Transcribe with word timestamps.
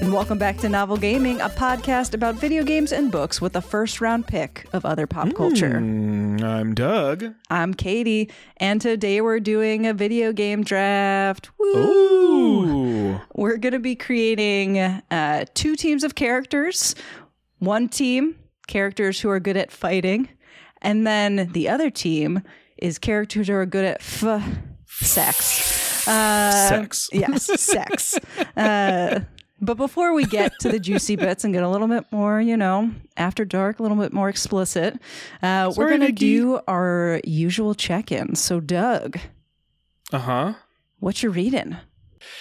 And 0.00 0.12
welcome 0.12 0.38
back 0.38 0.58
to 0.58 0.68
Novel 0.68 0.96
Gaming, 0.96 1.40
a 1.40 1.48
podcast 1.48 2.14
about 2.14 2.36
video 2.36 2.62
games 2.62 2.92
and 2.92 3.10
books 3.10 3.40
with 3.40 3.56
a 3.56 3.60
first 3.60 4.00
round 4.00 4.26
pick 4.28 4.66
of 4.72 4.84
other 4.86 5.06
pop 5.08 5.34
culture. 5.34 5.80
Mm, 5.80 6.40
I'm 6.42 6.74
Doug. 6.74 7.34
I'm 7.50 7.74
Katie, 7.74 8.30
and 8.58 8.80
today 8.80 9.20
we're 9.20 9.40
doing 9.40 9.86
a 9.86 9.92
video 9.94 10.32
game 10.32 10.62
draft. 10.62 11.50
Woo! 11.58 11.76
Ooh. 11.76 13.20
We're 13.34 13.56
going 13.56 13.72
to 13.72 13.80
be 13.80 13.96
creating 13.96 14.78
uh, 14.78 15.46
two 15.54 15.74
teams 15.74 16.04
of 16.04 16.14
characters. 16.14 16.94
One 17.58 17.88
team, 17.88 18.36
characters 18.68 19.20
who 19.20 19.30
are 19.30 19.40
good 19.40 19.56
at 19.56 19.72
fighting, 19.72 20.28
and 20.80 21.06
then 21.06 21.50
the 21.52 21.68
other 21.68 21.90
team 21.90 22.42
is 22.76 22.98
characters 22.98 23.48
who 23.48 23.54
are 23.54 23.66
good 23.66 23.84
at 23.84 23.96
f- 24.00 24.48
sex. 24.86 26.06
Uh, 26.06 26.68
Sex. 26.68 27.10
Yes, 27.12 27.60
sex. 27.60 28.18
Uh, 28.56 29.20
but 29.60 29.74
before 29.74 30.12
we 30.14 30.24
get 30.24 30.52
to 30.60 30.68
the 30.70 30.78
juicy 30.78 31.16
bits 31.24 31.44
and 31.44 31.52
get 31.52 31.62
a 31.62 31.68
little 31.68 31.88
bit 31.88 32.04
more, 32.10 32.40
you 32.40 32.56
know, 32.56 32.90
after 33.16 33.44
dark, 33.44 33.78
a 33.78 33.82
little 33.82 33.96
bit 33.98 34.12
more 34.12 34.28
explicit, 34.28 34.98
uh, 35.42 35.72
we're 35.76 35.88
going 35.88 36.00
to 36.00 36.12
do 36.12 36.60
our 36.68 37.20
usual 37.24 37.74
check 37.74 38.12
in. 38.12 38.34
So, 38.34 38.60
Doug, 38.60 39.18
Uh 40.12 40.18
huh. 40.18 40.54
what 40.98 41.22
you 41.22 41.30
reading? 41.30 41.76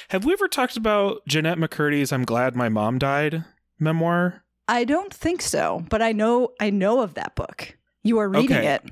Have 0.10 0.26
we 0.26 0.34
ever 0.34 0.48
talked 0.48 0.78
about 0.78 1.26
Jennette 1.28 1.58
McCurdy's 1.58 2.12
"I'm 2.12 2.24
Glad 2.26 2.56
My 2.56 2.70
Mom 2.70 2.98
Died" 2.98 3.46
memoir? 3.80 4.44
I 4.68 4.84
don't 4.84 5.14
think 5.14 5.42
so, 5.42 5.86
but 5.90 6.02
I 6.02 6.12
know 6.12 6.50
I 6.60 6.70
know 6.72 7.02
of 7.02 7.14
that 7.14 7.36
book. 7.36 7.78
You 8.04 8.18
are 8.20 8.28
reading 8.28 8.58
Okay. 8.58 8.68
it. 8.76 8.84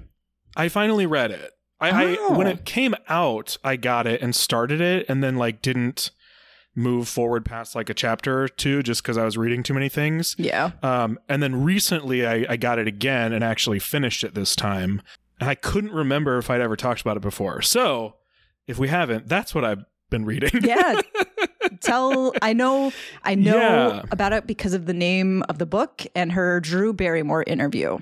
I 0.55 0.69
finally 0.69 1.05
read 1.05 1.31
it. 1.31 1.51
I, 1.81 2.15
Oh. 2.17 2.33
I 2.33 2.37
when 2.37 2.47
it 2.47 2.63
came 2.65 2.95
out, 3.09 3.57
I 3.63 3.75
got 3.75 4.07
it 4.07 4.21
and 4.21 4.33
started 4.35 4.79
it, 4.79 5.05
and 5.09 5.21
then 5.23 5.35
like 5.35 5.61
didn't 5.61 6.11
move 6.75 7.07
forward 7.07 7.45
past 7.45 7.73
like 7.75 7.89
a 7.89 7.93
chapter 7.93 8.43
or 8.43 8.47
two 8.47 8.83
just 8.83 9.01
because 9.01 9.17
I 9.17 9.23
was 9.25 9.37
reading 9.37 9.63
too 9.63 9.73
many 9.73 9.87
things. 9.89 10.35
Yeah. 10.37 10.71
Um, 10.83 11.17
and 11.29 11.41
then 11.41 11.63
recently, 11.63 12.25
I, 12.27 12.45
I 12.49 12.57
got 12.57 12.79
it 12.79 12.87
again 12.87 13.31
and 13.33 13.43
actually 13.43 13.79
finished 13.79 14.23
it 14.23 14.33
this 14.35 14.55
time, 14.55 15.01
and 15.39 15.49
I 15.49 15.55
couldn't 15.55 15.91
remember 15.93 16.37
if 16.37 16.49
I'd 16.49 16.61
ever 16.61 16.75
talked 16.75 17.01
about 17.01 17.15
it 17.17 17.21
before. 17.21 17.61
So, 17.61 18.15
if 18.67 18.77
we 18.77 18.87
haven't, 18.89 19.27
that's 19.27 19.55
what 19.55 19.63
I've 19.63 19.85
been 20.09 20.25
reading. 20.25 20.49
Yeah. 20.63 20.99
Tell 21.81 22.33
I 22.41 22.53
know 22.53 22.91
I 23.23 23.35
know 23.35 23.57
Yeah. 23.57 24.01
about 24.11 24.33
it 24.33 24.45
because 24.47 24.73
of 24.73 24.85
the 24.85 24.93
name 24.93 25.43
of 25.49 25.57
the 25.57 25.65
book 25.65 26.05
and 26.15 26.31
her 26.33 26.59
Drew 26.59 26.93
Barrymore 26.93 27.43
interview. 27.45 27.97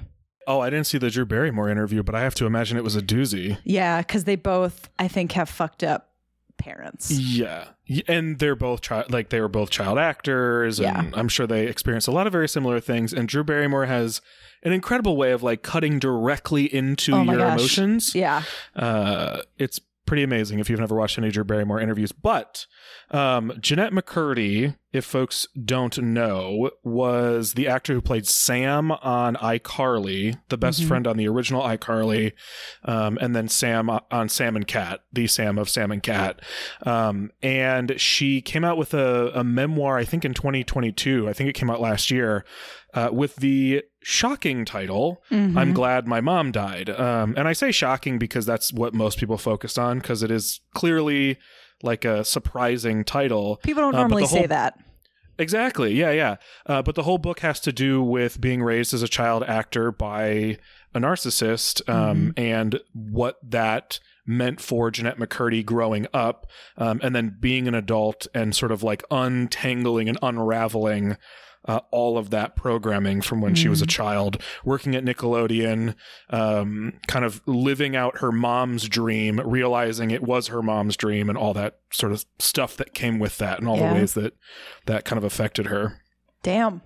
Oh, 0.46 0.60
I 0.60 0.70
didn't 0.70 0.88
see 0.88 0.98
the 0.98 1.10
Drew 1.10 1.26
Barrymore 1.26 1.70
interview, 1.70 2.04
but 2.04 2.16
I 2.16 2.22
have 2.22 2.36
to 2.36 2.46
imagine 2.46 2.78
it 2.78 2.84
was 2.84 2.98
a 2.98 3.02
doozy. 3.02 3.58
Yeah, 3.64 4.02
because 4.02 4.26
they 4.26 4.36
both 4.36 4.90
I 5.00 5.08
think 5.08 5.32
have 5.34 5.48
fucked 5.50 5.84
up 5.84 6.10
parents. 6.58 7.12
Yeah, 7.12 7.70
and 8.08 8.40
they're 8.40 8.56
both 8.56 8.82
child, 8.82 9.12
like 9.12 9.30
they 9.30 9.42
were 9.42 9.48
both 9.50 9.70
child 9.70 9.98
actors, 9.98 10.80
and 10.80 11.12
Yeah. 11.12 11.20
I'm 11.20 11.28
sure 11.28 11.46
they 11.48 11.68
experienced 11.68 12.08
a 12.08 12.12
lot 12.12 12.26
of 12.28 12.32
very 12.34 12.48
similar 12.50 12.80
things. 12.80 13.14
And 13.14 13.28
Drew 13.28 13.44
Barrymore 13.44 13.86
has 13.86 14.22
an 14.64 14.72
incredible 14.72 15.18
way 15.18 15.32
of 15.32 15.44
like 15.44 15.62
cutting 15.64 16.00
directly 16.00 16.74
into 16.74 17.14
Oh 17.16 17.24
your 17.24 17.38
gosh. 17.38 17.60
emotions. 17.60 18.16
Yeah. 18.16 18.44
Uh, 18.76 19.42
it's 19.58 19.80
pretty 20.06 20.24
amazing 20.24 20.60
if 20.60 20.70
you've 20.70 20.80
never 20.80 20.96
watched 20.96 21.18
any 21.18 21.32
Drew 21.32 21.44
Barrymore 21.44 21.80
interviews. 21.82 22.12
But 22.12 22.66
um, 23.12 23.54
Jennette 23.60 23.92
McCurdy, 23.94 24.76
if 24.94 25.04
folks 25.04 25.48
don't 25.66 25.98
know, 25.98 26.70
was 26.84 27.54
the 27.56 27.68
actor 27.68 27.94
who 27.94 28.02
played 28.02 28.28
Sam 28.28 28.92
on 28.92 29.36
iCarly, 29.38 30.38
the 30.50 30.58
best 30.58 30.82
Mhm. 30.82 30.88
friend 30.88 31.08
on 31.08 31.18
the 31.18 31.28
original 31.28 31.64
iCarly, 31.64 32.34
um, 32.86 33.18
and 33.20 33.36
then 33.36 33.48
Sam 33.48 33.90
on 33.90 34.30
Sam 34.30 34.56
and 34.56 34.68
Cat, 34.68 35.02
the 35.12 35.28
Sam 35.28 35.58
of 35.58 35.68
Sam 35.70 35.92
and 35.92 36.04
Cat. 36.04 36.40
Um, 36.86 37.32
and 37.42 38.00
she 38.00 38.40
came 38.42 38.64
out 38.64 38.78
with 38.78 38.94
a, 38.94 39.32
a 39.34 39.44
memoir, 39.44 39.98
I 39.98 40.06
think 40.06 40.24
in 40.24 40.34
2022. 40.34 41.28
I 41.28 41.34
think 41.34 41.50
it 41.50 41.54
came 41.54 41.70
out 41.70 41.82
last 41.82 42.12
year. 42.12 42.46
Uh, 42.94 43.10
with 43.12 43.38
the 43.38 43.82
shocking 44.04 44.66
title 44.66 45.24
Mhm. 45.32 45.58
I'm 45.58 45.74
glad 45.74 46.06
my 46.06 46.22
mom 46.22 46.52
died. 46.52 46.92
Um, 46.92 47.34
and 47.36 47.48
I 47.48 47.54
say 47.54 47.72
shocking 47.72 48.20
because 48.20 48.46
that's 48.46 48.72
what 48.72 48.94
most 48.94 49.18
people 49.18 49.40
focus 49.40 49.80
on 49.80 49.98
because 49.98 50.22
it 50.22 50.30
is 50.30 50.62
clearly 50.76 51.40
like 51.82 52.06
a 52.06 52.24
surprising 52.24 53.04
title. 53.04 53.60
People 53.64 53.82
don't 53.82 53.96
Uh, 53.96 54.00
normally 54.02 54.24
the 54.24 54.28
whole- 54.28 54.38
say 54.42 54.46
that. 54.46 54.76
Exactly. 55.38 55.94
Yeah, 55.94 56.12
yeah. 56.12 56.36
Uh, 56.66 56.82
but 56.82 56.96
the 56.96 57.04
whole 57.04 57.18
book 57.18 57.40
has 57.40 57.60
to 57.62 57.72
do 57.72 58.04
with 58.04 58.40
being 58.40 58.62
raised 58.62 58.94
as 58.94 59.02
a 59.02 59.08
child 59.08 59.44
actor 59.44 59.92
by 59.92 60.58
a 60.94 61.00
narcissist 61.00 61.88
um, 61.90 62.34
and 62.38 62.80
what 62.94 63.38
that 63.44 64.00
meant 64.26 64.62
for 64.62 64.92
Jennette 64.92 65.18
McCurdy 65.18 65.66
growing 65.66 66.08
up 66.14 66.50
um, 66.78 67.00
and 67.04 67.16
then 67.16 67.36
being 67.40 67.68
an 67.68 67.76
adult 67.76 68.28
and 68.34 68.56
sort 68.56 68.72
of 68.72 68.84
like 68.84 69.04
untangling 69.12 70.08
and 70.08 70.18
unraveling 70.22 71.18
uh, 71.66 71.80
all 71.92 72.18
of 72.18 72.30
that 72.32 72.56
programming 72.56 73.22
from 73.22 73.40
when 73.42 73.56
she 73.56 73.70
was 73.70 73.82
a 73.82 73.86
child, 73.88 74.42
working 74.66 74.96
at 74.96 75.04
Nickelodeon, 75.06 75.96
um, 76.30 76.94
kind 77.08 77.24
of 77.24 77.42
living 77.46 77.96
out 77.96 78.18
her 78.20 78.32
mom's 78.32 78.88
dream, 78.90 79.40
realizing 79.46 80.12
it 80.12 80.24
was 80.24 80.48
her 80.48 80.62
mom's 80.62 80.98
dream, 80.98 81.30
and 81.30 81.38
all 81.38 81.54
that 81.54 81.80
sort 81.92 82.12
of 82.12 82.26
stuff 82.40 82.76
that 82.78 82.94
came 82.94 83.20
with 83.20 83.38
that, 83.38 83.60
and 83.60 83.68
all 83.68 83.78
Yeah. 83.78 83.94
the 83.94 84.00
ways 84.00 84.14
that 84.16 84.34
that 84.86 85.06
kind 85.06 85.18
of 85.18 85.24
affected 85.24 85.68
her. 85.68 86.00
Damn. 86.42 86.82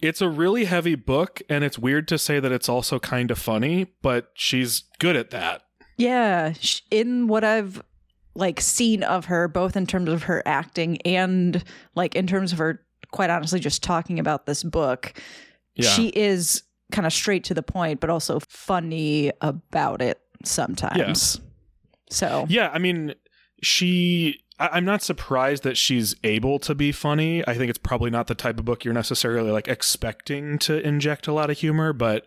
It's 0.00 0.20
a 0.20 0.28
really 0.28 0.64
heavy 0.66 0.94
book, 0.96 1.40
and 1.48 1.64
it's 1.64 1.78
weird 1.78 2.06
to 2.08 2.18
say 2.18 2.40
that 2.40 2.52
it's 2.52 2.68
also 2.68 2.98
kind 2.98 3.30
of 3.30 3.38
funny, 3.38 3.86
but 4.02 4.30
she's 4.34 4.84
good 4.98 5.16
at 5.16 5.30
that. 5.30 5.62
Yeah, 5.96 6.54
in 6.90 7.28
what 7.28 7.44
I've 7.44 7.82
like 8.34 8.60
seen 8.60 9.02
of 9.02 9.26
her, 9.26 9.46
both 9.46 9.76
in 9.76 9.86
terms 9.86 10.08
of 10.08 10.24
her 10.24 10.42
acting 10.46 10.98
and 11.02 11.62
like 11.94 12.14
in 12.16 12.26
terms 12.26 12.52
of 12.52 12.58
her, 12.58 12.80
quite 13.12 13.30
honestly, 13.30 13.60
just 13.60 13.82
talking 13.82 14.18
about 14.18 14.46
this 14.46 14.62
book, 14.64 15.14
Yeah. 15.76 15.88
she 15.90 16.08
is 16.08 16.64
kind 16.90 17.06
of 17.06 17.12
straight 17.12 17.44
to 17.44 17.54
the 17.54 17.62
point, 17.62 18.00
but 18.00 18.10
also 18.10 18.40
funny 18.48 19.30
about 19.40 20.02
it 20.02 20.20
sometimes. 20.44 21.40
So 22.10 22.46
Yeah, 22.48 22.70
I 22.72 22.78
mean, 22.78 23.14
she. 23.62 24.40
I- 24.58 24.68
I'm 24.74 24.84
not 24.84 25.02
surprised 25.02 25.62
that 25.64 25.76
she's 25.78 26.14
able 26.22 26.58
to 26.60 26.74
be 26.74 26.92
funny. 26.92 27.42
I 27.48 27.54
think 27.54 27.70
it's 27.70 27.78
probably 27.78 28.10
not 28.10 28.26
the 28.26 28.34
type 28.34 28.58
of 28.58 28.64
book 28.66 28.84
you're 28.84 28.92
necessarily 28.94 29.50
like 29.50 29.66
expecting 29.66 30.58
to 30.60 30.78
inject 30.86 31.26
a 31.26 31.32
lot 31.32 31.48
of 31.50 31.58
humor, 31.58 31.92
but 31.94 32.26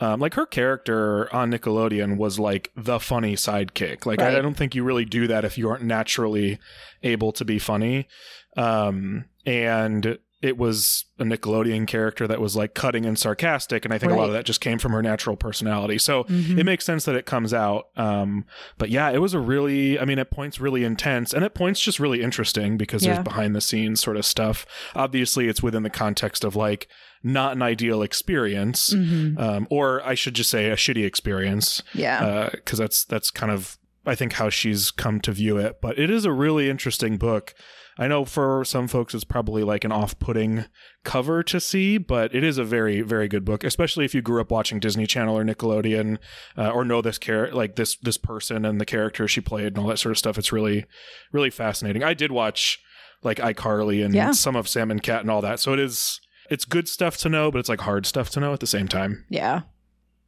um, 0.00 0.18
like 0.18 0.34
her 0.34 0.46
character 0.46 1.32
on 1.34 1.50
Nickelodeon 1.52 2.16
was 2.16 2.38
like 2.38 2.72
the 2.74 2.98
funny 2.98 3.34
sidekick. 3.36 4.06
Like 4.06 4.20
I, 4.22 4.38
I 4.38 4.40
don't 4.40 4.56
think 4.56 4.74
you 4.74 4.82
really 4.84 5.04
do 5.04 5.26
that 5.28 5.44
if 5.44 5.58
you 5.58 5.68
aren't 5.68 5.84
naturally 5.84 6.58
able 7.02 7.30
to 7.32 7.44
be 7.44 7.58
funny. 7.58 8.08
Um, 8.56 9.26
and 9.44 10.18
it 10.42 10.58
was 10.58 11.06
a 11.18 11.24
Nickelodeon 11.24 11.86
character 11.86 12.26
that 12.26 12.40
was 12.40 12.54
like 12.54 12.74
cutting 12.74 13.06
and 13.06 13.18
sarcastic, 13.18 13.84
and 13.86 13.94
I 13.94 13.98
think 13.98 14.12
a 14.12 14.14
lot 14.14 14.26
of 14.28 14.32
that 14.34 14.44
just 14.44 14.60
came 14.60 14.78
from 14.78 14.92
her 14.92 15.02
natural 15.02 15.34
personality. 15.34 15.96
So 15.98 16.24
Mhm. 16.24 16.58
it 16.58 16.64
makes 16.64 16.84
sense 16.84 17.06
that 17.06 17.14
it 17.14 17.24
comes 17.24 17.54
out. 17.54 17.86
Um, 17.96 18.44
but 18.76 18.90
yeah, 18.90 19.10
it 19.10 19.18
was 19.22 19.32
a 19.32 19.40
really, 19.40 19.98
I 19.98 20.04
mean, 20.04 20.18
at 20.18 20.30
points 20.30 20.60
really 20.60 20.84
intense 20.84 21.32
and 21.32 21.42
at 21.42 21.54
points 21.54 21.80
just 21.80 21.98
really 21.98 22.20
interesting 22.22 22.76
because 22.76 23.02
Yeah. 23.04 23.14
there's 23.14 23.24
behind 23.24 23.56
the 23.56 23.62
scenes 23.62 24.00
sort 24.00 24.18
of 24.18 24.26
stuff. 24.26 24.66
Obviously, 24.94 25.48
it's 25.48 25.62
within 25.62 25.82
the 25.84 25.90
context 25.90 26.44
of 26.44 26.54
like 26.54 26.86
not 27.22 27.56
an 27.56 27.62
ideal 27.62 28.02
experience, 28.02 28.92
Mhm. 28.94 29.40
um, 29.40 29.66
or 29.70 30.02
I 30.06 30.14
should 30.14 30.34
just 30.34 30.50
say 30.50 30.70
a 30.70 30.76
shitty 30.76 31.04
experience, 31.04 31.82
yeah, 31.94 32.50
because 32.52 32.78
that's 32.78 33.04
that's 33.06 33.30
kind 33.30 33.50
of 33.50 33.78
I 34.08 34.14
think 34.14 34.34
how 34.34 34.50
she's 34.50 34.92
come 34.92 35.18
to 35.22 35.32
view 35.32 35.56
it. 35.56 35.78
But 35.82 35.98
it 35.98 36.10
is 36.10 36.24
a 36.24 36.30
really 36.30 36.70
interesting 36.70 37.16
book. 37.16 37.54
I 37.98 38.08
know 38.08 38.24
for 38.26 38.62
some 38.64 38.88
folks 38.88 39.14
it's 39.14 39.24
probably 39.24 39.62
like 39.62 39.82
an 39.84 39.92
off-putting 39.92 40.66
cover 41.04 41.42
to 41.44 41.58
see, 41.60 41.96
but 41.98 42.34
it 42.34 42.44
is 42.44 42.58
a 42.58 42.64
very 42.64 43.00
very 43.00 43.26
good 43.28 43.44
book, 43.44 43.64
especially 43.64 44.04
if 44.04 44.14
you 44.14 44.20
grew 44.22 44.40
up 44.40 44.50
watching 44.50 44.78
Disney 44.80 45.06
Channel 45.06 45.38
or 45.38 45.44
Nickelodeon 45.44 46.18
uh, 46.58 46.70
or 46.70 46.84
know 46.84 47.00
this 47.00 47.18
char- 47.18 47.50
like 47.52 47.76
this 47.76 47.96
this 47.96 48.18
person 48.18 48.64
and 48.64 48.80
the 48.80 48.84
character 48.84 49.26
she 49.26 49.40
played 49.40 49.68
and 49.68 49.78
all 49.78 49.86
that 49.86 49.98
sort 49.98 50.10
of 50.12 50.18
stuff. 50.18 50.36
It's 50.38 50.52
really 50.52 50.84
really 51.32 51.50
fascinating. 51.50 52.02
I 52.04 52.12
did 52.14 52.30
watch 52.32 52.78
like 53.22 53.38
iCarly 53.38 54.04
and 54.04 54.14
Yeah. 54.14 54.32
some 54.32 54.56
of 54.56 54.68
Sam 54.68 54.90
and 54.90 55.02
Cat 55.02 55.22
and 55.22 55.30
all 55.30 55.40
that, 55.40 55.58
so 55.60 55.72
it 55.72 55.78
is 55.80 56.20
it's 56.50 56.64
good 56.64 56.88
stuff 56.88 57.16
to 57.18 57.28
know, 57.28 57.50
but 57.50 57.58
it's 57.58 57.68
like 57.68 57.80
hard 57.80 58.04
stuff 58.06 58.30
to 58.30 58.40
know 58.40 58.52
at 58.52 58.60
the 58.60 58.66
same 58.66 58.88
time. 58.88 59.24
yeah, 59.30 59.62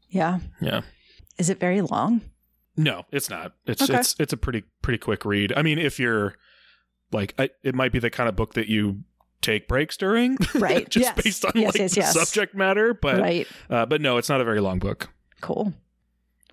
yeah. 0.09 0.39
Yeah. 0.61 0.81
Is 1.37 1.49
it 1.51 1.61
very 1.61 1.81
long? 1.83 2.23
No, 2.77 3.05
it's 3.13 3.29
not. 3.29 3.53
It's 3.67 3.83
Okay. 3.83 3.99
it's 3.99 4.17
it's 4.19 4.33
a 4.33 4.37
pretty 4.39 4.65
pretty 4.83 4.99
quick 4.99 5.25
read. 5.25 5.53
I 5.57 5.63
mean, 5.63 5.79
if 5.79 5.99
you're 6.01 6.35
like, 7.13 7.35
I, 7.39 7.51
it 7.63 7.75
might 7.75 7.93
be 7.93 7.99
the 7.99 8.11
kind 8.11 8.29
of 8.29 8.37
book 8.37 8.55
that 8.55 8.69
you 8.69 9.03
take 9.41 9.69
breaks 9.69 9.97
during, 9.97 10.37
Right. 10.55 10.89
just 10.91 11.05
Yes. 11.17 11.23
based 11.23 11.45
on 11.45 11.53
Yes, 11.55 11.67
like 11.75 11.81
yes, 11.81 11.95
the 11.95 12.01
yes. 12.01 12.13
subject 12.13 12.55
matter. 12.55 12.95
But 12.95 13.21
right. 13.21 13.47
uh, 13.71 13.87
but 13.87 14.01
no, 14.01 14.17
it's 14.17 14.29
not 14.29 14.41
a 14.41 14.45
very 14.45 14.61
long 14.61 14.79
book. 14.79 15.09
Cool. 15.41 15.73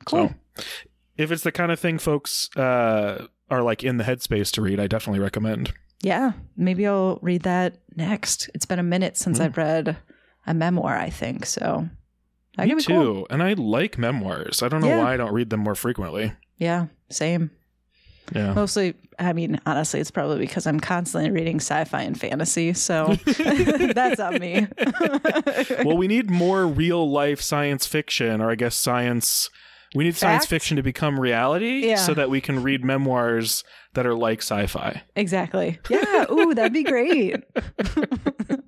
Cool. 0.06 0.30
So 0.58 0.64
if 1.18 1.32
it's 1.32 1.44
the 1.44 1.52
kind 1.52 1.72
of 1.72 1.80
thing 1.80 1.98
folks 1.98 2.50
uh, 2.56 3.26
are 3.50 3.64
like 3.64 3.84
in 3.84 3.98
the 3.98 4.04
headspace 4.04 4.52
to 4.54 4.62
read, 4.62 4.80
I 4.80 4.88
definitely 4.88 5.20
recommend. 5.20 5.74
Yeah, 6.02 6.34
maybe 6.56 6.86
I'll 6.86 7.18
read 7.22 7.44
that 7.44 7.78
next. 7.96 8.50
It's 8.54 8.66
been 8.66 8.80
a 8.80 8.84
minute 8.84 9.18
since 9.18 9.40
Mm. 9.40 9.46
I've 9.46 9.58
read 9.58 9.98
a 10.46 10.54
memoir, 10.54 10.96
I 10.98 11.10
think. 11.10 11.46
So 11.48 11.90
that 12.58 12.68
Me 12.68 12.76
too, 12.76 12.94
cool. 12.94 13.28
and 13.32 13.42
I 13.42 13.54
like 13.54 13.98
memoirs. 13.98 14.62
I 14.62 14.68
don't 14.68 14.82
know 14.82 14.88
Yeah. 14.88 15.00
why 15.04 15.14
I 15.14 15.18
don't 15.18 15.34
read 15.34 15.50
them 15.50 15.62
more 15.62 15.74
frequently. 15.74 16.34
Yeah, 16.58 16.88
same. 17.10 17.50
Yeah. 18.34 18.54
Mostly, 18.54 18.96
I 19.20 19.34
mean, 19.34 19.60
honestly, 19.66 20.00
it's 20.00 20.12
probably 20.12 20.40
because 20.40 20.66
I'm 20.66 20.80
constantly 20.80 21.30
reading 21.32 21.58
sci-fi 21.58 22.02
and 22.02 22.20
fantasy, 22.20 22.74
so 22.74 23.16
that's 23.26 24.20
on 24.20 24.40
me. 24.40 24.68
well, 25.86 25.96
we 25.98 26.08
need 26.08 26.30
more 26.32 26.66
real 26.66 27.10
life 27.10 27.42
science 27.42 27.86
fiction, 27.86 28.42
or 28.42 28.50
I 28.50 28.56
guess 28.56 28.76
science. 28.76 29.50
We 29.94 30.04
need 30.04 30.16
science 30.18 30.46
fiction 30.46 30.76
to 30.76 30.84
become 30.84 31.18
reality 31.20 31.88
Yeah. 31.88 31.96
so 31.96 32.14
that 32.16 32.30
we 32.30 32.42
can 32.42 32.62
read 32.64 32.84
memoirs 32.84 33.64
that 33.94 34.06
are 34.06 34.16
like 34.16 34.40
sci 34.42 34.66
fi. 34.68 35.04
exactly. 35.16 35.80
Yeah. 35.90 36.26
Ooh, 36.32 36.54
that'd 36.54 36.74
be 36.74 36.84
great. 36.84 37.36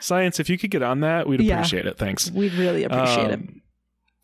science, 0.00 0.38
if 0.40 0.48
you 0.48 0.58
could 0.58 0.70
get 0.70 0.82
on 0.82 1.00
that, 1.00 1.26
we'd 1.26 1.40
Yeah. 1.40 1.54
appreciate 1.54 1.86
it. 1.86 1.98
Thanks. 1.98 2.30
We'd 2.30 2.52
really 2.54 2.84
appreciate 2.84 3.30
it. 3.30 3.34
Um, 3.34 3.48
well, 3.48 3.63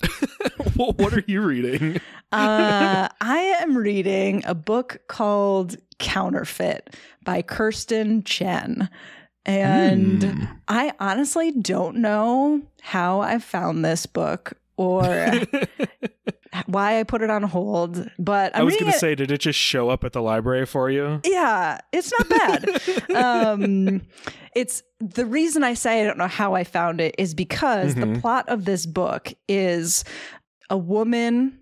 what 0.74 1.12
are 1.14 1.24
you 1.26 1.42
reading? 1.42 2.00
Uh, 2.32 3.08
I 3.20 3.38
am 3.60 3.76
reading 3.76 4.44
a 4.46 4.54
book 4.54 5.00
called 5.08 5.74
Counterfeit 5.98 6.94
by 7.24 7.42
Kirstin 7.42 8.24
Chen. 8.24 8.88
And 9.44 10.22
Hmm. 10.22 10.44
I 10.68 10.92
honestly 11.00 11.50
don't 11.50 11.96
know 11.96 12.62
how 12.82 13.20
I 13.20 13.40
found 13.40 13.84
this 13.84 14.06
book 14.06 14.52
or 14.76 15.40
why 16.66 16.98
I 16.98 17.04
put 17.04 17.22
it 17.22 17.30
on 17.30 17.42
hold, 17.44 18.10
but 18.18 18.54
I'm 18.56 18.62
I 18.62 18.64
was 18.64 18.76
going 18.76 18.90
to 18.92 18.98
say, 18.98 19.14
did 19.14 19.30
it 19.30 19.38
just 19.38 19.58
show 19.58 19.88
up 19.88 20.02
at 20.04 20.12
the 20.12 20.20
library 20.22 20.66
for 20.66 20.90
you? 20.90 21.20
yeah, 21.24 21.78
it's 21.92 22.12
not 22.18 22.28
bad. 22.28 23.10
um, 23.16 24.02
it's 24.54 24.82
the 24.98 25.26
reason 25.26 25.62
I 25.62 25.74
say 25.74 26.02
I 26.02 26.04
don't 26.06 26.18
know 26.18 26.26
how 26.26 26.54
I 26.54 26.64
found 26.64 27.00
it 27.00 27.14
is 27.18 27.34
because 27.34 27.94
the 27.94 28.06
Mhm. 28.06 28.20
plot 28.20 28.48
of 28.48 28.64
this 28.64 28.84
book 28.86 29.32
is 29.48 30.04
a 30.68 30.76
woman 30.76 31.58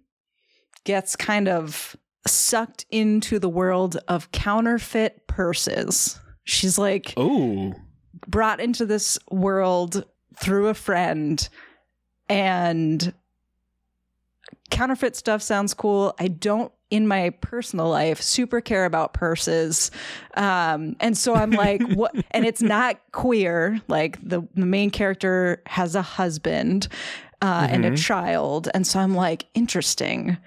gets 0.85 1.17
kind 1.17 1.49
of 1.49 1.94
sucked 2.26 2.87
into 2.90 3.38
the 3.38 3.49
world 3.49 3.99
of 4.08 4.31
counterfeit 4.32 5.26
purses. 5.26 6.19
She's 6.44 6.79
like 6.79 7.12
Oh, 7.17 7.75
brought 8.26 8.58
into 8.61 8.87
this 8.87 9.19
world 9.31 10.05
through 10.40 10.69
a 10.69 10.75
friend 10.75 11.46
and 12.29 13.12
counterfeit 14.70 15.16
stuff 15.16 15.42
sounds 15.42 15.74
cool. 15.74 16.14
I 16.18 16.28
don't 16.28 16.72
in 16.90 17.06
my 17.06 17.28
personal 17.42 17.88
life 17.90 18.20
super 18.22 18.60
care 18.62 18.84
about 18.86 19.12
purses. 19.12 19.90
Um 20.34 20.96
and 21.00 21.16
so 21.18 21.34
i'm 21.34 21.50
like 21.50 21.82
what 21.94 22.14
and 22.30 22.46
it's 22.46 22.62
not 22.62 22.98
queer. 23.12 23.80
Like 23.88 24.18
the, 24.26 24.42
the 24.54 24.64
main 24.66 24.90
character 24.90 25.62
has 25.66 25.94
a 25.94 26.02
husband 26.02 26.88
uh 27.42 27.68
and 27.70 27.84
a 27.84 27.90
Mhm. 27.90 27.98
child. 27.98 28.68
And 28.72 28.86
so 28.86 29.00
i'm 29.00 29.14
like 29.14 29.46
interesting. 29.54 30.38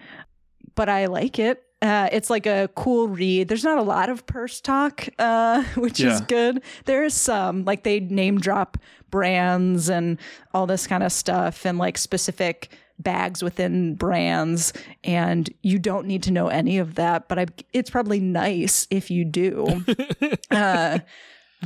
But 0.75 0.89
i 0.89 1.05
like 1.07 1.37
it. 1.37 1.63
Uh, 1.83 2.07
it's 2.11 2.29
like 2.29 2.45
a 2.45 2.69
cool 2.75 3.07
read. 3.07 3.47
There's 3.47 3.63
not 3.63 3.79
a 3.79 3.81
lot 3.81 4.09
of 4.11 4.27
purse 4.27 4.61
talk, 4.61 5.09
uh, 5.17 5.63
which 5.75 5.99
is 5.99 6.21
good. 6.21 6.61
There 6.85 7.03
is 7.03 7.15
some, 7.15 7.65
like 7.65 7.81
they 7.81 7.99
name 7.99 8.39
drop 8.39 8.77
brands 9.09 9.89
and 9.89 10.19
all 10.53 10.67
this 10.67 10.85
kind 10.85 11.01
of 11.01 11.11
stuff, 11.11 11.65
and 11.65 11.79
like 11.79 11.97
specific 11.97 12.69
bags 13.01 13.43
within 13.43 13.95
brands. 13.95 14.73
And 15.03 15.49
you 15.61 15.79
don't 15.79 16.07
need 16.07 16.23
to 16.23 16.31
know 16.31 16.47
any 16.47 16.77
of 16.77 16.95
that, 16.95 17.27
but 17.27 17.39
I, 17.39 17.45
it's 17.73 17.89
probably 17.89 18.19
nice 18.19 18.87
if 18.89 19.11
you 19.11 19.25
do. 19.25 19.83
uh, 20.51 20.99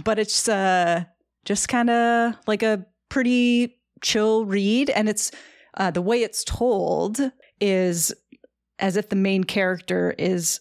but 0.04 0.20
it's 0.20 0.48
uh, 0.50 1.04
just 1.46 1.68
kind 1.70 1.90
of 1.90 2.34
like 2.48 2.64
a 2.64 2.86
pretty 3.10 3.78
chill 4.02 4.46
read, 4.46 4.90
and 4.90 5.08
it's 5.08 5.32
uh, 5.76 5.92
the 5.92 6.02
way 6.02 6.22
it's 6.22 6.44
told 6.44 7.20
is 7.62 8.14
as 8.80 8.98
if 8.98 9.10
the 9.10 9.16
main 9.16 9.44
character 9.44 10.14
is 10.18 10.60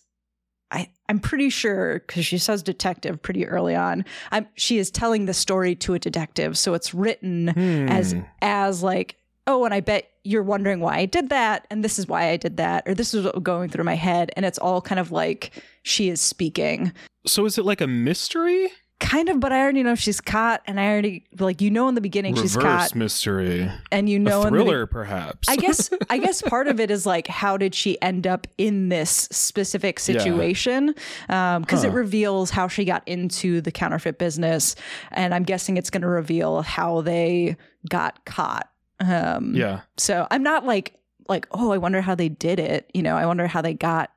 I, 0.70 0.90
I'm 1.08 1.20
pretty 1.20 1.50
sure 1.50 2.00
because 2.06 2.26
she 2.26 2.38
says 2.38 2.62
detective 2.62 3.22
pretty 3.22 3.46
early 3.46 3.74
on. 3.76 4.04
I'm 4.32 4.46
she 4.54 4.78
is 4.78 4.90
telling 4.90 5.26
the 5.26 5.34
story 5.34 5.74
to 5.76 5.94
a 5.94 5.98
detective, 5.98 6.56
so 6.58 6.74
it's 6.74 6.94
written 6.94 7.48
as 7.88 8.12
Hmm. 8.12 8.20
as 8.42 8.82
like, 8.82 9.16
oh, 9.46 9.64
and 9.64 9.74
I 9.74 9.80
bet 9.80 10.10
you're 10.24 10.42
wondering 10.42 10.80
why 10.80 10.96
I 10.98 11.06
did 11.06 11.28
that, 11.28 11.66
and 11.70 11.84
this 11.84 11.98
is 11.98 12.06
why 12.08 12.28
I 12.30 12.36
did 12.36 12.56
that, 12.56 12.84
or 12.86 12.94
this 12.94 13.12
is 13.14 13.24
what 13.24 13.34
was 13.34 13.42
going 13.42 13.68
through 13.68 13.84
my 13.84 13.96
head, 13.96 14.30
and 14.36 14.46
it's 14.46 14.58
all 14.58 14.80
kind 14.80 14.98
of 14.98 15.12
like 15.12 15.50
she 15.82 16.08
is 16.08 16.20
speaking, 16.20 16.92
so 17.26 17.44
is 17.46 17.58
it 17.58 17.64
like 17.64 17.80
a 17.80 17.86
mystery? 17.86 18.68
kind 19.00 19.28
of. 19.28 19.38
But 19.40 19.52
I 19.52 19.60
already 19.60 19.82
know 19.82 19.96
she's 19.96 20.20
caught, 20.20 20.62
and 20.66 20.80
I 20.80 20.88
already 20.88 21.26
like 21.38 21.60
you 21.60 21.70
know 21.70 21.88
in 21.88 21.94
the 21.94 22.00
beginning 22.00 22.36
she's 22.36 22.56
caught, 22.56 22.94
mystery. 22.94 23.70
and 23.92 24.08
you 24.08 24.18
know 24.18 24.42
a 24.44 24.46
in 24.46 24.52
the 24.54 24.60
thriller, 24.62 24.86
perhaps. 24.86 25.46
I 25.48 25.56
guess 25.56 25.90
I 26.08 26.16
guess 26.18 26.40
part 26.40 26.68
of 26.68 26.80
it 26.80 26.90
is 26.90 27.04
like 27.04 27.26
how 27.26 27.56
did 27.58 27.74
she 27.74 28.00
end 28.00 28.26
up 28.26 28.46
in 28.56 28.88
this 28.88 29.28
specific 29.30 29.98
situation? 30.00 30.94
Um, 31.28 31.62
because 31.62 31.84
it 31.84 31.88
Huh. 31.90 31.96
reveals 31.96 32.50
how 32.50 32.68
she 32.68 32.84
got 32.86 33.06
into 33.06 33.60
the 33.60 33.72
counterfeit 33.72 34.18
business, 34.18 34.74
and 35.10 35.34
I'm 35.34 35.42
guessing 35.42 35.76
it's 35.76 35.90
going 35.90 36.02
to 36.02 36.08
reveal 36.08 36.62
how 36.62 37.02
they 37.02 37.56
got 37.90 38.24
caught. 38.24 38.70
Um, 39.00 39.54
yeah. 39.54 39.80
So 39.96 40.26
I'm 40.30 40.42
not 40.42 40.64
like 40.64 40.94
like 41.28 41.46
oh 41.52 41.72
I 41.72 41.78
wonder 41.78 42.00
how 42.00 42.14
they 42.14 42.28
did 42.28 42.58
it. 42.60 42.90
You 42.94 43.02
know 43.02 43.16
I 43.16 43.26
wonder 43.26 43.46
how 43.46 43.60
they 43.62 43.74
got 43.74 44.10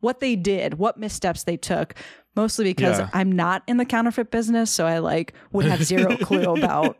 what 0.00 0.20
they 0.20 0.36
did, 0.36 0.74
what 0.74 0.98
missteps 0.98 1.44
they 1.44 1.56
took. 1.56 1.94
Mostly 2.34 2.64
because 2.66 2.98
Yeah. 2.98 3.08
I'm 3.14 3.32
not 3.32 3.62
in 3.66 3.78
the 3.78 3.84
counterfeit 3.86 4.30
business, 4.30 4.70
so 4.70 4.86
I 4.86 4.98
like 4.98 5.32
would 5.52 5.64
have 5.66 5.82
zero 5.84 6.16
clue 6.18 6.54
about 6.54 6.96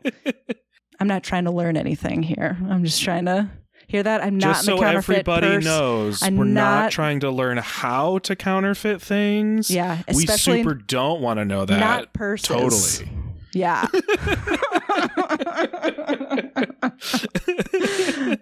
I'm 0.99 1.07
not 1.07 1.23
trying 1.23 1.45
to 1.45 1.51
learn 1.51 1.77
anything 1.77 2.23
here. 2.23 2.57
I'm 2.69 2.83
just 2.83 3.03
trying 3.03 3.25
to 3.25 3.49
hear 3.87 4.01
that. 4.01 4.23
I'm 4.23 4.37
not 4.39 4.55
Just 4.55 4.67
in 4.67 4.75
the 4.75 4.81
so 4.81 4.87
everybody 4.87 5.47
purse. 5.47 5.63
knows, 5.63 6.23
I'm 6.23 6.37
we're 6.37 6.45
not, 6.45 6.81
not- 6.85 6.91
trying 6.91 7.19
to 7.19 7.29
learn 7.29 7.57
how 7.57 8.17
to 8.19 8.35
counterfeit 8.35 8.99
things. 9.01 9.69
Yeah, 9.69 10.01
we 10.13 10.25
super 10.25 10.73
don't 10.73 11.21
want 11.21 11.37
to 11.37 11.45
know 11.45 11.65
that. 11.65 11.79
not 11.79 12.13
purses. 12.13 12.47
Totally. 12.99 13.16
Yeah. 13.57 13.85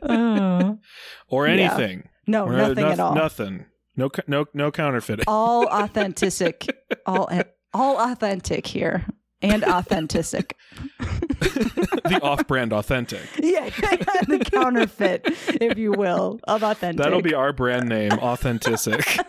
Oh. 0.01 0.79
or 1.29 1.47
Yeah. 1.47 1.53
anything. 1.53 2.09
no, 2.27 2.45
Or 2.45 2.53
nothing 2.53 2.75
noth- 2.83 2.93
at 2.93 2.99
all. 2.99 3.15
Nothing. 3.15 3.65
No, 3.97 4.09
co- 4.09 4.23
no, 4.27 4.45
no 4.53 4.71
counterfeiting. 4.71 5.23
All 5.27 5.67
authentic. 5.67 6.65
all 7.05 7.29
all 7.73 7.97
authentic 7.97 8.67
here 8.67 9.05
and 9.41 9.63
authentic. 9.63 10.55
the 10.99 12.19
off-brand 12.21 12.73
authentic. 12.73 13.21
Yeah, 13.37 13.69
the 14.27 14.39
counterfeit, 14.51 15.21
if 15.61 15.77
you 15.77 15.91
will, 15.93 16.39
of 16.45 16.63
authentic. 16.63 17.03
That'll 17.03 17.21
be 17.21 17.33
our 17.33 17.53
brand 17.53 17.87
name, 17.89 18.11
Authenticic. 18.11 19.19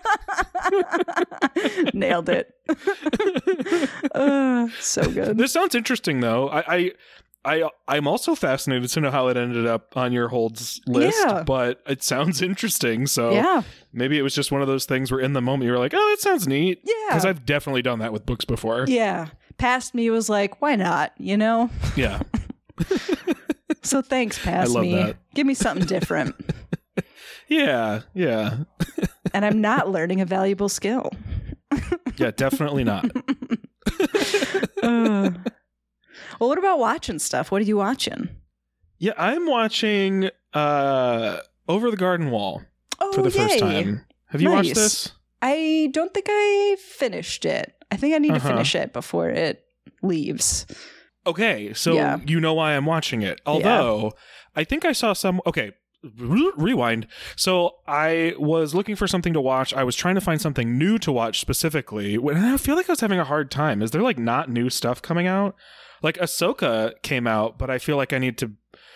nailed 1.95 2.28
it. 2.28 2.54
Uh, 4.14 4.68
so 4.80 5.11
good. 5.11 5.37
this 5.38 5.52
sounds 5.52 5.75
interesting, 5.75 6.21
though. 6.21 6.49
I, 6.49 6.76
I, 6.76 6.92
I, 7.45 7.71
I'm 7.88 8.06
also 8.09 8.35
fascinated 8.35 8.90
to 8.90 9.00
know 9.00 9.11
how 9.11 9.28
it 9.28 9.37
ended 9.37 9.66
up 9.66 9.97
on 9.97 10.12
your 10.12 10.28
holds 10.28 10.80
list. 10.87 11.18
Yeah. 11.26 11.42
But 11.45 11.80
it 11.87 12.02
sounds 12.02 12.42
interesting. 12.42 13.06
So 13.06 13.30
Yeah, 13.33 13.62
maybe 13.92 14.18
it 14.18 14.23
was 14.23 14.35
just 14.35 14.50
one 14.50 14.62
of 14.62 14.68
those 14.68 14.85
things 14.85 15.11
where 15.12 15.21
in 15.21 15.33
the 15.33 15.42
moment 15.42 15.64
you 15.66 15.73
were 15.73 15.78
like, 15.78 15.95
"Oh, 15.95 16.11
that 16.11 16.21
sounds 16.21 16.49
neat." 16.49 16.80
yeah, 16.85 16.95
Because 17.09 17.25
I've 17.25 17.47
definitely 17.47 17.83
done 17.83 18.00
that 18.00 18.12
with 18.12 18.26
books 18.26 18.45
before. 18.45 18.85
yeah. 18.88 19.28
Past 19.59 19.95
me 19.95 20.11
was 20.11 20.28
like, 20.28 20.61
why 20.61 20.76
not? 20.76 21.12
You 21.18 21.37
know. 21.37 21.71
Yeah. 21.97 22.21
So 23.83 24.02
thanks, 24.02 24.37
past 24.38 24.75
me. 24.76 24.95
that. 24.97 25.16
Give 25.35 25.47
me 25.47 25.54
something 25.54 25.87
different. 25.87 26.35
Yeah. 27.49 28.00
Yeah. 28.14 28.59
And 29.37 29.45
I'm 29.45 29.61
not 29.61 29.90
learning 29.90 30.21
a 30.21 30.25
valuable 30.26 30.69
skill. 30.69 31.12
Yeah. 32.16 32.31
Definitely 32.31 32.83
not. 32.85 33.05
Uh. 34.83 35.31
well, 36.40 36.49
what 36.49 36.59
about 36.59 36.78
watching 36.78 37.19
stuff? 37.19 37.50
What 37.50 37.61
are 37.61 37.64
you 37.64 37.76
watching? 37.76 38.28
Yeah, 38.99 39.12
I'm 39.19 39.47
watching 39.47 40.31
uh 40.55 41.38
Over 41.69 41.90
the 41.90 41.97
Garden 41.97 42.31
Wall 42.31 42.62
Oh, 43.00 43.12
for 43.12 43.23
the 43.23 43.31
first 43.31 43.59
time. 43.59 44.05
Have 44.26 44.40
you 44.40 44.50
watched 44.50 44.75
this? 44.75 45.12
I 45.43 45.90
don't 45.93 46.12
think 46.14 46.26
I 46.31 46.76
finished 46.81 47.45
it. 47.45 47.75
I 47.90 47.97
think 47.97 48.14
I 48.14 48.19
need 48.19 48.31
Uh-huh. 48.33 48.40
to 48.49 48.55
finish 48.55 48.75
it 48.75 48.93
before 48.93 49.28
it 49.28 49.64
leaves. 50.02 50.66
Okay, 51.26 51.75
so 51.75 51.95
Yeah. 51.95 52.19
you 52.26 52.40
know 52.40 52.55
why 52.55 52.73
I'm 52.76 52.87
watching 52.87 53.23
it. 53.23 53.40
Although 53.45 54.12
I 54.55 54.64
think 54.64 54.85
I 54.85 54.93
saw 54.93 55.12
some. 55.12 55.40
Okay, 55.47 55.73
rewind. 56.18 57.06
So 57.36 57.76
I 57.86 58.34
was 58.38 58.75
looking 58.75 58.96
for 58.96 59.06
something 59.06 59.32
to 59.32 59.40
watch. 59.40 59.72
I 59.75 59.84
was 59.84 59.96
trying 59.96 60.14
to 60.16 60.20
find 60.20 60.40
something 60.40 60.76
new 60.78 60.98
to 60.98 61.12
watch 61.12 61.40
specifically. 61.40 62.18
When 62.18 62.36
I 62.36 62.56
feel 62.56 62.76
like 62.76 62.88
I 62.88 62.92
was 62.92 63.00
having 63.00 63.18
a 63.18 63.25
hard 63.25 63.50
time. 63.50 63.82
Is 63.82 63.90
there 63.90 64.02
like 64.02 64.18
not 64.18 64.48
new 64.50 64.70
stuff 64.70 65.02
coming 65.02 65.26
out? 65.26 65.54
Like 66.02 66.18
Ahsoka 66.18 66.92
came 67.02 67.26
out, 67.26 67.58
but 67.58 67.70
I 67.70 67.78
feel 67.78 67.96
like 67.96 68.12
I 68.12 68.18
need 68.18 68.38
to. 68.38 68.52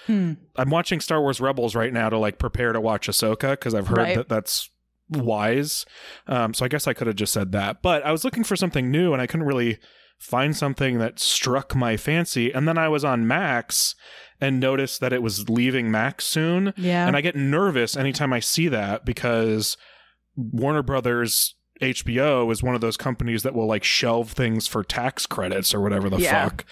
Hmm. 0.06 0.32
I'm 0.56 0.70
watching 0.70 1.00
Star 1.00 1.20
Wars 1.20 1.40
Rebels 1.40 1.74
right 1.74 1.92
now 1.92 2.08
to 2.10 2.18
like 2.18 2.38
prepare 2.38 2.72
to 2.72 2.80
watch 2.80 3.08
Ahsoka 3.08 3.52
because 3.52 3.74
I've 3.74 3.88
heard 3.88 3.98
Right. 3.98 4.16
that 4.16 4.28
that's 4.28 4.70
wise. 5.08 5.84
Um, 6.26 6.54
so 6.54 6.64
I 6.64 6.68
guess 6.68 6.86
I 6.86 6.92
could 6.92 7.06
have 7.06 7.16
just 7.16 7.32
said 7.32 7.52
that. 7.52 7.82
But 7.82 8.04
I 8.04 8.12
was 8.12 8.24
looking 8.24 8.44
for 8.44 8.56
something 8.56 8.90
new 8.90 9.12
and 9.12 9.20
I 9.20 9.26
couldn't 9.26 9.46
really 9.46 9.78
find 10.20 10.56
something 10.56 10.98
that 10.98 11.18
struck 11.18 11.74
my 11.74 11.96
fancy. 11.96 12.52
And 12.52 12.68
then 12.68 12.78
I 12.78 12.88
was 12.88 13.04
on 13.04 13.26
Max 13.26 13.94
and 14.40 14.60
noticed 14.60 15.00
that 15.00 15.12
it 15.12 15.22
was 15.22 15.48
leaving 15.50 15.90
Max 15.90 16.24
soon. 16.26 16.72
Yeah. 16.76 17.06
And 17.06 17.16
I 17.16 17.20
get 17.20 17.34
nervous 17.34 17.96
anytime 17.96 18.32
I 18.32 18.38
see 18.40 18.68
that 18.68 19.04
because 19.04 19.76
Warner 20.36 20.82
Brothers 20.82 21.54
HBO 21.80 22.52
is 22.52 22.62
one 22.62 22.74
of 22.74 22.80
those 22.82 22.96
companies 22.98 23.42
that 23.42 23.54
will 23.54 23.66
like 23.66 23.82
shelve 23.84 24.30
things 24.32 24.66
for 24.66 24.84
tax 24.84 25.24
credits 25.26 25.74
or 25.74 25.80
whatever 25.80 26.08
the 26.10 26.18
Yeah. 26.18 26.44
fuck. 26.44 26.64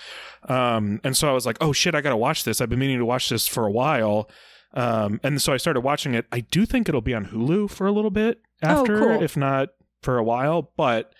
Um, 0.48 1.00
and 1.02 1.16
so 1.16 1.28
I 1.28 1.32
was 1.32 1.46
like, 1.46 1.56
oh 1.60 1.72
shit, 1.72 1.94
I 1.94 2.00
got 2.02 2.10
to 2.10 2.16
watch 2.16 2.44
this. 2.44 2.60
I've 2.60 2.68
been 2.68 2.78
meaning 2.78 2.98
to 2.98 3.04
watch 3.06 3.28
this 3.30 3.48
for 3.48 3.66
a 3.66 3.70
while. 3.72 4.30
Um, 4.74 5.18
and 5.24 5.40
so 5.40 5.54
I 5.54 5.56
started 5.56 5.80
watching 5.80 6.14
it. 6.14 6.26
I 6.30 6.40
do 6.40 6.66
think 6.66 6.88
it'll 6.88 7.00
be 7.00 7.14
on 7.14 7.26
Hulu 7.26 7.70
for 7.70 7.86
a 7.86 7.92
little 7.92 8.10
bit 8.10 8.42
Oh, 8.62 8.68
after, 8.80 8.98
cool. 9.00 9.22
if 9.22 9.34
not 9.36 9.70
for 10.02 10.18
a 10.18 10.22
while. 10.24 10.70
But 10.76 11.12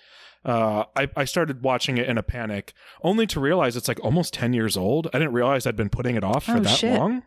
uh, 0.44 0.84
I, 0.96 1.08
I 1.16 1.24
started 1.24 1.62
watching 1.62 1.98
it 1.98 2.08
in 2.08 2.16
a 2.18 2.22
panic, 2.22 2.72
only 3.02 3.26
to 3.28 3.40
realize 3.40 3.76
it's 3.76 3.88
like 3.88 4.00
almost 4.04 4.32
10 4.34 4.52
years 4.52 4.76
old. 4.76 5.08
I 5.12 5.18
didn't 5.18 5.32
realize 5.34 5.66
I'd 5.66 5.76
been 5.76 5.88
putting 5.90 6.16
it 6.16 6.24
off 6.24 6.44
for 6.44 6.56
Oh, 6.56 6.60
that 6.60 6.68
shit. 6.76 6.98
long. 6.98 7.22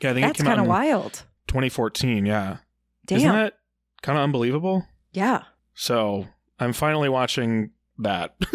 Yeah, 0.00 0.10
I 0.10 0.14
think 0.14 0.26
That's 0.26 0.40
it 0.40 0.42
came 0.42 0.46
out 0.52 0.56
kind 0.56 0.60
of 0.60 0.64
in 0.66 0.70
wild. 0.70 1.12
2014. 1.48 2.26
Yeah. 2.26 2.58
Damn. 3.06 3.18
Isn't 3.18 3.32
that 3.32 3.54
kind 4.02 4.18
of 4.18 4.24
unbelievable? 4.24 4.86
yeah. 5.12 5.42
So 5.74 6.26
I'm 6.58 6.72
finally 6.72 7.08
watching 7.08 7.70
that. 7.98 8.34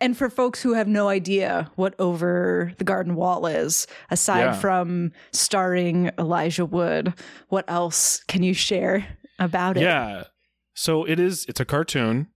And 0.00 0.16
for 0.16 0.28
folks 0.28 0.60
who 0.60 0.72
have 0.74 0.88
no 0.88 1.08
idea 1.08 1.70
what 1.76 1.94
Over 2.00 2.72
the 2.78 2.82
Garden 2.82 3.14
Wall 3.14 3.46
is, 3.46 3.86
aside 4.10 4.40
Yeah. 4.46 4.52
from 4.54 5.12
starring 5.30 6.10
Elijah 6.18 6.66
Wood, 6.66 7.14
what 7.50 7.64
else 7.68 8.20
can 8.26 8.42
you 8.42 8.52
share 8.52 9.06
about 9.38 9.76
it? 9.76 9.82
yeah. 9.84 10.24
So 10.74 11.04
it 11.04 11.18
is. 11.20 11.44
It's 11.48 11.60
a 11.60 11.64
cartoon. 11.64 12.28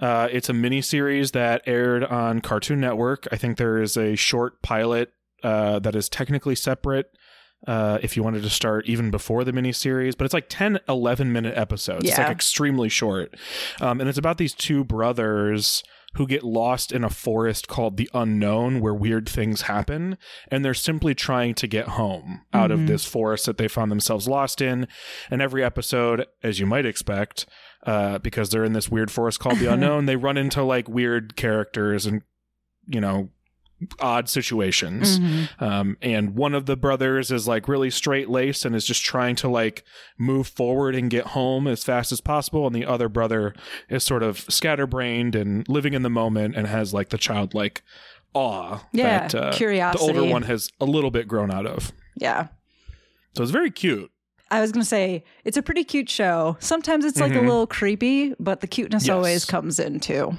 Uh, 0.00 0.28
it's 0.30 0.48
a 0.48 0.52
mini 0.52 0.82
series 0.82 1.30
that 1.32 1.62
aired 1.66 2.02
on 2.04 2.40
Cartoon 2.40 2.80
Network. 2.80 3.28
I 3.30 3.36
think 3.36 3.56
there 3.56 3.80
is 3.80 3.96
a 3.96 4.16
short 4.16 4.60
pilot 4.62 5.12
uh, 5.42 5.78
that 5.80 5.94
is 5.94 6.08
technically 6.08 6.54
separate. 6.56 7.10
Uh, 7.66 7.98
if 8.02 8.14
you 8.14 8.22
wanted 8.22 8.42
to 8.42 8.50
start 8.50 8.84
even 8.86 9.10
before 9.10 9.42
the 9.42 9.52
miniseries, 9.52 10.14
but 10.18 10.26
it's 10.26 10.34
like 10.34 10.50
10, 10.50 10.80
11 10.86 11.32
minute 11.32 11.56
episodes. 11.56 12.04
Yeah. 12.04 12.10
It's 12.10 12.18
like 12.18 12.28
extremely 12.30 12.90
short. 12.90 13.34
Um, 13.80 14.00
and 14.00 14.08
it's 14.08 14.18
about 14.18 14.36
these 14.36 14.52
two 14.52 14.84
brothers 14.84 15.82
who 16.16 16.26
get 16.26 16.44
lost 16.44 16.92
in 16.92 17.02
a 17.04 17.08
forest 17.10 17.66
called 17.66 17.96
the 17.96 18.08
unknown 18.12 18.80
where 18.80 18.92
weird 18.94 19.26
things 19.28 19.62
happen. 19.62 20.18
And 20.48 20.62
they're 20.62 20.74
simply 20.74 21.14
trying 21.14 21.54
to 21.54 21.66
get 21.66 21.88
home 21.88 22.42
out 22.52 22.68
Mhm. 22.70 22.74
of 22.74 22.86
this 22.86 23.06
forest 23.06 23.46
that 23.46 23.56
they 23.56 23.66
found 23.66 23.90
themselves 23.90 24.28
lost 24.28 24.60
in. 24.60 24.86
And 25.30 25.40
every 25.40 25.64
episode, 25.64 26.26
as 26.42 26.60
you 26.60 26.66
might 26.66 26.84
expect, 26.84 27.46
uh, 27.86 28.18
because 28.18 28.50
they're 28.50 28.64
in 28.64 28.72
this 28.72 28.90
weird 28.90 29.10
forest 29.10 29.40
called 29.40 29.58
the 29.58 29.66
unknown, 29.72 30.06
they 30.06 30.16
run 30.16 30.36
into 30.36 30.62
like 30.62 30.88
weird 30.88 31.36
characters 31.36 32.06
and, 32.06 32.22
you 32.86 33.00
know, 33.00 33.28
odd 34.00 34.28
situations. 34.28 35.18
Mhm. 35.18 35.48
Um, 35.60 35.96
and 36.00 36.34
one 36.34 36.54
of 36.54 36.64
the 36.66 36.76
brothers 36.76 37.30
is 37.30 37.46
like 37.46 37.68
really 37.68 37.90
straight 37.90 38.30
laced 38.30 38.64
and 38.64 38.74
is 38.74 38.86
just 38.86 39.02
trying 39.04 39.36
to 39.36 39.48
like 39.48 39.84
move 40.16 40.46
forward 40.46 40.94
and 40.94 41.10
get 41.10 41.26
home 41.28 41.66
as 41.66 41.84
fast 41.84 42.10
as 42.12 42.20
possible. 42.20 42.66
And 42.66 42.74
the 42.74 42.86
other 42.86 43.08
brother 43.10 43.52
is 43.90 44.02
sort 44.04 44.22
of 44.22 44.38
scatterbrained 44.48 45.34
and 45.34 45.68
living 45.68 45.92
in 45.92 46.02
the 46.02 46.08
moment 46.08 46.54
and 46.56 46.66
has 46.66 46.94
like 46.94 47.10
the 47.10 47.18
childlike 47.18 47.82
awe 48.32 48.78
Yeah. 48.92 49.26
that 49.28 49.34
uh, 49.34 49.50
the 49.50 49.98
older 50.00 50.24
one 50.24 50.42
has 50.42 50.70
a 50.80 50.86
little 50.86 51.10
bit 51.10 51.28
grown 51.28 51.50
out 51.50 51.66
of. 51.66 51.92
Yeah. 52.16 52.48
So 53.36 53.42
it's 53.42 53.52
very 53.52 53.70
cute. 53.70 54.10
I 54.56 54.60
was 54.60 54.72
going 54.72 54.82
to 54.82 54.88
say, 54.88 55.24
it's 55.44 55.56
a 55.56 55.62
pretty 55.62 55.84
cute 55.84 56.08
show. 56.08 56.56
Sometimes 56.60 57.04
it's 57.04 57.18
like 57.20 57.32
a 57.32 57.36
Mhm. 57.38 57.46
little 57.46 57.66
creepy, 57.66 58.34
but 58.38 58.60
the 58.60 58.66
cuteness 58.66 59.06
Yes. 59.06 59.14
always 59.14 59.44
comes 59.44 59.78
in 59.78 60.00
too. 60.00 60.36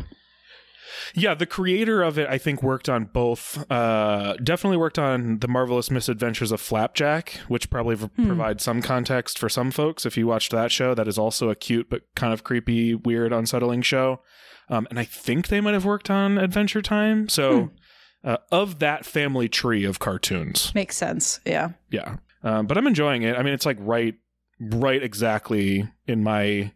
Yeah, 1.13 1.34
the 1.34 1.45
creator 1.45 2.01
of 2.01 2.17
it, 2.17 2.27
I 2.29 2.38
think, 2.38 2.63
worked 2.63 2.88
on 2.89 3.05
both. 3.05 3.69
Uh, 3.69 4.36
definitely 4.43 4.77
worked 4.77 4.98
on 4.98 5.39
the 5.39 5.48
marvelous 5.48 5.91
misadventures 5.91 6.51
of 6.51 6.62
Flapjack, 6.62 7.39
which 7.48 7.69
probably 7.69 7.95
v- 7.95 8.10
Hmm. 8.15 8.27
provides 8.27 8.63
some 8.63 8.81
context 8.81 9.38
for 9.38 9.50
some 9.50 9.72
folks. 9.72 10.05
If 10.05 10.17
you 10.17 10.27
watched 10.27 10.51
that 10.51 10.72
show, 10.72 10.93
that 10.95 11.07
is 11.07 11.17
also 11.17 11.50
a 11.50 11.55
cute 11.55 11.89
but 11.89 12.01
kind 12.15 12.34
of 12.34 12.43
creepy, 12.43 12.95
weird, 12.95 13.34
unsettling 13.34 13.81
show. 13.81 14.22
Um, 14.69 14.88
and 14.89 14.98
I 15.00 15.03
think 15.03 15.48
they 15.50 15.62
might 15.62 15.74
have 15.74 15.86
worked 15.86 16.10
on 16.10 16.38
Adventure 16.38 16.81
Time. 16.81 17.27
So, 17.29 17.72
uh, 18.24 18.38
of 18.51 18.79
that 18.79 19.05
family 19.05 19.48
tree 19.50 19.84
of 19.84 20.00
cartoons, 20.00 20.72
Makes 20.74 20.95
sense. 20.95 21.39
Yeah. 21.45 21.72
yeah. 21.91 22.15
Um, 22.46 22.68
but 22.68 22.78
I'm 22.78 22.88
enjoying 22.88 23.24
it. 23.24 23.36
I 23.36 23.42
mean, 23.44 23.54
it's 23.54 23.66
like 23.66 23.78
right, 23.82 24.16
right, 24.62 25.02
exactly 25.04 25.86
in 26.08 26.24
my 26.24 26.72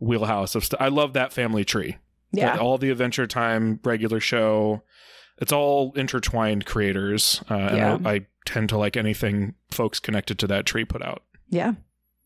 wheelhouse 0.00 0.54
of 0.56 0.64
stuff. 0.64 0.80
I 0.80 0.88
love 0.88 1.12
that 1.12 1.32
family 1.32 1.64
tree 1.64 1.98
Yeah. 2.32 2.56
all 2.56 2.78
the 2.78 2.90
Adventure 2.90 3.26
Time 3.26 3.78
regular 3.84 4.18
show. 4.18 4.82
It's 5.38 5.52
all 5.52 5.92
intertwined 5.94 6.64
creators, 6.66 7.42
uh, 7.50 7.54
Yeah. 7.74 7.94
and 7.96 8.08
I, 8.08 8.12
I 8.14 8.26
tend 8.46 8.70
to 8.70 8.78
like 8.78 8.96
anything 8.96 9.54
folks 9.70 10.00
connected 10.00 10.38
to 10.40 10.46
that 10.48 10.64
tree 10.66 10.84
put 10.86 11.02
out. 11.02 11.22
Yeah. 11.50 11.74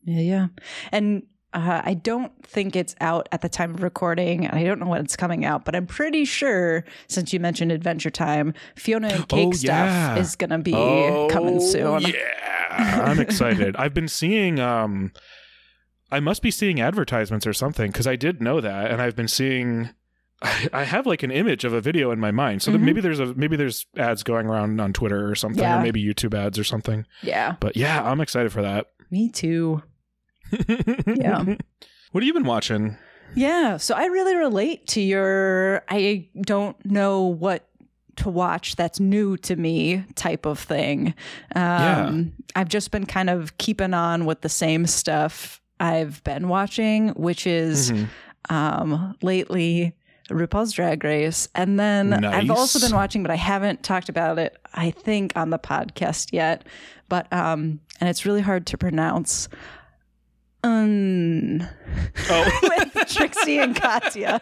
Yeah. 0.05 0.21
Yeah. 0.21 0.47
And 0.91 1.23
uh, 1.55 1.81
I 1.83 1.93
don't 1.95 2.31
think 2.45 2.75
it's 2.75 2.93
out 3.01 3.27
at 3.31 3.41
the 3.41 3.49
time 3.49 3.73
of 3.73 3.81
recording, 3.81 4.45
and 4.45 4.57
I 4.59 4.63
don't 4.63 4.79
know 4.79 4.87
when 4.87 5.01
it's 5.01 5.15
coming 5.15 5.45
out, 5.45 5.65
but 5.65 5.75
I'm 5.75 5.87
pretty 5.87 6.25
sure, 6.25 6.83
since 7.07 7.31
you 7.33 7.39
mentioned 7.39 7.71
Adventure 7.71 8.09
Time, 8.11 8.53
Fiona 8.75 9.07
and 9.07 9.27
Cake 9.29 9.47
Oh, 9.47 9.51
stuff 9.53 10.17
is 10.19 10.35
going 10.35 10.49
to 10.51 10.57
be 10.59 10.73
Oh, 10.75 11.27
coming 11.31 11.59
soon. 11.59 12.01
Yeah, 12.01 13.03
I'm 13.05 13.19
excited. 13.19 13.75
I've 13.79 13.93
been 13.93 14.07
seeing. 14.09 14.59
Um, 14.59 15.11
I 16.11 16.19
must 16.19 16.41
be 16.43 16.51
seeing 16.51 16.79
advertisements 16.79 17.47
or 17.47 17.53
something 17.53 17.89
because 17.91 18.05
I 18.05 18.15
did 18.15 18.41
know 18.41 18.61
that, 18.61 18.91
and 18.91 19.01
I've 19.01 19.15
been 19.15 19.27
seeing. 19.27 19.89
I, 20.41 20.69
I 20.73 20.83
have 20.83 21.05
like 21.07 21.23
an 21.23 21.31
image 21.31 21.63
of 21.63 21.71
a 21.73 21.81
video 21.81 22.11
in 22.11 22.19
my 22.19 22.31
mind, 22.31 22.61
so 22.61 22.71
that 22.71 22.77
Mhm. 22.79 22.83
maybe 22.83 23.01
there's 23.01 23.19
a 23.19 23.33
maybe 23.33 23.55
there's 23.55 23.85
ads 23.97 24.21
going 24.23 24.45
around 24.45 24.79
on 24.81 24.91
Twitter 24.93 25.29
or 25.29 25.35
something, 25.35 25.63
Yeah. 25.63 25.79
or 25.79 25.81
maybe 25.83 26.03
YouTube 26.03 26.33
ads 26.37 26.59
or 26.59 26.63
something. 26.65 27.05
Yeah. 27.23 27.55
But 27.59 27.75
yeah, 27.77 28.03
I'm 28.03 28.19
excited 28.21 28.51
for 28.51 28.61
that. 28.61 28.87
Me 29.09 29.29
too. 29.29 29.81
Yeah. 31.07 31.55
What 32.11 32.23
have 32.23 32.27
you 32.27 32.33
been 32.33 32.45
watching? 32.45 32.95
Yeah. 33.35 33.75
So 33.75 33.93
I 33.93 34.05
really 34.05 34.37
relate 34.37 34.87
to 34.87 35.01
your, 35.01 35.83
I 35.89 36.29
don't 36.39 36.77
know 36.85 37.23
what 37.23 37.67
to 38.17 38.29
watch 38.29 38.77
that's 38.77 39.01
new 39.01 39.35
to 39.37 39.57
me 39.57 40.05
type 40.15 40.45
of 40.45 40.57
thing. 40.57 41.13
Um, 41.57 42.31
I've 42.55 42.69
just 42.69 42.91
been 42.91 43.05
kind 43.05 43.29
of 43.29 43.57
keeping 43.57 43.93
on 43.93 44.25
with 44.25 44.39
the 44.41 44.47
same 44.49 44.85
stuff 44.87 45.59
I've 45.81 46.23
been 46.23 46.47
watching, 46.47 47.09
which 47.09 47.45
is 47.45 47.91
Mhm. 47.91 48.07
um, 48.49 49.17
lately 49.21 49.93
RuPaul's 50.29 50.71
Drag 50.71 51.03
Race. 51.03 51.49
And 51.53 51.77
then 51.77 52.23
I've 52.23 52.49
also 52.49 52.79
been 52.79 52.95
watching, 52.95 53.23
but 53.23 53.29
I 53.31 53.35
haven't 53.35 53.83
talked 53.83 54.07
about 54.07 54.39
it, 54.39 54.57
I 54.73 54.91
think, 54.91 55.33
on 55.35 55.49
the 55.49 55.59
podcast 55.59 56.29
yet. 56.31 56.65
But, 57.09 57.31
um, 57.33 57.81
and 57.99 58.09
it's 58.09 58.25
really 58.25 58.41
hard 58.41 58.65
to 58.67 58.77
pronounce. 58.77 59.49
Um, 60.65 61.67
Oh. 62.29 62.59
with 62.93 63.07
Trixie 63.07 63.59
and 63.59 63.75
Katya. 63.75 64.41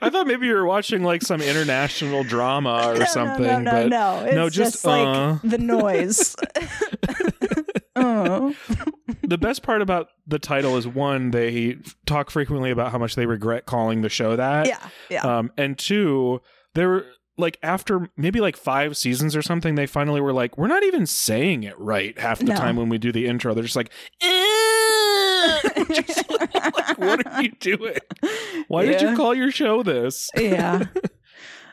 I 0.00 0.10
thought 0.10 0.26
maybe 0.26 0.46
you 0.46 0.54
were 0.54 0.66
watching 0.66 1.02
like 1.02 1.22
some 1.22 1.40
international 1.40 2.24
drama 2.24 2.82
or 2.94 2.98
no, 2.98 3.04
something. 3.06 3.44
No, 3.44 3.58
no, 3.58 3.70
but 3.70 3.88
no, 3.88 4.20
no. 4.20 4.24
It's 4.26 4.34
no, 4.34 4.48
just, 4.48 4.72
just, 4.74 4.84
like 4.84 5.06
uh. 5.06 5.38
the 5.42 5.58
noise. 5.58 6.36
oh. 7.96 8.54
the 9.22 9.38
best 9.38 9.62
part 9.62 9.82
about 9.82 10.08
the 10.26 10.38
title 10.38 10.76
is 10.76 10.86
one, 10.86 11.30
they 11.30 11.78
talk 12.06 12.30
frequently 12.30 12.70
about 12.70 12.92
how 12.92 12.98
much 12.98 13.16
they 13.16 13.26
regret 13.26 13.66
calling 13.66 14.02
the 14.02 14.08
show 14.08 14.36
that. 14.36 14.66
Yeah, 14.66 14.88
yeah. 15.10 15.38
Um, 15.38 15.50
and 15.56 15.76
two, 15.76 16.40
they're 16.74 17.04
like 17.36 17.58
after 17.62 18.08
maybe 18.16 18.40
like 18.40 18.56
five 18.56 18.96
seasons 18.96 19.34
or 19.34 19.42
something, 19.42 19.74
they 19.74 19.86
finally 19.86 20.20
were 20.20 20.32
like, 20.32 20.56
we're 20.58 20.68
not 20.68 20.82
even 20.84 21.06
saying 21.06 21.62
it 21.64 21.78
right 21.78 22.18
half 22.18 22.38
the 22.38 22.44
No. 22.46 22.54
time 22.56 22.76
when 22.76 22.88
we 22.88 22.98
do 22.98 23.10
the 23.12 23.26
intro. 23.26 23.54
They're 23.54 23.64
just 23.64 23.76
like, 23.76 23.90
"Eh." 24.22 24.40
Just 25.90 26.30
like, 26.40 26.98
what 26.98 27.26
are 27.26 27.42
you 27.42 27.52
doing? 27.60 27.98
Why 28.68 28.86
did 28.86 29.00
you 29.02 29.14
call 29.16 29.34
your 29.34 29.50
show 29.50 29.82
this? 29.82 30.30
yeah. 30.36 30.84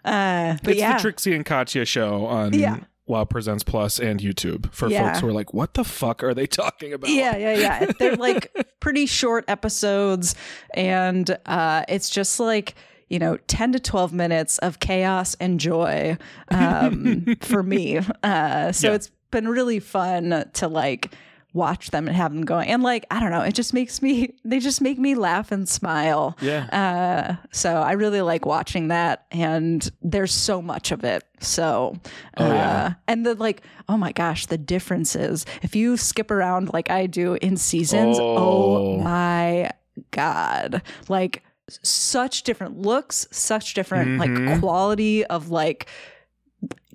Uh, 0.03 0.57
but 0.63 0.71
it's 0.71 0.79
yeah, 0.79 0.97
the 0.97 1.01
Trixie 1.01 1.35
and 1.35 1.45
Katya 1.45 1.85
show 1.85 2.25
on 2.25 2.53
Yeah. 2.53 2.77
Wow 3.05 3.23
Presents 3.23 3.63
Plus 3.63 3.99
and 3.99 4.19
YouTube 4.19 4.73
for 4.73 4.89
Yeah. 4.89 5.09
folks 5.09 5.19
who 5.19 5.27
are 5.27 5.31
like, 5.31 5.53
what 5.53 5.75
the 5.75 5.83
fuck 5.83 6.23
are 6.23 6.33
they 6.33 6.47
talking 6.47 6.91
about? 6.91 7.11
Yeah, 7.11 7.37
yeah, 7.37 7.53
yeah. 7.53 7.91
They're 7.99 8.15
like 8.15 8.51
pretty 8.79 9.05
short 9.05 9.45
episodes, 9.47 10.33
and 10.73 11.37
uh, 11.45 11.83
it's 11.87 12.09
just 12.09 12.39
like 12.39 12.73
you 13.11 13.19
know, 13.19 13.37
ten 13.47 13.71
to 13.73 13.79
twelve 13.79 14.13
minutes 14.13 14.57
of 14.59 14.79
chaos 14.79 15.35
and 15.39 15.59
joy 15.59 16.17
um, 16.49 17.35
for 17.41 17.61
me. 17.63 17.99
Uh, 18.23 18.71
so 18.71 18.89
Yeah. 18.89 18.95
it's 18.95 19.11
been 19.31 19.47
really 19.47 19.79
fun 19.79 20.49
to 20.53 20.67
like 20.67 21.13
watch 21.53 21.91
them 21.91 22.07
and 22.07 22.15
have 22.15 22.31
them 22.33 22.45
going, 22.45 22.69
and 22.69 22.81
like 22.81 23.05
I 23.11 23.19
don't 23.19 23.29
know, 23.31 23.41
it 23.41 23.53
just 23.53 23.73
makes 23.73 24.01
me. 24.01 24.35
They 24.45 24.59
just 24.59 24.79
make 24.81 24.97
me 24.97 25.15
laugh 25.15 25.51
and 25.51 25.67
smile. 25.67 26.37
Yeah. 26.41 26.65
Uh, 26.71 27.45
so 27.51 27.75
I 27.75 27.91
really 27.93 28.21
like 28.21 28.45
watching 28.45 28.87
that, 28.87 29.25
and 29.31 29.87
there's 30.01 30.33
so 30.33 30.61
much 30.61 30.91
of 30.93 31.03
it. 31.03 31.23
So, 31.41 31.95
uh, 32.37 32.43
Oh, 32.43 32.53
yeah. 32.53 32.93
and 33.07 33.25
the 33.25 33.35
like, 33.35 33.63
oh 33.89 33.97
my 33.97 34.13
gosh, 34.13 34.45
the 34.45 34.57
differences. 34.57 35.45
If 35.61 35.75
you 35.75 35.97
skip 35.97 36.31
around 36.31 36.71
like 36.73 36.89
I 36.89 37.05
do 37.07 37.33
in 37.41 37.57
seasons, 37.57 38.17
oh, 38.19 38.37
Oh. 38.37 38.97
my 38.99 39.71
god, 40.11 40.81
like 41.09 41.43
such 41.83 42.43
different 42.43 42.77
looks, 42.79 43.27
such 43.31 43.73
different 43.73 44.19
like 44.19 44.29
Mhm. 44.29 44.59
quality 44.59 45.25
of 45.25 45.49
like 45.49 45.87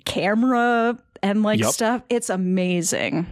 camera 0.05 0.97
and 1.23 1.43
like 1.43 1.59
Yup. 1.59 1.73
stuff. 1.73 2.01
It's 2.09 2.29
amazing. 2.29 3.27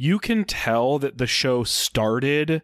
you 0.00 0.20
can 0.20 0.44
tell 0.44 1.00
that 1.00 1.18
the 1.18 1.26
show 1.26 1.64
started 1.64 2.62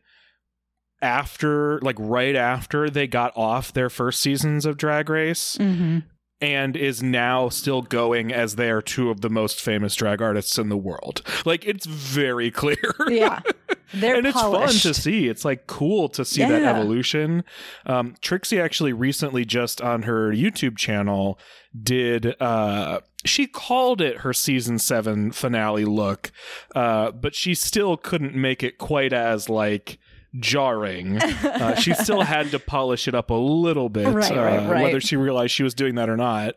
after 1.03 1.81
like 1.81 1.97
right 1.99 2.37
after 2.37 2.89
they 2.89 3.07
got 3.09 3.37
off 3.37 3.73
their 3.73 3.91
first 3.91 4.21
seasons 4.21 4.65
of 4.65 4.77
drag 4.77 5.11
race 5.11 5.57
Mm-hmm. 5.59 5.99
And 6.45 6.77
is 6.77 7.03
now 7.03 7.49
still 7.49 7.83
going 7.83 8.33
as 8.33 8.57
they 8.57 8.71
are 8.71 8.83
two 8.83 9.11
of 9.11 9.21
the 9.21 9.31
most 9.31 9.61
famous 9.61 9.95
drag 9.95 10.21
artists 10.21 10.59
in 10.59 10.69
the 10.69 10.77
world. 10.77 11.23
Like 11.45 11.65
it's 11.65 11.87
very 11.87 12.51
clear. 12.51 12.95
Yeah, 13.09 13.41
they're 13.95 14.17
and 14.17 14.27
it's 14.27 14.41
fun 14.41 14.69
to 14.69 14.95
see. 14.95 15.29
It's 15.29 15.45
like 15.45 15.67
cool 15.67 16.09
to 16.11 16.25
see 16.25 16.43
that 16.43 16.63
evolution. 16.63 17.45
Um, 17.87 18.15
Trixie 18.21 18.61
actually 18.61 18.93
recently 18.93 19.45
just 19.45 19.81
on 19.81 20.03
her 20.03 20.31
YouTube 20.33 20.77
channel 20.77 21.39
did 21.83 22.41
uh 22.41 23.01
she 23.25 23.47
called 23.47 24.01
it 24.01 24.19
her 24.19 24.33
season 24.33 24.79
seven 24.79 25.33
finale 25.33 25.85
look, 25.85 26.31
uh, 26.75 27.11
but 27.11 27.35
she 27.35 27.55
still 27.55 27.97
couldn't 27.97 28.35
make 28.35 28.63
it 28.63 28.79
quite 28.79 29.13
as 29.13 29.49
like 29.49 29.99
jarring. 30.41 31.21
Uh, 31.55 31.75
she 31.77 31.95
still 31.95 32.23
had 32.23 32.51
to 32.51 32.59
polish 32.59 33.07
it 33.07 33.15
up 33.15 33.31
a 33.31 33.35
little 33.35 33.89
bit, 33.89 34.07
Right, 34.09 34.31
right, 34.31 34.59
uh, 34.67 34.71
right. 34.71 34.83
whether 34.83 35.01
she 35.01 35.17
realized 35.17 35.53
she 35.53 35.63
was 35.63 35.73
doing 35.75 35.95
that 35.95 36.09
or 36.11 36.17
not. 36.17 36.55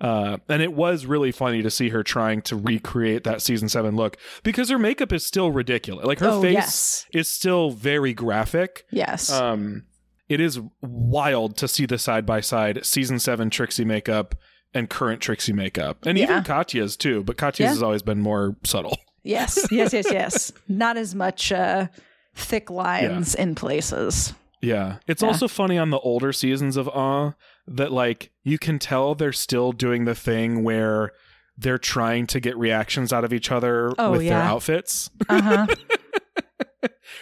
Uh, 0.00 0.38
and 0.48 0.62
it 0.62 0.72
was 0.72 1.04
really 1.04 1.32
funny 1.32 1.62
to 1.62 1.70
see 1.70 1.88
her 1.88 2.02
trying 2.02 2.40
to 2.42 2.54
recreate 2.56 3.24
that 3.24 3.42
season 3.42 3.68
seven 3.68 3.96
look 3.96 4.16
because 4.44 4.70
her 4.70 4.78
makeup 4.78 5.12
is 5.12 5.26
still 5.26 5.50
ridiculous. 5.50 6.06
Like 6.06 6.20
her 6.20 6.28
oh 6.28 6.40
face 6.42 6.52
yes, 6.54 7.06
is 7.12 7.28
still 7.30 7.70
very 7.70 8.14
graphic. 8.14 8.84
yes. 8.90 9.30
Um, 9.32 9.84
it 10.28 10.40
is 10.40 10.60
wild 10.80 11.56
to 11.58 11.68
see 11.68 11.86
the 11.86 11.98
side 11.98 12.24
by 12.26 12.40
side 12.40 12.84
season 12.86 13.18
seven 13.18 13.50
Trixie 13.50 13.84
makeup 13.84 14.34
and 14.74 14.88
current 14.88 15.20
Trixie 15.20 15.52
makeup, 15.52 16.04
and 16.06 16.16
Yeah. 16.18 16.24
even 16.24 16.44
Katya's 16.44 16.96
too. 16.96 17.22
But 17.24 17.36
Katya's 17.36 17.64
Yeah. 17.66 17.68
has 17.70 17.82
always 17.82 18.02
been 18.02 18.20
more 18.20 18.56
subtle. 18.64 18.96
Yes, 19.24 19.66
yes, 19.72 19.92
yes, 19.92 20.06
yes. 20.10 20.52
Not 20.68 20.96
as 20.96 21.14
much 21.14 21.50
uh, 21.52 21.86
thick 22.36 22.70
lines 22.70 23.34
in 23.34 23.54
places. 23.56 24.34
Yeah, 24.62 24.98
it's 25.08 25.22
Yeah. 25.22 25.28
also 25.28 25.48
funny 25.48 25.76
on 25.78 25.90
the 25.90 25.98
older 25.98 26.32
seasons 26.32 26.76
of 26.76 26.88
Aw 26.88 27.32
that 27.66 27.90
like 27.92 28.30
you 28.44 28.58
can 28.58 28.78
tell 28.78 29.14
they're 29.14 29.32
still 29.32 29.72
doing 29.72 30.04
the 30.04 30.14
thing 30.14 30.62
where 30.62 31.10
they're 31.58 31.78
trying 31.78 32.26
to 32.28 32.38
get 32.40 32.56
reactions 32.56 33.12
out 33.12 33.24
of 33.24 33.32
each 33.32 33.50
other 33.50 33.92
Oh, 33.98 34.12
with 34.12 34.22
their 34.22 34.40
outfits. 34.40 35.10
Uh 35.28 35.42
huh. 35.42 35.66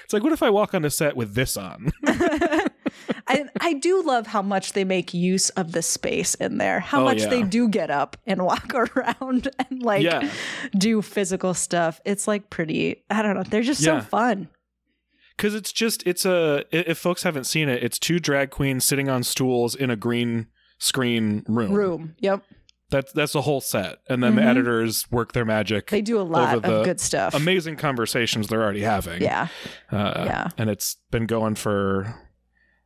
It's 0.04 0.12
like, 0.12 0.22
what 0.22 0.32
if 0.32 0.42
I 0.42 0.50
walk 0.50 0.74
on 0.74 0.84
a 0.84 0.90
set 0.90 1.16
with 1.16 1.34
this 1.34 1.56
on? 1.56 1.90
I 2.06 3.44
I 3.60 3.72
do 3.74 4.02
love 4.02 4.26
how 4.26 4.42
much 4.42 4.72
they 4.74 4.84
make 4.84 5.14
use 5.14 5.48
of 5.50 5.72
the 5.72 5.80
space 5.82 6.34
in 6.34 6.58
there. 6.58 6.80
How 6.80 7.00
Oh, 7.00 7.04
much 7.04 7.20
yeah. 7.20 7.28
they 7.28 7.42
do 7.42 7.68
get 7.68 7.90
up 7.90 8.16
and 8.26 8.44
walk 8.44 8.74
around 8.74 9.48
and 9.58 9.82
like 9.82 10.02
Yeah. 10.02 10.30
do 10.76 11.00
physical 11.00 11.54
stuff. 11.54 12.00
It's 12.04 12.28
like 12.28 12.50
pretty. 12.50 13.04
I 13.08 13.22
don't 13.22 13.34
know. 13.36 13.42
They're 13.44 13.62
just 13.62 13.80
Yeah. 13.82 14.00
so 14.00 14.06
fun. 14.06 14.48
Because 15.36 15.54
it's 15.54 15.72
just 15.72 16.06
it's 16.06 16.24
a 16.24 16.64
if 16.72 16.98
folks 16.98 17.22
haven't 17.22 17.44
seen 17.44 17.68
it 17.68 17.82
it's 17.82 17.98
two 17.98 18.18
drag 18.18 18.50
queens 18.50 18.84
sitting 18.84 19.08
on 19.08 19.22
stools 19.22 19.74
in 19.74 19.90
a 19.90 19.96
green 19.96 20.46
screen 20.78 21.44
room 21.48 21.72
Room. 21.72 22.14
Yep. 22.20 22.42
that's 22.90 23.12
that's 23.12 23.32
the 23.32 23.42
whole 23.42 23.60
set 23.60 23.98
and 24.08 24.22
then 24.22 24.34
the 24.36 24.42
Mhm. 24.42 24.46
editors 24.46 25.10
work 25.10 25.32
their 25.32 25.44
magic 25.44 25.88
They 25.90 26.02
do 26.02 26.20
a 26.20 26.22
lot 26.22 26.54
Over 26.56 26.68
the 26.68 26.74
of 26.80 26.84
good 26.84 27.00
stuff. 27.00 27.34
amazing 27.34 27.76
conversations 27.76 28.48
they're 28.48 28.62
already 28.62 28.82
having 28.82 29.22
yeah. 29.22 29.48
uh, 29.90 30.24
Yeah. 30.26 30.48
and 30.58 30.68
it's 30.70 30.96
been 31.10 31.26
going 31.26 31.54
for 31.54 32.14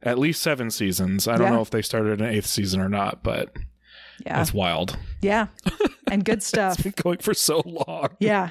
at 0.02 0.19
least 0.19 0.43
seven 0.43 0.71
seasons 0.71 1.26
i 1.26 1.37
don't 1.37 1.49
Yeah. 1.49 1.55
know 1.57 1.62
if 1.62 1.71
they 1.71 1.83
started 1.83 2.21
an 2.21 2.26
eighth 2.28 2.47
season 2.47 2.81
or 2.81 2.88
not 2.88 3.23
but 3.25 3.52
Yeah. 4.25 4.41
it's 4.41 4.54
wild 4.54 4.97
Yeah. 5.21 5.49
And 6.11 6.25
good 6.25 6.43
stuff. 6.43 6.75
it's 6.75 6.82
been 6.84 6.95
going 7.02 7.19
for 7.19 7.34
so 7.34 7.63
long 7.67 8.08
Yeah. 8.21 8.50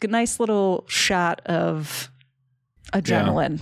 Good, 0.00 0.10
nice 0.10 0.40
little 0.40 0.84
shot 0.88 1.40
of 1.46 2.10
adrenaline. 2.92 3.60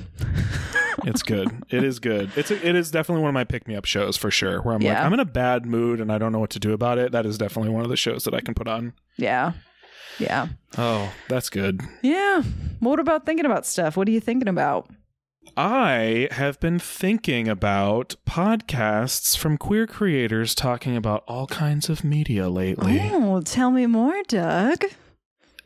it's 1.04 1.22
good 1.22 1.48
it 1.70 1.84
is 1.84 1.98
good 1.98 2.30
it's 2.36 2.50
a, 2.50 2.66
it 2.68 2.74
is 2.74 2.90
definitely 2.90 3.20
one 3.22 3.28
of 3.28 3.34
my 3.34 3.44
pick 3.44 3.68
me 3.68 3.74
up 3.76 3.84
shows 3.84 4.16
for 4.16 4.30
sure 4.30 4.60
where 4.62 4.74
i'm 4.74 4.80
like 4.80 4.96
i'm 4.96 5.12
in 5.12 5.20
a 5.20 5.24
bad 5.26 5.66
mood 5.66 6.00
and 6.00 6.10
i 6.10 6.16
don't 6.18 6.32
know 6.32 6.38
what 6.38 6.50
to 6.50 6.58
do 6.58 6.72
about 6.72 6.96
it 6.98 7.12
that 7.12 7.26
is 7.26 7.36
definitely 7.38 7.70
one 7.70 7.82
of 7.84 7.90
the 7.90 7.96
shows 7.96 8.24
that 8.24 8.34
i 8.34 8.40
can 8.40 8.54
put 8.54 8.66
on 8.68 8.92
Yeah. 9.18 9.52
Yeah. 10.18 10.48
Oh, 10.78 11.12
that's 11.28 11.50
good. 11.50 11.82
Yeah. 12.00 12.40
What 12.80 12.98
about 13.00 13.26
thinking 13.26 13.44
about 13.44 13.66
stuff? 13.66 13.98
What 13.98 14.08
are 14.08 14.10
you 14.10 14.20
thinking 14.20 14.48
about? 14.48 14.88
I 15.58 16.28
have 16.30 16.58
been 16.58 16.78
thinking 16.78 17.48
about 17.48 18.14
podcasts 18.26 19.36
from 19.36 19.58
queer 19.58 19.86
creators 19.86 20.54
talking 20.54 20.96
about 20.96 21.22
all 21.28 21.46
kinds 21.46 21.90
of 21.90 22.02
media 22.02 22.48
lately. 22.48 22.98
Oh, 23.12 23.42
tell 23.42 23.70
me 23.70 23.84
more, 23.84 24.14
Doug. 24.26 24.84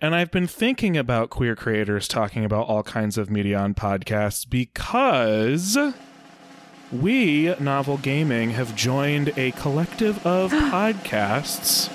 And 0.03 0.15
I've 0.15 0.31
been 0.31 0.47
thinking 0.47 0.97
about 0.97 1.29
queer 1.29 1.55
creators 1.55 2.09
talking 2.09 2.43
about 2.43 2.67
all 2.69 2.83
kinds 2.83 3.19
of 3.19 3.29
media 3.29 3.59
on 3.59 3.75
podcasts 3.75 4.49
because 4.49 5.77
we, 6.91 7.55
Novel 7.61 7.99
Gaming, 7.99 8.51
have 8.51 8.75
joined 8.75 9.35
a 9.37 9.51
collective 9.53 10.27
of 10.27 10.53
podcasts 10.53 11.91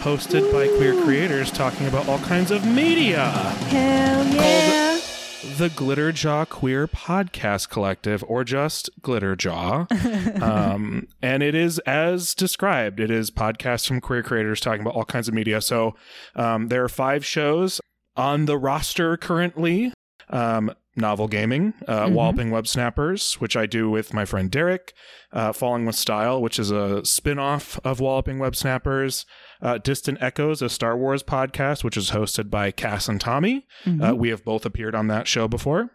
hosted 0.00 0.50
by 0.50 0.68
queer 0.78 1.02
creators 1.02 1.50
talking 1.50 1.86
about 1.86 2.08
all 2.08 2.18
kinds 2.20 2.50
of 2.50 2.64
media. 2.64 3.28
Hell 3.28 4.26
yeah. 4.26 5.09
The 5.42 5.68
Glitterjaw 5.70 6.48
Queer 6.48 6.86
Podcast 6.86 7.70
Collective, 7.70 8.22
or 8.28 8.44
just 8.44 8.90
Glitterjaw. 9.00 10.40
um, 10.42 11.06
and 11.22 11.42
it 11.42 11.54
is 11.54 11.78
as 11.80 12.34
described. 12.34 13.00
It 13.00 13.10
is 13.10 13.30
podcasts 13.30 13.86
from 13.88 14.00
queer 14.00 14.22
creators 14.22 14.60
talking 14.60 14.82
about 14.82 14.94
all 14.94 15.04
kinds 15.04 15.28
of 15.28 15.34
media. 15.34 15.60
So 15.60 15.94
um, 16.36 16.68
there 16.68 16.84
are 16.84 16.88
five 16.88 17.24
shows 17.24 17.80
on 18.16 18.44
the 18.46 18.58
roster 18.58 19.16
currently. 19.16 19.92
Um, 20.28 20.72
Novel 20.96 21.28
Gaming, 21.28 21.72
uh, 21.88 22.06
Mhm. 22.06 22.12
Walloping 22.12 22.50
Web 22.50 22.66
Snappers, 22.66 23.34
which 23.34 23.56
I 23.56 23.64
do 23.66 23.88
with 23.88 24.12
my 24.12 24.24
friend 24.24 24.50
Derek, 24.50 24.92
uh, 25.32 25.52
Falling 25.52 25.86
with 25.86 25.94
Style, 25.94 26.42
which 26.42 26.58
is 26.58 26.70
a 26.70 27.04
spin 27.04 27.38
off 27.38 27.78
of 27.84 28.00
Walloping 28.00 28.38
Web 28.38 28.54
Snappers, 28.56 29.24
uh, 29.62 29.78
Distant 29.78 30.18
Echoes, 30.20 30.62
a 30.62 30.68
Star 30.68 30.96
Wars 30.96 31.22
podcast, 31.22 31.84
which 31.84 31.96
is 31.96 32.10
hosted 32.10 32.50
by 32.50 32.70
Cass 32.70 33.08
and 33.08 33.20
Tommy. 33.20 33.66
Uh, 33.86 34.14
we 34.14 34.28
have 34.30 34.44
both 34.44 34.64
appeared 34.66 34.94
on 34.94 35.06
that 35.08 35.26
show 35.28 35.48
before. 35.48 35.90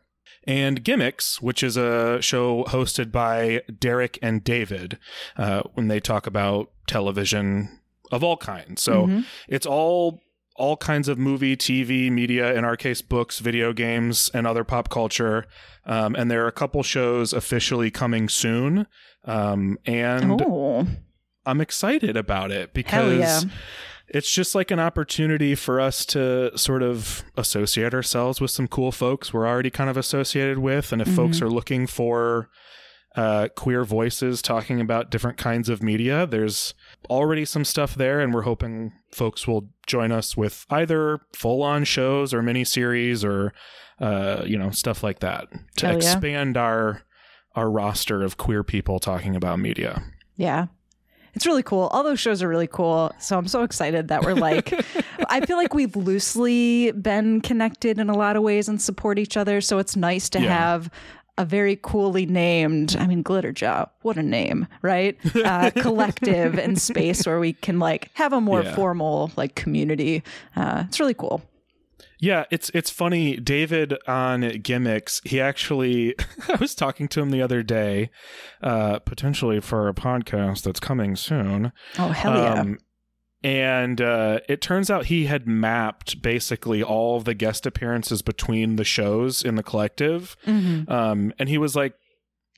And 0.48 0.84
Gimmicks, 0.84 1.42
which 1.42 1.64
is 1.64 1.76
a 1.76 2.22
show 2.22 2.64
hosted 2.66 3.12
by 3.12 3.62
Derek 3.80 4.20
and 4.22 4.44
David, 4.44 5.00
uh, 5.38 5.64
when 5.74 5.88
they 5.88 6.00
talk 6.00 6.28
about 6.28 6.70
television 6.88 7.80
of 8.12 8.24
all 8.24 8.38
kinds. 8.38 8.82
So 8.84 9.08
Mhm. 9.08 9.26
it's 9.48 9.66
all 9.66 10.22
all 10.58 10.78
kinds 10.78 11.10
of 11.10 11.18
movie, 11.20 11.58
TV, 11.58 12.10
media, 12.10 12.54
in 12.56 12.64
our 12.64 12.78
case, 12.78 13.02
books, 13.02 13.40
video 13.40 13.74
games, 13.74 14.30
and 14.34 14.48
other 14.48 14.64
pop 14.64 14.90
culture. 14.90 15.46
Um, 15.86 16.16
and 16.16 16.32
there 16.32 16.46
are 16.46 16.48
a 16.48 16.52
couple 16.54 16.82
shows 16.82 17.34
officially 17.34 17.92
coming 17.92 18.30
soon. 18.30 18.88
Um, 19.26 19.78
and 19.86 20.42
oh, 20.42 20.88
I'm 21.46 21.62
excited 21.62 22.18
about 22.18 22.52
it 22.52 22.72
hell 22.88 23.12
yeah. 23.12 23.42
because 23.42 23.46
it's 24.08 24.32
just 24.32 24.54
like 24.56 24.72
an 24.72 24.80
opportunity 24.80 25.56
for 25.56 25.80
us 25.80 26.06
to 26.08 26.56
sort 26.58 26.84
of 26.84 27.24
associate 27.38 27.94
ourselves 27.94 28.40
with 28.40 28.52
some 28.52 28.68
cool 28.68 28.92
folks 28.92 29.34
we're 29.34 29.48
already 29.48 29.70
kind 29.72 29.90
of 29.90 29.98
associated 29.98 30.60
with. 30.60 30.92
And 30.92 31.02
if 31.02 31.08
folks 31.08 31.38
Mm-hmm. 31.38 31.46
are 31.46 31.50
looking 31.50 31.88
for 31.88 32.50
uh, 33.16 33.48
queer 33.56 33.84
voices 33.84 34.42
talking 34.42 34.80
about 34.82 35.10
different 35.10 35.38
kinds 35.38 35.70
of 35.70 35.82
media, 35.82 36.28
there's 36.28 36.74
already 37.10 37.46
some 37.46 37.64
stuff 37.66 37.96
there. 37.96 38.20
And 38.20 38.34
we're 38.34 38.42
hoping 38.44 38.92
folks 39.12 39.48
will 39.48 39.70
join 39.88 40.12
us 40.12 40.36
with 40.38 40.66
either 40.70 41.22
full 41.34 41.64
on 41.64 41.84
shows 41.86 42.34
or 42.34 42.42
miniseries 42.42 43.24
or, 43.24 43.54
uh, 44.00 44.44
you 44.46 44.58
know, 44.58 44.70
stuff 44.70 45.02
like 45.02 45.20
that 45.20 45.48
to 45.78 45.88
Hell 45.88 46.02
yeah. 46.02 46.12
expand 46.12 46.58
our. 46.58 47.02
Our 47.58 47.72
roster 47.72 48.22
of 48.22 48.36
queer 48.36 48.66
people 48.66 49.00
talking 49.00 49.34
about 49.34 49.60
media. 49.60 50.04
Yeah. 50.36 50.66
It's 51.36 51.46
really 51.46 51.64
cool. 51.64 51.88
All 51.92 52.04
those 52.04 52.20
shows 52.20 52.42
are 52.42 52.48
really 52.48 52.68
cool. 52.68 53.12
So 53.20 53.38
I'm 53.38 53.48
so 53.48 53.64
excited 53.64 54.08
that 54.08 54.24
we're 54.24 54.36
like, 54.36 54.74
I 55.30 55.42
feel 55.46 55.58
like 55.58 55.74
we've 55.74 55.96
loosely 55.96 56.92
been 56.92 57.42
connected 57.42 58.00
in 58.00 58.10
a 58.10 58.16
lot 58.18 58.36
of 58.36 58.44
ways 58.44 58.70
and 58.70 58.82
support 58.82 59.20
each 59.20 59.36
other. 59.38 59.62
So 59.62 59.78
it's 59.78 59.96
nice 59.96 60.30
to 60.30 60.40
Yeah. 60.42 60.48
have 60.48 60.90
a 61.38 61.44
very 61.44 61.76
coolly 61.82 62.26
named, 62.26 62.96
I 62.98 63.08
mean, 63.08 63.22
Glitterjaw, 63.22 63.90
what 64.04 64.16
a 64.16 64.24
name, 64.24 64.68
right? 64.82 65.18
Uh, 65.36 65.70
collective 65.72 66.58
and 66.58 66.80
space 66.82 67.26
where 67.28 67.40
we 67.40 67.52
can 67.52 67.78
like 67.80 68.10
have 68.14 68.32
a 68.32 68.40
more 68.40 68.64
Yeah. 68.64 68.74
formal 68.74 69.32
like 69.36 69.56
community. 69.56 70.24
Uh, 70.56 70.86
it's 70.88 71.00
really 71.00 71.14
cool. 71.14 71.42
Yeah, 72.20 72.46
it's 72.50 72.70
it's 72.74 72.90
funny. 72.90 73.36
David 73.38 73.96
on 74.08 74.42
gimmicks, 74.62 75.22
he 75.26 75.40
actually 75.42 76.16
I 76.50 76.56
was 76.56 76.74
talking 76.76 77.08
to 77.10 77.22
him 77.22 77.30
the 77.32 77.42
other 77.42 77.62
day, 77.64 78.10
uh, 78.62 79.00
potentially 79.00 79.60
for 79.60 79.88
a 79.88 79.94
podcast 79.94 80.64
that's 80.64 80.80
coming 80.80 81.16
soon. 81.16 81.72
Oh, 82.00 82.10
hell 82.10 82.36
yeah. 82.36 82.54
Um, 82.62 82.78
and 83.44 84.02
uh, 84.02 84.40
it 84.50 84.60
turns 84.62 84.90
out 84.90 85.06
he 85.06 85.26
had 85.26 85.46
mapped 85.46 86.22
basically 86.22 86.82
all 86.82 87.20
the 87.20 87.36
guest 87.36 87.66
appearances 87.68 88.22
between 88.24 88.78
the 88.78 88.84
shows 88.84 89.44
in 89.44 89.56
the 89.56 89.62
collective. 89.64 90.36
Mhm. 90.48 90.90
Um, 90.90 91.34
and 91.38 91.48
he 91.50 91.58
was 91.58 91.76
like, 91.76 91.94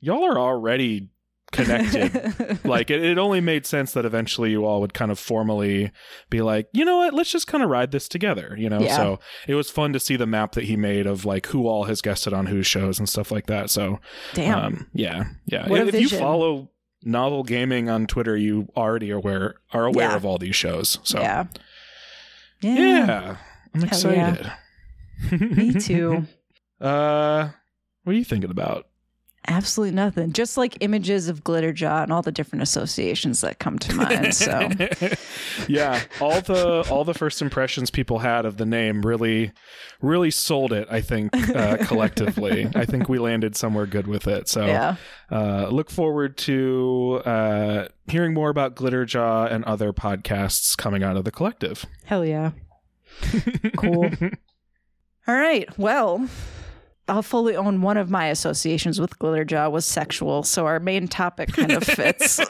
Y'all 0.00 0.24
are 0.24 0.38
already 0.38 1.10
connected. 1.52 2.58
like 2.64 2.90
it, 2.90 3.02
it 3.02 3.18
only 3.18 3.40
made 3.40 3.66
sense 3.66 3.92
that 3.92 4.04
eventually 4.04 4.50
you 4.50 4.64
all 4.64 4.80
would 4.80 4.94
kind 4.94 5.10
of 5.10 5.18
formally 5.18 5.90
be 6.30 6.42
like, 6.42 6.68
you 6.72 6.84
know 6.84 6.98
what, 6.98 7.14
let's 7.14 7.30
just 7.30 7.46
kind 7.46 7.64
of 7.64 7.70
ride 7.70 7.90
this 7.90 8.08
together, 8.08 8.54
you 8.58 8.68
know? 8.68 8.80
Yeah. 8.80 8.96
So 8.96 9.20
it 9.46 9.54
was 9.54 9.70
fun 9.70 9.92
to 9.92 10.00
see 10.00 10.16
the 10.16 10.26
map 10.26 10.52
that 10.52 10.64
he 10.64 10.76
made 10.76 11.06
of 11.06 11.24
like 11.24 11.46
who 11.46 11.66
all 11.66 11.84
has 11.84 12.00
guested 12.02 12.32
on 12.32 12.46
whose 12.46 12.66
shows 12.66 12.98
and 12.98 13.08
stuff 13.08 13.30
like 13.30 13.46
that. 13.46 13.70
So 13.70 14.00
Damn. 14.34 14.58
um 14.58 14.86
yeah, 14.92 15.24
yeah. 15.46 15.68
What 15.68 15.80
a 15.80 15.86
if 15.88 15.94
you 16.00 16.08
follow 16.08 16.70
novel 17.02 17.42
gaming 17.44 17.88
on 17.88 18.06
Twitter, 18.06 18.36
you 18.36 18.68
already 18.76 19.10
are 19.12 19.16
aware 19.16 19.54
are 19.72 19.86
aware 19.86 20.10
Yeah. 20.10 20.16
of 20.16 20.24
all 20.24 20.38
these 20.38 20.56
shows. 20.56 20.98
So 21.02 21.20
yeah. 21.20 21.46
Yeah. 22.60 22.74
yeah. 22.78 23.36
I'm 23.74 23.84
excited. 23.84 24.52
Me 25.32 25.72
too. 25.74 26.26
Uh 26.80 27.48
what 28.04 28.12
are 28.14 28.16
you 28.16 28.24
thinking 28.24 28.52
about? 28.52 28.86
Absolutely 29.48 29.96
nothing. 29.96 30.32
Just 30.32 30.56
like 30.56 30.76
images 30.80 31.28
of 31.28 31.42
Glitterjaw 31.42 32.02
and 32.02 32.12
all 32.12 32.20
the 32.20 32.30
different 32.30 32.62
associations 32.62 33.40
that 33.40 33.58
come 33.58 33.78
to 33.78 33.94
mind. 33.94 34.34
So 34.34 34.68
yeah, 35.68 36.02
all 36.20 36.40
the 36.42 36.86
all 36.90 37.04
the 37.04 37.14
first 37.14 37.40
impressions 37.40 37.90
people 37.90 38.18
had 38.18 38.44
of 38.44 38.58
the 38.58 38.66
name 38.66 39.02
really 39.02 39.52
really 40.02 40.30
sold 40.30 40.72
it, 40.72 40.86
I 40.90 41.00
think, 41.00 41.34
uh, 41.56 41.76
collectively. 41.86 42.68
I 42.74 42.84
think 42.84 43.08
we 43.08 43.18
landed 43.18 43.56
somewhere 43.56 43.86
good 43.86 44.06
with 44.06 44.26
it. 44.26 44.48
So 44.48 44.66
yeah. 44.66 44.96
uh, 45.30 45.68
look 45.68 45.90
forward 45.90 46.36
to 46.38 47.22
uh, 47.24 47.88
hearing 48.06 48.34
more 48.34 48.50
about 48.50 48.76
Glitterjaw 48.76 49.50
and 49.50 49.64
other 49.64 49.92
podcasts 49.92 50.76
coming 50.76 51.02
out 51.02 51.16
of 51.16 51.24
the 51.24 51.30
collective. 51.30 51.86
Hell 52.04 52.24
yeah. 52.24 52.52
Cool. 53.76 54.10
All 55.26 55.34
right. 55.34 55.66
Well, 55.78 56.28
I'll 57.08 57.22
fully 57.22 57.56
own 57.56 57.80
one 57.82 57.96
of 57.96 58.10
my 58.10 58.26
associations 58.28 59.00
with 59.00 59.18
Glitterjaw 59.18 59.70
was 59.70 59.84
sexual, 59.86 60.42
so 60.42 60.66
our 60.66 60.78
main 60.80 61.08
topic 61.08 61.52
kind 61.52 61.72
of 61.72 61.84
fits. 61.84 62.40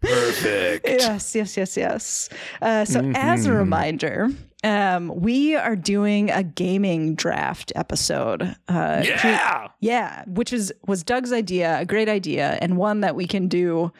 Perfect. 0.00 0.86
yes, 0.88 1.34
yes, 1.34 1.56
yes, 1.56 1.76
yes. 1.76 2.28
Uh, 2.62 2.84
so, 2.84 3.00
as 3.14 3.46
a 3.46 3.50
Mhm. 3.50 3.58
reminder, 3.58 4.28
um, 4.62 5.12
we 5.16 5.56
are 5.56 5.74
doing 5.74 6.30
a 6.30 6.42
gaming 6.42 7.14
draft 7.14 7.72
episode. 7.74 8.54
Uh, 8.68 9.02
Yeah. 9.04 9.68
yeah, 9.80 10.24
which 10.26 10.52
is 10.52 10.72
was 10.86 11.02
Doug's 11.02 11.32
idea, 11.32 11.78
a 11.80 11.84
great 11.84 12.08
idea, 12.08 12.58
and 12.60 12.76
one 12.76 13.00
that 13.00 13.16
we 13.16 13.26
can 13.26 13.48
do, 13.48 13.92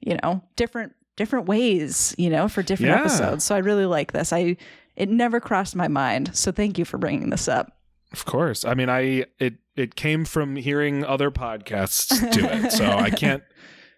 you 0.00 0.16
know, 0.22 0.42
different 0.56 0.92
different 1.16 1.46
ways, 1.46 2.14
you 2.16 2.30
know, 2.30 2.48
for 2.48 2.62
different 2.62 2.90
Yeah. 2.92 3.00
episodes. 3.00 3.44
So 3.44 3.54
I 3.54 3.58
really 3.58 3.84
like 3.84 4.12
this. 4.12 4.32
I 4.32 4.56
it 4.96 5.08
never 5.08 5.40
crossed 5.40 5.76
my 5.76 5.88
mind. 5.88 6.34
So 6.36 6.52
thank 6.52 6.78
you 6.78 6.84
for 6.84 6.98
bringing 6.98 7.30
this 7.30 7.48
up. 7.48 7.72
Of 8.12 8.24
course. 8.24 8.64
I 8.64 8.74
mean, 8.74 8.90
I 8.90 9.24
it 9.38 9.54
it 9.74 9.94
came 9.94 10.24
from 10.24 10.56
hearing 10.56 11.04
other 11.04 11.30
podcasts 11.30 12.08
do 12.32 12.44
it, 12.44 12.72
so 12.78 12.86
I 12.86 13.10
can't. 13.10 13.42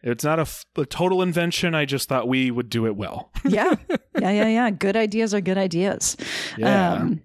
It's 0.03 0.23
not 0.23 0.39
a, 0.39 0.43
f- 0.43 0.67
a 0.77 0.85
total 0.85 1.23
invention. 1.23 1.75
I 1.75 1.87
just 1.87 2.11
thought 2.11 2.29
we 2.29 2.51
would 2.51 2.69
do 2.69 2.87
it 2.87 2.95
well. 2.95 3.31
Yeah, 3.45 3.75
yeah, 4.19 4.31
yeah, 4.31 4.49
yeah. 4.49 4.71
Good 4.71 4.97
ideas 4.97 5.33
are 5.35 5.41
good 5.41 5.57
ideas. 5.59 6.17
Yeah. 6.59 6.93
Um, 6.93 7.23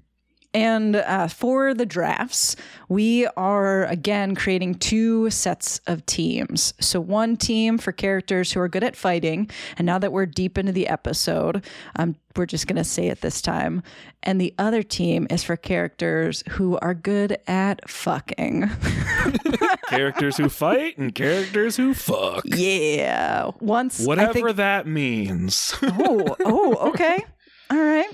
and 0.53 0.95
uh, 0.95 1.27
for 1.27 1.73
the 1.73 1.85
drafts, 1.85 2.55
we 2.87 3.27
are 3.37 3.85
again 3.85 4.35
creating 4.35 4.75
two 4.75 5.29
sets 5.29 5.79
of 5.85 6.05
teams. 6.05 6.73
So, 6.79 6.99
one 6.99 7.37
team 7.37 7.77
for 7.77 7.91
characters 7.91 8.51
who 8.51 8.59
are 8.59 8.67
good 8.67 8.83
at 8.83 8.95
fighting. 8.95 9.49
And 9.77 9.85
now 9.85 9.99
that 9.99 10.11
we're 10.11 10.25
deep 10.25 10.57
into 10.57 10.71
the 10.71 10.87
episode, 10.87 11.63
um, 11.97 12.15
we're 12.35 12.45
just 12.45 12.67
going 12.67 12.77
to 12.77 12.83
say 12.83 13.07
it 13.07 13.21
this 13.21 13.41
time. 13.41 13.83
And 14.23 14.39
the 14.41 14.53
other 14.57 14.81
team 14.83 15.27
is 15.29 15.43
for 15.43 15.55
characters 15.55 16.43
who 16.49 16.77
are 16.79 16.93
good 16.93 17.37
at 17.47 17.87
fucking. 17.89 18.69
characters 19.89 20.37
who 20.37 20.49
fight 20.49 20.97
and 20.97 21.13
characters 21.13 21.75
who 21.77 21.93
fuck. 21.93 22.43
yeah. 22.45 23.51
Once. 23.59 24.01
I 24.03 24.05
Whatever 24.07 24.33
think- 24.33 24.55
that 24.57 24.87
means. 24.87 25.73
oh, 25.83 26.35
oh, 26.43 26.89
okay. 26.89 27.23
All 27.71 27.77
right. 27.77 28.09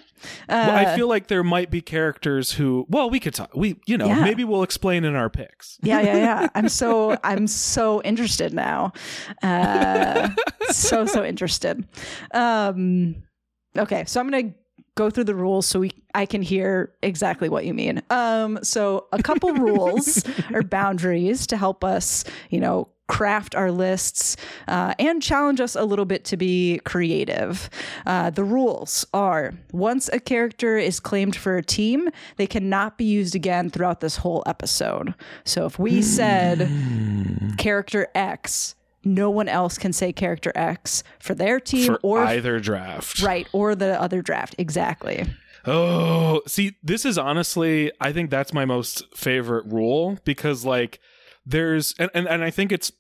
Uh, 0.49 0.65
Well, 0.67 0.71
I 0.75 0.95
feel 0.95 1.07
like 1.07 1.27
there 1.27 1.43
might 1.43 1.69
be 1.71 1.81
characters 1.81 2.51
who, 2.53 2.85
well, 2.89 3.09
we 3.09 3.19
could 3.19 3.33
talk. 3.33 3.51
We, 3.55 3.79
you 3.85 3.97
know, 3.97 4.07
Yeah. 4.07 4.23
maybe 4.23 4.43
we'll 4.43 4.63
explain 4.63 5.03
in 5.05 5.15
our 5.15 5.29
picks. 5.29 5.77
yeah 5.83 6.01
yeah 6.01 6.17
yeah 6.17 6.47
i'm 6.55 6.67
so 6.69 7.17
i'm 7.23 7.47
so 7.47 8.01
interested 8.03 8.53
now 8.53 8.91
uh 9.43 10.29
so 10.71 11.05
so 11.05 11.23
interested 11.23 11.87
um 12.33 13.15
okay 13.77 14.03
so 14.05 14.19
i'm 14.19 14.29
gonna 14.29 14.53
go 14.95 15.09
through 15.09 15.23
the 15.25 15.35
rules 15.35 15.65
so 15.65 15.79
we 15.79 15.91
i 16.13 16.25
can 16.25 16.41
hear 16.41 16.93
exactly 17.03 17.49
what 17.49 17.65
you 17.65 17.73
mean 17.73 18.01
um 18.09 18.57
so 18.63 19.07
a 19.11 19.21
couple 19.21 19.51
rules 19.67 20.23
or 20.53 20.61
boundaries 20.63 21.45
to 21.47 21.57
help 21.57 21.83
us 21.83 22.23
you 22.49 22.59
know 22.59 22.87
craft 23.07 23.53
our 23.55 23.71
lists 23.71 24.35
uh, 24.67 24.93
and 24.97 25.21
challenge 25.21 25.59
us 25.61 25.75
a 25.75 25.83
little 25.83 26.05
bit 26.05 26.25
to 26.25 26.37
be 26.37 26.79
creative. 26.85 27.69
Uh, 28.05 28.29
the 28.29 28.43
rules 28.43 29.05
are 29.13 29.53
once 29.71 30.09
a 30.11 30.19
character 30.19 30.77
is 30.77 30.99
claimed 30.99 31.35
for 31.35 31.57
a 31.57 31.63
team, 31.63 32.09
they 32.37 32.47
cannot 32.47 32.97
be 32.97 33.05
used 33.05 33.35
again 33.35 33.69
throughout 33.69 33.99
this 34.01 34.17
whole 34.17 34.43
episode. 34.45 35.13
So 35.43 35.65
if 35.65 35.77
we 35.77 36.01
said 36.01 36.69
character 37.57 38.07
X, 38.15 38.75
no 39.03 39.29
one 39.29 39.47
else 39.47 39.77
can 39.77 39.93
say 39.93 40.11
character 40.11 40.51
X 40.55 41.03
for 41.19 41.35
their 41.35 41.59
team 41.59 41.85
For 41.85 41.99
or 42.01 42.23
either 42.23 42.59
draft. 42.59 43.21
right 43.21 43.47
or 43.53 43.75
the 43.75 44.01
other 44.01 44.21
draft. 44.21 44.55
Exactly. 44.57 45.25
Oh, 45.67 46.41
see, 46.47 46.75
this 46.83 47.05
is 47.05 47.17
honestly, 47.17 47.91
I 47.99 48.11
think 48.11 48.29
that's 48.29 48.53
my 48.53 48.65
most 48.65 49.03
favorite 49.15 49.65
rule 49.65 50.19
because, 50.23 50.63
like, 50.63 50.99
there's, 51.45 51.93
and, 51.99 52.09
and, 52.13 52.27
and 52.27 52.43
I 52.43 52.49
think 52.49 52.71
it's 52.71 52.91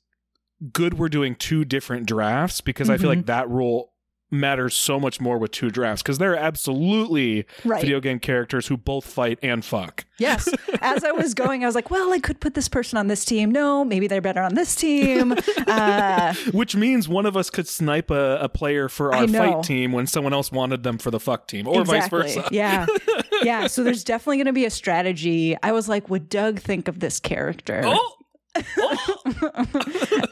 good 0.71 0.95
we're 0.97 1.09
doing 1.09 1.35
two 1.35 1.65
different 1.65 2.07
drafts 2.07 2.61
because 2.61 2.89
I 2.89 2.97
feel 2.97 3.09
Mm-hmm. 3.09 3.19
like 3.19 3.25
that 3.27 3.49
rule 3.49 3.91
matters 4.31 4.73
so 4.75 4.99
much 4.99 5.21
more 5.21 5.37
with 5.37 5.51
two 5.51 5.69
drafts 5.69 6.01
because 6.01 6.17
there 6.17 6.33
are 6.33 6.37
absolutely 6.37 7.45
Right. 7.63 7.79
video 7.79 7.99
game 7.99 8.19
characters 8.19 8.67
who 8.67 8.75
both 8.75 9.05
fight 9.05 9.37
and 9.43 9.63
fuck. 9.63 10.03
Yes. 10.17 10.49
As 10.81 11.03
I 11.03 11.11
was 11.11 11.33
going, 11.33 11.63
I 11.63 11.67
was 11.67 11.75
like, 11.75 11.91
well, 11.91 12.11
I 12.11 12.19
could 12.19 12.39
put 12.39 12.53
this 12.55 12.67
person 12.67 12.97
on 12.97 13.07
this 13.07 13.23
team. 13.23 13.51
No, 13.51 13.85
maybe 13.85 14.07
they're 14.07 14.21
better 14.21 14.41
on 14.41 14.55
this 14.55 14.75
team. 14.75 15.35
Uh, 15.67 16.33
Which 16.53 16.75
means 16.75 17.07
one 17.07 17.25
of 17.25 17.37
us 17.37 17.49
could 17.49 17.67
snipe 17.67 18.09
a, 18.09 18.39
a 18.41 18.49
player 18.49 18.89
for 18.89 19.13
our 19.13 19.27
fight 19.27 19.63
team 19.63 19.91
when 19.91 20.07
someone 20.07 20.33
else 20.33 20.51
wanted 20.51 20.83
them 20.83 20.97
for 20.97 21.11
the 21.11 21.19
fuck 21.19 21.47
team, 21.47 21.67
or 21.67 21.81
exactly. 21.81 22.21
vice 22.21 22.33
versa. 22.35 22.47
Yeah. 22.51 22.85
Yeah. 23.43 23.67
So 23.67 23.83
there's 23.83 24.03
definitely 24.05 24.37
going 24.37 24.45
to 24.47 24.53
be 24.53 24.65
a 24.65 24.69
strategy. 24.69 25.57
I 25.61 25.73
was 25.73 25.89
like, 25.89 26.09
would 26.09 26.29
Doug 26.29 26.59
think 26.59 26.87
of 26.87 26.99
this 27.01 27.19
character? 27.19 27.81
Oh, 27.83 28.13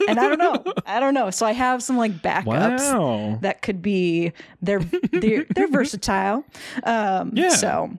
And 0.08 0.20
I 0.20 0.28
don't 0.28 0.38
know. 0.38 0.74
I 0.86 1.00
don't 1.00 1.14
know. 1.14 1.30
So 1.30 1.46
I 1.46 1.54
have 1.54 1.82
some 1.82 1.98
like 1.98 2.22
backups. 2.22 2.46
wow. 2.94 3.38
that 3.42 3.62
could 3.62 3.82
be 3.82 4.32
they're 4.62 4.80
they're, 5.12 5.46
they're 5.56 5.68
versatile 5.70 6.44
um 6.84 7.32
Yeah. 7.34 7.50
so 7.50 7.92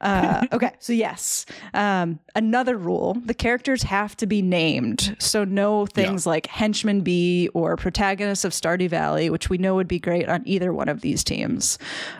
uh 0.00 0.46
okay 0.52 0.72
so 0.78 0.92
yes 0.92 1.46
um 1.74 2.18
another 2.34 2.76
rule 2.76 3.16
the 3.24 3.34
characters 3.34 3.82
have 3.84 4.16
to 4.18 4.26
be 4.26 4.42
named 4.42 5.16
so 5.18 5.44
no 5.44 5.86
things 5.86 6.26
like 6.26 6.46
henchman 6.46 7.00
b 7.02 7.48
or 7.54 7.76
protagonist 7.76 8.44
of 8.44 8.52
stardew 8.52 8.88
valley 8.88 9.30
which 9.30 9.48
we 9.50 9.58
know 9.58 9.74
would 9.74 9.88
be 9.88 9.98
great 9.98 10.28
on 10.28 10.42
either 10.46 10.72
one 10.72 10.88
of 10.88 11.00
these 11.00 11.24
teams 11.24 11.78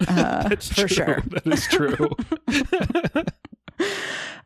uh 0.08 0.48
That's 0.48 0.68
for 0.68 0.86
true. 0.86 0.88
sure 0.88 1.22
That 1.26 1.46
is 1.46 1.66
true. 1.66 2.10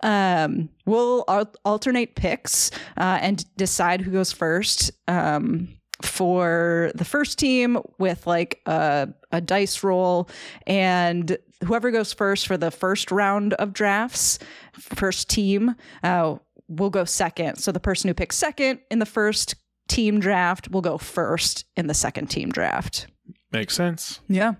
um 0.02 0.68
we'll 0.84 1.24
al- 1.26 1.54
alternate 1.64 2.14
picks 2.14 2.70
uh 2.98 3.18
and 3.20 3.44
decide 3.56 4.00
who 4.00 4.10
goes 4.10 4.30
first 4.32 4.90
um 5.08 5.68
for 6.02 6.90
the 6.94 7.04
first 7.04 7.38
team 7.38 7.78
with 7.98 8.26
like 8.26 8.60
a, 8.66 9.08
a 9.32 9.40
dice 9.40 9.82
roll. 9.82 10.28
And 10.66 11.38
whoever 11.64 11.90
goes 11.90 12.12
first 12.12 12.46
for 12.46 12.58
the 12.58 12.70
first 12.70 13.10
round 13.10 13.54
of 13.54 13.72
drafts 13.72 14.38
first 14.74 15.30
team 15.30 15.74
uh 16.02 16.36
will 16.68 16.90
go 16.90 17.04
second. 17.04 17.56
So 17.56 17.72
the 17.72 17.80
person 17.80 18.08
who 18.08 18.14
picks 18.14 18.36
second 18.36 18.80
in 18.90 18.98
the 18.98 19.06
first 19.06 19.54
team 19.88 20.20
draft 20.20 20.70
will 20.70 20.80
go 20.80 20.98
first 20.98 21.64
in 21.76 21.86
the 21.86 21.94
second 21.94 22.26
team 22.26 22.50
draft 22.50 23.06
Makes 23.56 23.74
sense. 23.74 24.20
yeah. 24.28 24.52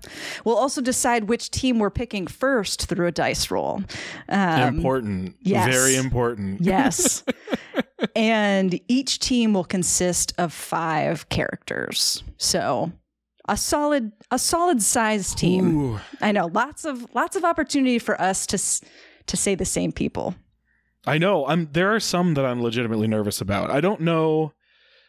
We'll 0.47 0.57
also 0.57 0.81
decide 0.81 1.25
which 1.25 1.51
team 1.51 1.79
we're 1.79 1.91
picking 1.91 2.27
first 2.27 2.87
through 2.87 3.07
a 3.07 3.13
dice 3.13 3.51
roll. 3.51 3.83
Um, 4.31 4.63
important. 4.63 5.37
yes. 5.43 5.69
Very 5.69 5.97
important. 5.97 6.63
Yes. 6.63 7.23
and 8.17 8.81
each 8.89 9.19
team 9.19 9.53
will 9.53 9.65
consist 9.65 10.33
of 10.39 10.51
five 10.51 11.29
characters. 11.29 12.23
So 12.39 12.91
a 13.47 13.59
solid 13.59 14.13
a 14.31 14.39
solid 14.39 14.81
size 14.81 15.35
team. 15.35 15.77
Ooh. 15.77 16.01
I 16.23 16.33
know 16.33 16.47
lots 16.47 16.87
of 16.87 17.07
lots 17.15 17.37
of 17.37 17.45
opportunity 17.45 17.99
for 17.99 18.19
us 18.19 18.47
to 18.47 18.57
to 19.27 19.37
say 19.37 19.55
the 19.55 19.67
same 19.67 19.93
people. 19.93 20.35
I 21.07 21.19
know. 21.19 21.47
I'm 21.47 21.69
there 21.71 21.95
are 21.95 22.01
some 22.01 22.33
that 22.33 22.47
I'm 22.47 22.63
legitimately 22.63 23.09
nervous 23.09 23.43
about. 23.43 23.71
I 23.71 23.83
don't 23.83 24.01
know 24.01 24.55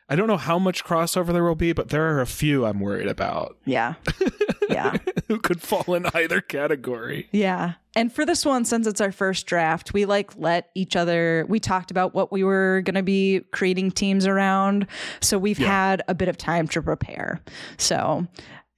I 0.09 0.15
don't 0.15 0.27
know 0.27 0.37
how 0.37 0.57
much 0.57 0.83
crossover 0.85 1.33
there 1.33 1.43
will 1.43 1.55
be, 1.55 1.73
but 1.73 1.89
there 1.89 2.03
are 2.15 2.21
a 2.21 2.25
few 2.27 2.65
I'm 2.65 2.79
worried 2.79 3.07
about. 3.07 3.57
Yeah. 3.65 3.95
Yeah. 4.69 4.97
who 5.27 5.39
could 5.39 5.61
fall 5.61 5.93
in 5.93 6.05
either 6.13 6.41
category. 6.41 7.27
Yeah. 7.31 7.73
And 7.95 8.11
for 8.13 8.25
this 8.25 8.45
one, 8.45 8.63
since 8.65 8.85
it's 8.87 8.99
our 9.01 9.11
first 9.11 9.45
draft, 9.45 9.93
we 9.93 10.05
like 10.05 10.31
let 10.37 10.69
each 10.75 10.95
other, 10.95 11.45
we 11.49 11.59
talked 11.59 11.89
about 11.91 12.13
what 12.13 12.31
we 12.31 12.43
were 12.43 12.81
going 12.85 12.95
to 12.95 13.03
be 13.03 13.41
creating 13.51 13.91
teams 13.91 14.25
around. 14.27 14.87
So 15.21 15.37
we've 15.37 15.59
Yeah. 15.59 15.67
had 15.67 16.03
a 16.07 16.13
bit 16.15 16.27
of 16.29 16.37
time 16.37 16.67
to 16.69 16.81
prepare. 16.81 17.39
So 17.77 18.27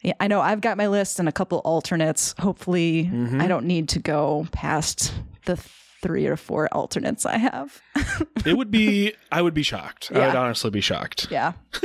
yeah, 0.04 0.14
I 0.20 0.28
know 0.28 0.42
I've 0.42 0.62
got 0.62 0.78
my 0.78 0.88
list 0.88 1.20
and 1.20 1.28
a 1.28 1.32
couple 1.32 1.60
alternates. 1.60 2.34
Hopefully, 2.40 3.10
Mhm. 3.12 3.42
I 3.42 3.48
don't 3.48 3.66
need 3.66 3.90
to 3.90 4.00
go 4.00 4.48
past 4.52 5.14
the 5.46 5.58
three 6.02 6.28
or 6.28 6.36
four 6.36 6.68
alternates 6.74 7.26
I 7.26 7.38
have. 7.38 7.82
It 8.46 8.58
would 8.58 8.72
be, 8.72 9.14
I 9.32 9.42
would 9.42 9.54
be 9.54 9.64
shocked. 9.64 10.12
I 10.14 10.28
would 10.28 10.36
honestly 10.36 10.72
be 10.72 10.82
shocked. 10.82 11.28
yeah. 11.30 11.54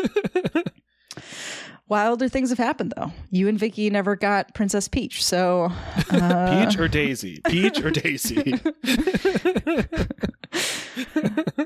Wilder 1.89 2.29
things 2.29 2.49
have 2.51 2.59
happened 2.59 2.93
though. 2.97 3.13
You 3.31 3.49
and 3.49 3.59
Vicky 3.59 3.91
never 3.91 4.17
got 4.17 4.55
Princess 4.55 4.89
Peach, 4.89 5.25
so 5.25 5.71
uh, 6.11 6.67
Peach 6.67 6.79
or 6.79 6.89
Daisy? 6.89 7.41
Peach 7.47 7.81
or 7.81 7.91
Daisy? 7.91 8.55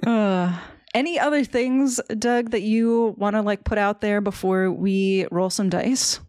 Uh, 0.07 0.59
any 0.95 1.19
other 1.19 1.45
things, 1.45 2.01
Doug, 2.19 2.51
that 2.51 2.63
you 2.63 3.15
want 3.19 3.37
to 3.37 3.43
like 3.43 3.65
put 3.65 3.79
out 3.79 4.01
there 4.01 4.21
before 4.21 4.71
we 4.73 5.27
roll 5.31 5.51
some 5.51 5.69
dice? 5.69 6.21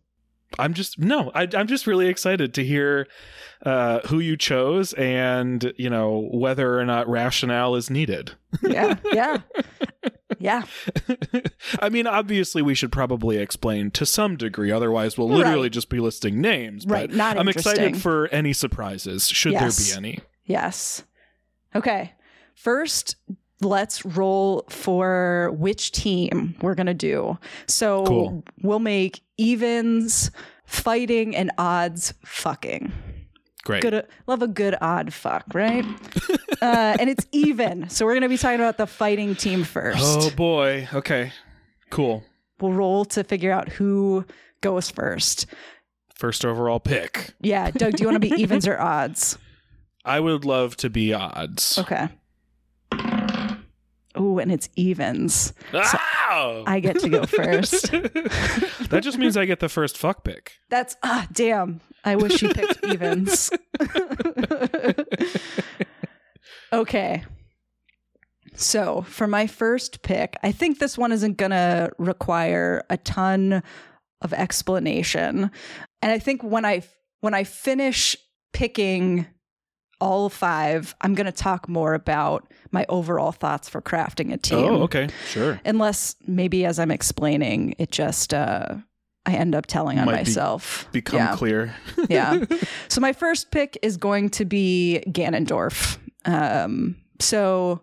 I'm 0.58 0.74
just 0.74 1.00
no. 1.00 1.32
I, 1.34 1.48
I'm 1.54 1.68
just 1.68 1.88
really 1.88 2.08
excited 2.08 2.54
to 2.56 2.64
hear 2.64 3.08
uh, 3.65 4.00
who 4.08 4.19
you 4.19 4.38
chose 4.38 4.93
and 4.93 5.74
you 5.78 5.89
know 5.89 6.30
whether 6.32 6.80
or 6.80 6.86
not 6.86 7.10
rationale 7.10 7.76
is 7.76 7.89
needed. 7.89 8.32
Yeah, 8.62 8.95
yeah, 9.13 9.38
yeah. 10.39 10.63
I 11.80 11.89
mean, 11.89 12.08
obviously, 12.08 12.62
we 12.62 12.74
should 12.76 12.91
probably 12.91 13.38
explain 13.38 13.91
to 13.91 14.06
some 14.06 14.38
degree. 14.38 14.72
Otherwise, 14.72 15.17
we'll 15.17 15.30
Right. 15.30 15.38
literally 15.39 15.69
just 15.69 15.89
be 15.89 16.00
listing 16.00 16.39
names. 16.41 16.86
Right, 16.88 17.10
But 17.10 17.17
not 17.17 17.38
I'm 17.38 17.48
excited 17.50 17.98
for 17.98 18.28
any 18.28 18.54
surprises, 18.54 19.28
should 19.28 19.52
Yes. 19.54 19.78
there 19.91 20.02
be 20.02 20.08
any. 20.08 20.19
Yes. 20.45 21.04
Okay. 21.76 22.13
First, 22.56 23.15
let's 23.62 24.04
roll 24.06 24.65
for 24.69 25.52
which 25.58 25.91
team 25.91 26.56
we're 26.62 26.76
gonna 26.76 26.93
do. 26.93 27.38
So 27.67 28.04
Cool. 28.06 28.43
we'll 28.63 28.80
make 28.80 29.19
evens, 29.38 30.32
fighting, 30.65 31.36
and 31.36 31.52
odds 31.58 32.13
fucking. 32.26 32.91
Great. 33.70 33.84
Good, 33.84 34.08
love 34.26 34.42
a 34.42 34.48
good 34.48 34.76
odd 34.82 35.14
fuck, 35.14 35.44
right? 35.54 35.86
uh, 36.62 36.98
and 37.00 37.08
it's 37.08 37.28
even. 37.32 37.88
So 37.88 38.04
we're 38.04 38.16
gonna 38.16 38.28
be 38.28 38.36
talking 38.36 38.60
about 38.60 38.80
the 38.80 38.88
fighting 38.88 39.36
team 39.36 39.64
first. 39.64 40.02
Oh 40.02 40.32
boy. 40.32 40.88
Okay. 40.92 41.32
Cool. 41.92 42.24
we'll 42.60 42.74
roll 42.74 43.06
to 43.06 43.24
figure 43.24 43.52
out 43.52 43.70
who 43.70 44.26
goes 44.62 44.90
first. 44.90 45.46
First 46.16 46.46
overall 46.46 46.80
pick. 46.80 47.36
Yeah, 47.42 47.70
Doug, 47.70 47.94
do 47.94 48.02
you 48.02 48.08
want 48.10 48.20
to 48.24 48.28
be 48.28 48.36
evens 48.42 48.68
or 48.68 48.80
odds? 48.80 49.38
I 50.04 50.20
would 50.20 50.46
love 50.46 50.76
to 50.78 50.90
be 50.90 51.14
odds. 51.14 51.78
Okay. 51.78 52.10
Ooh, 54.20 54.40
and 54.40 54.52
it's 54.52 54.68
evens. 54.76 55.54
Ow! 55.76 56.64
I 56.66 56.80
get 56.80 56.98
to 57.02 57.10
go 57.10 57.28
first. 57.28 57.92
that 57.92 59.02
just 59.04 59.20
means 59.20 59.38
I 59.38 59.46
get 59.46 59.60
the 59.60 59.70
first 59.70 59.96
fuck 59.96 60.24
pick. 60.24 60.54
That's 60.70 60.96
ah 61.04 61.28
damn. 61.32 61.82
I 62.04 62.16
wish 62.16 62.42
you 62.42 62.50
picked 62.50 62.84
evens. 62.92 63.52
okay. 66.74 67.24
So, 68.56 69.04
for 69.04 69.28
my 69.28 69.48
first 69.48 70.02
pick, 70.02 70.36
I 70.44 70.52
think 70.52 70.80
this 70.80 70.98
one 70.98 71.12
isn't 71.12 71.38
going 71.38 71.52
to 71.52 71.92
require 71.98 72.84
a 72.90 72.98
ton 72.98 73.64
of 74.22 74.34
explanation. 74.34 75.50
And 76.02 76.12
I 76.12 76.20
think 76.20 76.44
when 76.44 76.66
I 76.66 76.84
when 77.22 77.34
I 77.34 77.44
finish 77.44 78.16
picking 78.54 79.28
all 80.02 80.30
five, 80.30 80.96
I'm 81.02 81.14
going 81.14 81.26
to 81.26 81.32
talk 81.32 81.68
more 81.68 81.94
about 81.94 82.52
my 82.72 82.86
overall 82.90 83.32
thoughts 83.32 83.68
for 83.68 83.82
crafting 83.82 84.34
a 84.34 84.38
team. 84.38 84.60
Oh, 84.60 84.82
okay. 84.84 85.10
Sure. 85.28 85.60
Unless 85.66 86.16
maybe 86.26 86.66
as 86.66 86.80
I'm 86.80 86.92
explaining, 86.92 87.76
it 87.78 87.92
just 87.92 88.34
uh 88.34 88.76
I 89.30 89.34
end 89.34 89.56
up 89.56 89.65
telling 89.68 90.00
on 90.00 90.06
Might 90.06 90.12
be- 90.12 90.18
myself. 90.32 90.88
Become 90.92 91.20
yeah. 91.20 91.36
clear. 91.36 91.76
yeah. 92.10 92.44
So 92.88 93.00
my 93.02 93.13
first 93.13 93.52
pick 93.52 93.78
is 93.82 93.98
going 93.98 94.30
to 94.32 94.46
be 94.46 95.04
Ganondorf. 95.08 95.98
Um 96.26 96.96
so 97.20 97.82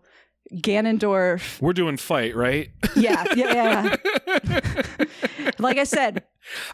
Ganondorf, 0.55 1.61
We're 1.61 1.73
doing 1.73 1.97
fight, 1.97 2.37
right? 2.37 2.71
yeah, 2.95 3.25
yeah, 3.35 3.97
yeah. 4.37 5.05
like 5.59 5.77
I 5.79 5.85
said, 5.85 6.23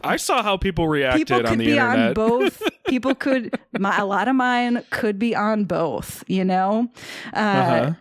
I 0.03 0.17
saw 0.17 0.43
how 0.43 0.57
people 0.57 0.87
reacted 0.87 1.27
people 1.27 1.37
on 1.37 1.45
could 1.45 1.59
the 1.59 1.65
be 1.65 1.79
on 1.79 1.89
internet. 1.93 2.15
both. 2.15 2.61
People 2.87 3.15
could, 3.15 3.57
my, 3.79 3.97
a 3.97 4.05
lot 4.05 4.27
of 4.27 4.35
mine 4.35 4.83
could 4.91 5.17
be 5.17 5.35
on 5.35 5.63
both. 5.65 6.23
You 6.27 6.45
know, 6.45 6.91
uh, 7.33 7.37
uh-huh. 7.39 7.93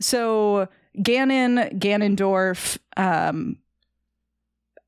So 0.00 0.68
Ganon, 0.98 1.78
Ganondorf. 1.78 2.76
Um, 2.98 3.56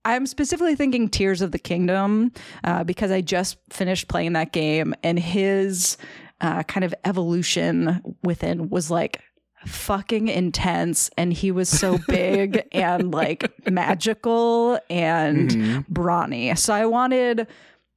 I'm 0.06 0.24
specifically 0.26 0.74
thinking 0.76 1.08
Tears 1.08 1.42
of 1.42 1.50
the 1.52 1.58
Kingdom 1.58 2.32
uh, 2.64 2.84
because 2.84 3.10
I 3.10 3.20
just 3.20 3.58
finished 3.70 4.08
playing 4.08 4.34
that 4.34 4.52
game, 4.52 4.94
and 5.02 5.18
his 5.18 5.96
uh, 6.40 6.62
kind 6.62 6.84
of 6.84 6.94
evolution 7.04 8.00
within 8.22 8.68
was 8.70 8.90
like 8.90 9.20
fucking 9.66 10.28
intense, 10.28 11.10
and 11.18 11.32
he 11.32 11.50
was 11.50 11.68
so 11.68 11.98
big 12.08 12.62
and 12.72 13.12
like 13.12 13.50
magical 13.68 14.78
and 14.88 15.50
Mhm. 15.50 15.88
brawny. 15.88 16.54
So 16.54 16.72
I 16.72 16.86
wanted, 16.86 17.48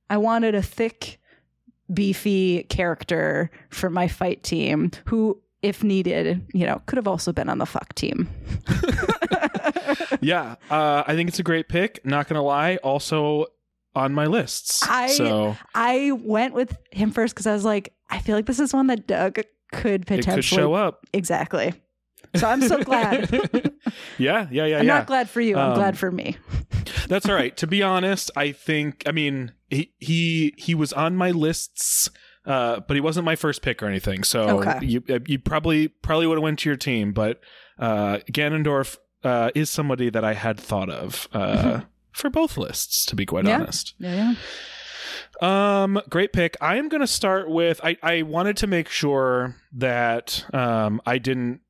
I 0.09 0.17
wanted 0.17 0.55
a 0.55 0.63
thick, 0.63 1.19
beefy 1.93 2.63
character 2.63 3.49
for 3.69 3.89
my 3.89 4.07
fight 4.07 4.43
team 4.43 4.91
who, 5.05 5.41
if 5.61 5.83
needed, 5.83 6.45
you 6.53 6.65
know, 6.65 6.81
could 6.85 6.97
have 6.97 7.07
also 7.07 7.31
been 7.33 7.49
on 7.49 7.57
the 7.57 7.65
fuck 7.65 7.93
team. 7.95 8.29
yeah, 10.21 10.55
uh, 10.69 11.03
I 11.05 11.13
think 11.15 11.29
it's 11.29 11.39
a 11.39 11.43
great 11.43 11.69
pick. 11.69 12.03
Not 12.05 12.27
gonna 12.27 12.41
lie, 12.43 12.77
also 12.77 13.47
on 13.95 14.13
my 14.13 14.25
lists. 14.25 14.83
I- 14.87 15.07
so 15.07 15.57
I 15.73 16.11
went 16.23 16.53
with 16.53 16.77
him 16.91 17.11
first 17.11 17.33
because 17.35 17.47
I 17.47 17.53
was 17.53 17.65
like, 17.65 17.93
I 18.09 18.19
feel 18.19 18.35
like 18.35 18.45
this 18.45 18.59
is 18.59 18.73
one 18.73 18.87
that 18.87 19.07
Doug 19.07 19.39
could 19.71 20.05
potentially 20.07 20.35
could 20.37 20.45
show 20.45 20.73
up. 20.73 21.05
exactly. 21.13 21.73
So 22.35 22.47
I'm 22.47 22.61
so 22.61 22.83
glad. 22.83 23.29
yeah, 24.17 24.47
yeah, 24.51 24.65
yeah, 24.65 24.77
I'm 24.79 24.85
yeah. 24.85 24.97
not 24.99 25.07
glad 25.07 25.29
for 25.29 25.41
you. 25.41 25.57
I'm 25.57 25.69
Um, 25.71 25.75
glad 25.75 25.97
for 25.97 26.11
me. 26.11 26.37
That's 27.07 27.27
all 27.27 27.33
right. 27.33 27.55
to 27.57 27.65
be 27.65 27.81
honest, 27.81 28.29
I 28.35 28.51
think. 28.51 29.03
I 29.07 29.11
mean, 29.11 29.53
he 29.69 29.93
he, 29.99 30.53
he 30.57 30.75
was 30.75 30.93
on 30.93 31.15
my 31.15 31.31
lists. 31.31 32.09
Uh, 32.49 32.79
but 32.81 32.95
he 32.95 32.99
wasn't 33.01 33.23
my 33.25 33.35
first 33.35 33.61
pick 33.61 33.81
or 33.83 33.85
anything, 33.87 34.23
so 34.23 34.59
Okay. 34.63 34.79
you 34.85 35.03
you 35.27 35.37
probably 35.39 35.87
probably 35.87 36.25
would 36.27 36.35
have 36.37 36.43
went 36.43 36.59
to 36.59 36.69
your 36.69 36.75
team. 36.77 37.13
But 37.13 37.39
uh, 37.77 38.17
Ganondorf 38.31 38.97
uh, 39.23 39.51
is 39.53 39.69
somebody 39.69 40.09
that 40.09 40.25
I 40.25 40.33
had 40.33 40.59
thought 40.59 40.89
of 40.89 41.27
uh, 41.31 41.81
for 42.11 42.29
both 42.31 42.57
lists, 42.57 43.05
to 43.05 43.15
be 43.15 43.25
quite 43.25 43.45
Yeah. 43.45 43.59
honest. 43.61 43.93
Yeah, 43.99 44.33
Um, 45.41 46.01
great 46.09 46.33
pick. 46.33 46.57
I 46.59 46.77
am 46.77 46.89
going 46.89 47.01
to 47.01 47.07
start 47.07 47.49
with. 47.49 47.79
I 47.83 47.97
I 48.03 48.23
wanted 48.23 48.57
to 48.57 48.67
make 48.67 48.89
sure 48.89 49.55
that 49.73 50.43
um 50.53 51.01
I 51.05 51.17
didn't 51.19 51.61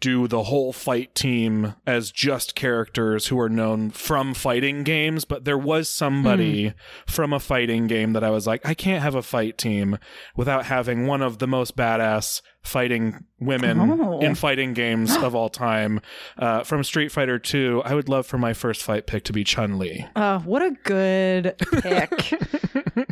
do 0.00 0.26
the 0.26 0.44
whole 0.44 0.72
fight 0.72 1.14
team 1.14 1.74
as 1.86 2.10
just 2.10 2.54
characters 2.54 3.26
who 3.28 3.38
are 3.38 3.48
known 3.48 3.90
from 3.90 4.34
fighting 4.34 4.82
games, 4.82 5.24
but 5.24 5.44
there 5.44 5.58
was 5.58 5.88
somebody 5.88 6.68
Hmm. 6.68 6.74
from 7.06 7.32
a 7.32 7.38
fighting 7.40 7.86
game 7.86 8.12
that 8.14 8.24
I 8.24 8.30
was 8.30 8.46
like, 8.46 8.64
I 8.66 8.74
can't 8.74 9.02
have 9.02 9.14
a 9.14 9.22
fight 9.22 9.58
team 9.58 9.98
without 10.36 10.66
having 10.66 11.06
one 11.06 11.22
of 11.22 11.38
the 11.38 11.46
most 11.46 11.76
badass 11.76 12.40
fighting 12.62 13.24
women 13.38 13.78
Oh. 13.80 14.20
in 14.20 14.34
fighting 14.34 14.74
games 14.74 15.14
of 15.22 15.34
all 15.34 15.48
time. 15.48 16.00
Uh, 16.38 16.62
from 16.64 16.82
Street 16.84 17.10
Fighter 17.12 17.38
2, 17.38 17.82
I 17.84 17.94
would 17.94 18.08
love 18.08 18.26
for 18.26 18.36
my 18.38 18.52
first 18.52 18.82
fight 18.82 19.06
pick 19.06 19.24
to 19.24 19.32
be 19.32 19.44
Chun 19.44 19.78
Li. 19.78 20.06
Uh, 20.16 20.40
what 20.40 20.62
a 20.62 20.70
good 20.84 21.54
pick. 21.82 22.32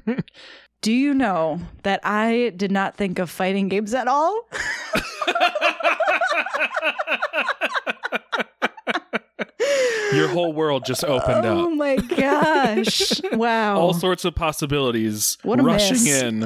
Do 0.81 0.93
you 0.93 1.13
know 1.13 1.61
that 1.83 2.01
I 2.05 2.53
did 2.57 2.71
not 2.71 2.97
think 2.97 3.19
of 3.19 3.31
fighting 3.31 3.69
games 3.69 3.95
at 3.95 4.07
all? 4.07 4.49
Your 10.13 10.29
whole 10.29 10.53
world 10.53 10.85
just 10.87 11.05
opened 11.05 11.45
oh 11.45 11.53
up. 11.53 11.67
Oh 11.67 11.71
my 11.71 11.97
gosh. 11.97 13.21
Wow. 13.33 13.79
All 13.79 13.95
sorts 13.95 14.25
of 14.25 14.35
possibilities 14.35 15.37
What 15.43 15.61
a 15.61 15.63
rushing 15.63 16.03
miss. 16.03 16.23
in. 16.23 16.45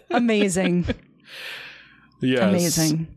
Amazing. 0.10 0.86
Yes. 2.22 2.42
Amazing. 2.42 3.15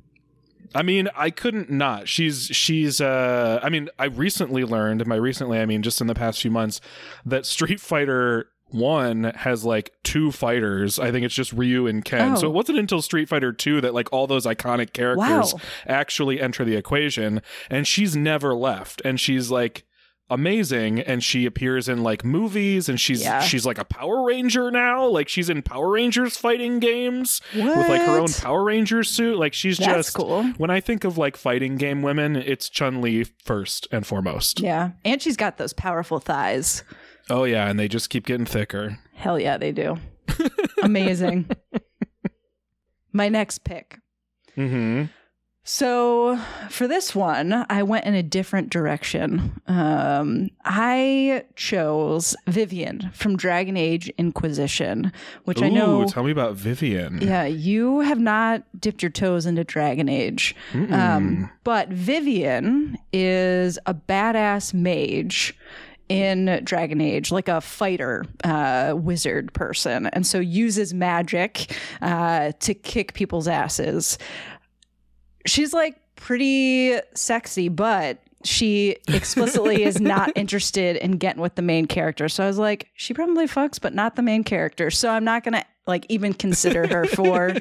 I 0.76 0.84
mean, 0.84 1.10
I 1.16 1.30
couldn't 1.32 1.70
not. 1.70 2.08
She's 2.08 2.46
she's 2.48 3.02
uh 3.02 3.60
I 3.64 3.70
mean, 3.70 3.90
I 3.98 4.06
recently 4.06 4.64
learned, 4.64 5.06
my 5.08 5.16
recently 5.16 5.60
I 5.60 5.66
mean 5.66 5.82
just 5.82 6.02
in 6.02 6.08
the 6.08 6.16
past 6.16 6.42
few 6.42 6.52
months, 6.52 6.80
that 7.26 7.46
Street 7.46 7.80
Fighter 7.80 8.50
1 8.72 9.24
has 9.38 9.66
like 9.66 9.92
two 10.04 10.32
fighters. 10.32 11.00
I 11.00 11.12
think 11.12 11.26
it's 11.26 11.34
just 11.34 11.52
Ryu 11.54 11.88
and 11.88 12.06
Ken. 12.06 12.34
Oh. 12.34 12.36
So 12.36 12.48
it 12.48 12.54
wasn't 12.54 12.78
until 12.78 13.02
Street 13.02 13.28
Fighter 13.28 13.52
2 13.52 13.82
that 13.82 13.96
like 13.96 14.14
all 14.14 14.28
those 14.28 14.46
iconic 14.46 14.94
characters 14.94 15.54
Wow. 15.56 15.60
actually 15.88 16.40
enter 16.40 16.64
the 16.64 16.76
equation 16.76 17.42
and 17.72 17.88
she's 17.88 18.16
never 18.16 18.54
left 18.54 19.02
and 19.04 19.20
she's 19.20 19.50
like 19.50 19.86
amazing 20.30 21.00
and 21.00 21.24
she 21.24 21.46
appears 21.46 21.90
in 21.90 22.04
like 22.04 22.24
movies 22.24 22.88
and 22.90 23.00
she's 23.00 23.24
Yeah. 23.24 23.42
she's 23.42 23.66
like 23.66 23.78
a 23.78 23.86
Power 23.86 24.24
Ranger 24.26 24.70
now. 24.72 25.06
Like 25.08 25.28
she's 25.28 25.50
in 25.50 25.62
Power 25.62 25.90
Rangers 25.92 26.38
fighting 26.38 26.80
games 26.80 27.42
with 27.56 27.66
like 27.90 28.02
her 28.02 28.20
own 28.20 28.32
Power 28.32 28.64
Ranger 28.64 29.04
suit. 29.04 29.38
Like 29.38 29.54
she's 29.54 29.78
That's 29.78 29.92
just 30.08 30.16
cool. 30.16 30.44
when 30.58 30.70
I 30.70 30.80
think 30.80 31.04
of 31.04 31.18
like 31.18 31.36
fighting 31.38 31.78
game 31.78 32.02
women, 32.02 32.36
it's 32.36 32.70
Chun 32.70 33.02
Li 33.02 33.24
first 33.44 33.88
and 33.92 34.06
foremost. 34.06 34.60
Yeah. 34.60 34.92
And 35.04 35.22
she's 35.22 35.38
got 35.38 35.58
those 35.58 35.74
powerful 35.74 36.20
thighs. 36.20 36.84
Oh 37.30 37.44
yeah, 37.44 37.68
and 37.70 37.80
they 37.80 37.88
just 37.88 38.10
keep 38.10 38.26
getting 38.26 38.46
thicker. 38.46 38.98
Hell 39.14 39.40
yeah, 39.40 39.58
they 39.58 39.72
do. 39.72 39.98
Amazing. 40.82 41.50
My 43.14 43.30
next 43.30 43.64
pick. 43.64 43.98
Mm-hmm. 44.58 45.06
So 45.72 46.36
for 46.72 46.88
this 46.88 47.14
one, 47.14 47.64
I 47.70 47.84
went 47.84 48.06
in 48.06 48.16
a 48.16 48.24
different 48.24 48.72
direction. 48.72 49.62
Um, 49.68 50.50
I 50.66 51.44
chose 51.56 52.36
Vivienne 52.48 53.12
from 53.14 53.38
Dragon 53.38 53.78
Age 53.78 54.10
Inquisition, 54.18 55.12
which 55.44 55.62
I 55.62 55.70
know. 55.70 56.08
Tell 56.08 56.24
me 56.24 56.32
about 56.32 56.56
Vivienne. 56.56 57.20
Yeah, 57.22 57.46
you 57.46 58.00
have 58.00 58.20
not 58.20 58.64
dipped 58.82 59.04
your 59.04 59.12
toes 59.12 59.46
into 59.46 59.64
Dragon 59.64 60.10
Age. 60.10 60.56
Um, 60.74 61.52
but 61.64 61.90
Vivienne 61.90 62.98
is 63.14 63.78
a 63.86 63.94
badass 63.94 64.74
mage 64.74 65.56
in 66.10 66.62
Dragon 66.64 67.00
Age, 67.00 67.32
like 67.32 67.48
a 67.48 67.62
fighter 67.62 68.26
uh, 68.44 68.96
wizard 68.98 69.54
person, 69.54 70.08
and 70.08 70.26
so 70.26 70.40
uses 70.40 70.96
magic 70.96 71.78
uh, 72.02 72.54
to 72.60 72.74
kick 72.74 73.14
people's 73.14 73.48
asses. 73.48 74.18
She's 75.46 75.74
like 75.74 75.96
pretty 76.16 76.98
sexy, 77.16 77.70
but 77.70 78.20
she 78.44 78.98
explicitly 79.08 79.84
is 79.84 80.00
not 80.16 80.32
interested 80.36 80.96
in 80.98 81.14
getting 81.14 81.42
with 81.42 81.56
the 81.56 81.62
main 81.62 81.86
character. 81.88 82.30
So 82.30 82.44
I 82.44 82.48
was 82.48 82.58
like, 82.58 82.88
she 82.94 83.14
probably 83.14 83.48
fucks, 83.48 83.80
but 83.82 83.94
not 83.94 84.16
the 84.16 84.22
main 84.22 84.44
character. 84.44 84.90
So 84.92 85.10
I'm 85.10 85.24
not 85.24 85.44
gonna 85.44 85.64
like 85.88 86.06
even 86.10 86.34
consider 86.34 86.88
her 86.88 87.06
for 87.16 87.54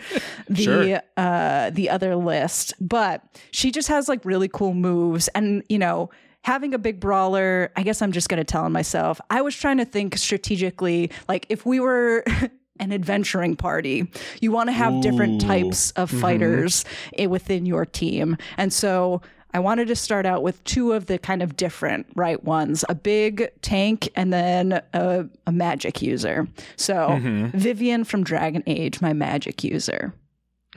the 0.49 0.63
Sure. 0.63 1.01
uh 1.17 1.71
the 1.71 1.91
other 1.91 2.15
list. 2.17 2.75
But 2.81 3.23
she 3.51 3.71
just 3.71 3.89
has 3.89 4.09
like 4.09 4.25
really 4.25 4.49
cool 4.49 4.75
moves 4.75 5.29
and 5.29 5.63
you 5.69 5.79
know 5.79 6.11
having 6.43 6.73
a 6.73 6.79
big 6.79 7.01
brawler 7.01 7.71
i 7.77 7.83
guess 7.83 8.01
i'm 8.01 8.13
just 8.13 8.29
going 8.29 8.39
to 8.39 8.45
tell 8.45 8.63
on 8.65 8.73
myself 8.73 9.21
i 9.29 9.43
was 9.43 9.57
trying 9.57 9.77
to 9.77 9.85
think 9.85 10.17
strategically 10.17 11.11
like 11.29 11.45
if 11.49 11.67
we 11.67 11.81
were 11.81 12.25
an 12.81 12.93
adventuring 12.93 13.57
party 13.57 14.11
you 14.41 14.51
want 14.51 14.69
to 14.69 14.73
have 14.73 15.01
different 15.01 15.41
types 15.41 15.91
of 15.93 16.11
mm-hmm. 16.11 16.21
fighters 16.21 16.85
i- 17.19 17.27
within 17.27 17.67
your 17.67 17.85
team 17.85 18.37
and 18.57 18.73
so 18.73 19.21
I 19.55 19.61
wanted 19.61 19.89
to 19.89 19.97
start 19.97 20.27
out 20.27 20.43
with 20.43 20.63
two 20.65 20.93
of 20.93 21.07
the 21.07 21.19
kind 21.19 21.43
of 21.43 21.57
different 21.57 22.07
right 22.15 22.43
ones 22.45 22.85
a 22.89 22.95
big 22.95 23.51
tank 23.63 24.09
and 24.15 24.33
then 24.33 24.83
a, 24.93 25.27
a 25.47 25.53
magic 25.53 26.03
user. 26.03 26.47
So, 26.77 26.95
mm-hmm. 26.95 27.57
Vivienne 27.57 28.05
from 28.05 28.25
Dragon 28.25 28.63
Age, 28.67 29.01
my 29.01 29.15
magic 29.15 29.65
user. 29.65 30.13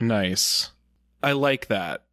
Nice. 0.00 0.70
I 1.22 1.32
like 1.32 1.66
that. 1.68 2.04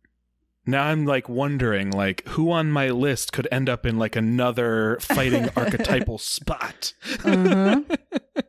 Now 0.65 0.83
I'm 0.83 1.05
like 1.05 1.27
wondering 1.27 1.89
like 1.91 2.27
who 2.27 2.51
on 2.51 2.69
my 2.69 2.89
list 2.89 3.31
could 3.31 3.47
end 3.51 3.69
up 3.69 3.85
in 3.85 3.97
like 3.97 4.15
another 4.15 4.99
fighting 5.01 5.49
archetypal 5.55 6.17
spot. 6.17 6.93
Mhm. 7.03 7.97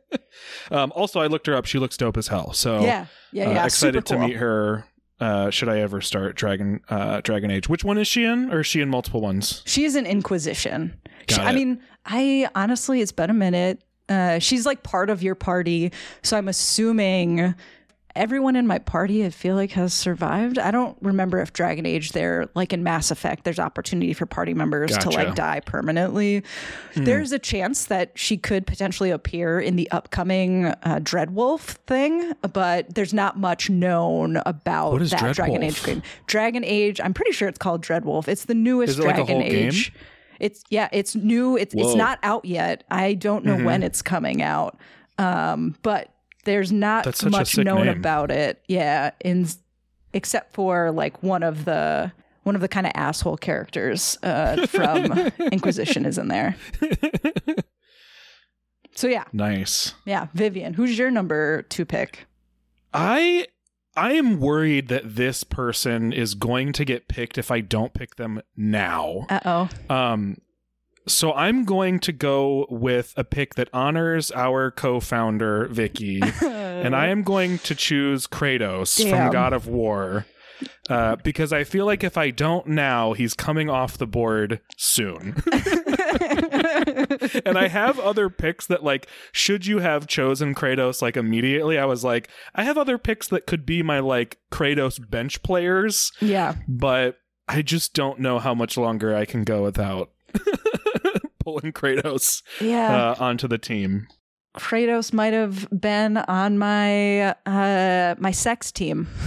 Um, 0.71 0.91
also, 0.95 1.19
I 1.19 1.27
looked 1.27 1.45
her 1.47 1.55
up. 1.55 1.65
She 1.65 1.77
looks 1.79 1.97
dope 1.97 2.17
as 2.17 2.27
hell. 2.29 2.53
So 2.53 2.81
Yeah, 2.81 3.05
yeah, 3.31 3.61
uh, 3.61 3.65
excited 3.65 3.95
super 3.95 4.01
to 4.07 4.15
cool. 4.15 4.27
meet 4.27 4.37
her. 4.37 4.85
Uh, 5.19 5.51
should 5.51 5.69
I 5.69 5.81
ever 5.81 6.01
start 6.01 6.35
Dragon 6.35 6.79
uh, 6.89 7.21
Dragon 7.21 7.51
Age? 7.51 7.69
Which 7.69 7.83
one 7.83 7.99
is 7.99 8.07
she 8.07 8.23
in, 8.23 8.51
or 8.51 8.61
is 8.61 8.67
she 8.67 8.81
in 8.81 8.89
multiple 8.89 9.21
ones? 9.21 9.61
She's 9.67 9.95
an 9.95 10.07
Inquisition. 10.07 10.99
She- 11.29 11.39
I 11.39 11.53
mean, 11.53 11.79
I 12.07 12.49
honestly, 12.55 13.01
it's 13.01 13.11
been 13.11 13.29
a 13.29 13.33
minute. 13.33 13.83
Uh, 14.09 14.39
she's 14.39 14.65
like 14.65 14.81
part 14.81 15.09
of 15.11 15.21
your 15.21 15.35
party, 15.35 15.91
so 16.23 16.37
I'm 16.37 16.47
assuming 16.47 17.53
everyone 18.15 18.55
in 18.55 18.67
my 18.67 18.79
party, 18.79 19.25
I 19.25 19.29
feel 19.29 19.55
like, 19.55 19.71
has 19.71 19.93
survived. 19.93 20.57
I 20.59 20.71
don't 20.71 20.97
remember 21.01 21.39
if 21.39 21.53
Dragon 21.53 21.85
Age, 21.85 22.11
there, 22.11 22.49
like 22.55 22.73
in 22.73 22.83
Mass 22.83 23.11
Effect, 23.11 23.43
there's 23.43 23.59
opportunity 23.59 24.13
for 24.13 24.25
party 24.25 24.53
members 24.53 24.97
to 24.97 25.09
like 25.09 25.35
die 25.35 25.59
permanently. 25.61 26.43
Hmm. 26.93 27.03
There's 27.03 27.31
a 27.31 27.39
chance 27.39 27.85
that 27.85 28.11
she 28.15 28.37
could 28.37 28.65
potentially 28.67 29.11
appear 29.11 29.59
in 29.59 29.75
the 29.75 29.89
upcoming 29.91 30.65
uh, 30.65 30.99
Dreadwolf 31.01 31.61
thing, 31.87 32.33
but 32.53 32.93
there's 32.93 33.13
not 33.13 33.37
much 33.37 33.69
known 33.69 34.41
about 34.45 34.99
that 34.99 35.35
Dragon 35.35 35.63
Age 35.63 35.83
game. 35.83 36.03
Dragon 36.27 36.63
Age, 36.63 36.99
I'm 37.01 37.13
pretty 37.13 37.31
sure 37.31 37.47
it's 37.47 37.59
called 37.59 37.83
Dreadwolf. 37.83 38.27
It's 38.27 38.45
the 38.45 38.55
newest 38.55 38.99
it 38.99 39.03
like 39.05 39.15
Dragon 39.15 39.39
game? 39.39 39.67
Age. 39.67 39.93
It's 40.39 40.63
yeah, 40.69 40.89
it's 40.91 41.15
new. 41.15 41.55
It's 41.55 41.75
Whoa. 41.75 41.85
it's 41.85 41.95
not 41.95 42.17
out 42.23 42.45
yet. 42.45 42.83
I 42.89 43.13
don't 43.13 43.45
know 43.45 43.55
Mm-hmm. 43.55 43.65
when 43.65 43.83
it's 43.83 44.01
coming 44.01 44.41
out. 44.41 44.75
Um, 45.19 45.75
but 45.83 46.09
there's 46.43 46.71
not 46.71 47.05
much 47.29 47.57
known 47.57 47.85
name. 47.85 47.97
about 47.97 48.31
it. 48.31 48.61
Yeah, 48.67 49.11
in 49.19 49.47
except 50.13 50.53
for 50.53 50.91
like 50.91 51.21
one 51.23 51.43
of 51.43 51.65
the 51.65 52.11
one 52.43 52.55
of 52.55 52.61
the 52.61 52.67
kind 52.67 52.87
of 52.87 52.91
asshole 52.95 53.37
characters 53.37 54.17
uh, 54.23 54.65
from 54.67 55.05
Inquisition 55.51 56.05
is 56.05 56.17
in 56.17 56.27
there. 56.27 56.55
So 58.95 59.07
yeah, 59.07 59.23
Nice. 59.31 59.93
yeah, 60.05 60.27
Vivienne, 60.33 60.73
who's 60.73 60.97
your 60.97 61.09
number 61.11 61.61
two 61.63 61.85
pick? 61.85 62.25
I 62.93 63.47
I 63.95 64.13
am 64.13 64.39
worried 64.39 64.89
that 64.89 65.15
this 65.15 65.43
person 65.43 66.11
is 66.13 66.33
going 66.35 66.73
to 66.73 66.85
get 66.85 67.07
picked 67.07 67.37
if 67.37 67.51
I 67.51 67.61
don't 67.61 67.93
pick 67.93 68.15
them 68.17 68.41
now. 68.55 69.25
Uh 69.29 69.39
oh. 69.89 69.95
Um, 69.95 70.37
so 71.07 71.33
I'm 71.33 71.63
going 71.63 71.99
to 72.01 72.11
go 72.11 72.67
with 72.69 73.13
a 73.17 73.23
pick 73.23 73.55
that 73.55 73.69
honors 73.73 74.31
our 74.31 74.71
co-founder 74.71 75.67
Vicky, 75.67 76.21
and 76.41 76.95
I 76.95 77.07
am 77.07 77.23
going 77.23 77.59
to 77.59 77.75
choose 77.75 78.27
Kratos 78.27 78.97
Damn. 78.97 79.09
from 79.09 79.31
God 79.31 79.53
of 79.53 79.67
War. 79.67 80.25
Uh, 80.89 81.15
because 81.23 81.51
I 81.51 81.63
feel 81.63 81.87
like 81.87 82.03
if 82.03 82.17
I 82.17 82.29
don't 82.29 82.67
now, 82.67 83.13
he's 83.13 83.33
coming 83.33 83.67
off 83.67 83.97
the 83.97 84.05
board 84.05 84.59
soon. 84.77 85.41
and 87.45 87.57
I 87.57 87.67
have 87.67 87.99
other 87.99 88.29
picks 88.29 88.67
that 88.67 88.83
like 88.83 89.07
should 89.31 89.65
you 89.65 89.79
have 89.79 90.07
chosen 90.07 90.53
Kratos 90.53 91.01
like 91.01 91.17
immediately 91.17 91.77
I 91.77 91.85
was 91.85 92.03
like 92.03 92.29
I 92.53 92.63
have 92.63 92.77
other 92.77 92.97
picks 92.97 93.27
that 93.29 93.47
could 93.47 93.65
be 93.65 93.81
my 93.81 93.99
like 93.99 94.37
Kratos 94.51 95.09
bench 95.09 95.41
players 95.41 96.11
yeah. 96.19 96.55
but 96.67 97.17
I 97.47 97.61
just 97.61 97.93
don't 97.93 98.19
know 98.19 98.39
how 98.39 98.53
much 98.53 98.77
longer 98.77 99.15
I 99.15 99.25
can 99.25 99.43
go 99.43 99.63
without 99.63 100.11
pulling 101.51 101.73
Kratos 101.73 102.41
Yeah. 102.59 103.11
uh, 103.11 103.15
onto 103.19 103.47
the 103.47 103.57
team. 103.57 104.07
Kratos 104.57 105.13
might 105.13 105.33
have 105.33 105.67
been 105.69 106.17
on 106.17 106.57
my 106.57 107.31
uh 107.45 108.15
my 108.19 108.31
sex 108.31 108.71
team. 108.71 109.07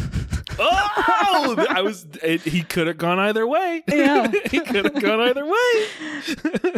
Oh, 0.56 1.66
I 1.68 1.80
was. 1.82 2.06
It, 2.22 2.42
he 2.42 2.62
could 2.62 2.86
have 2.86 2.96
gone 2.96 3.18
either 3.18 3.44
way. 3.44 3.82
Yeah. 3.88 4.30
he 4.52 4.60
could 4.60 4.84
have 4.84 5.02
gone 5.02 5.20
either 5.20 5.44
way. 5.44 5.86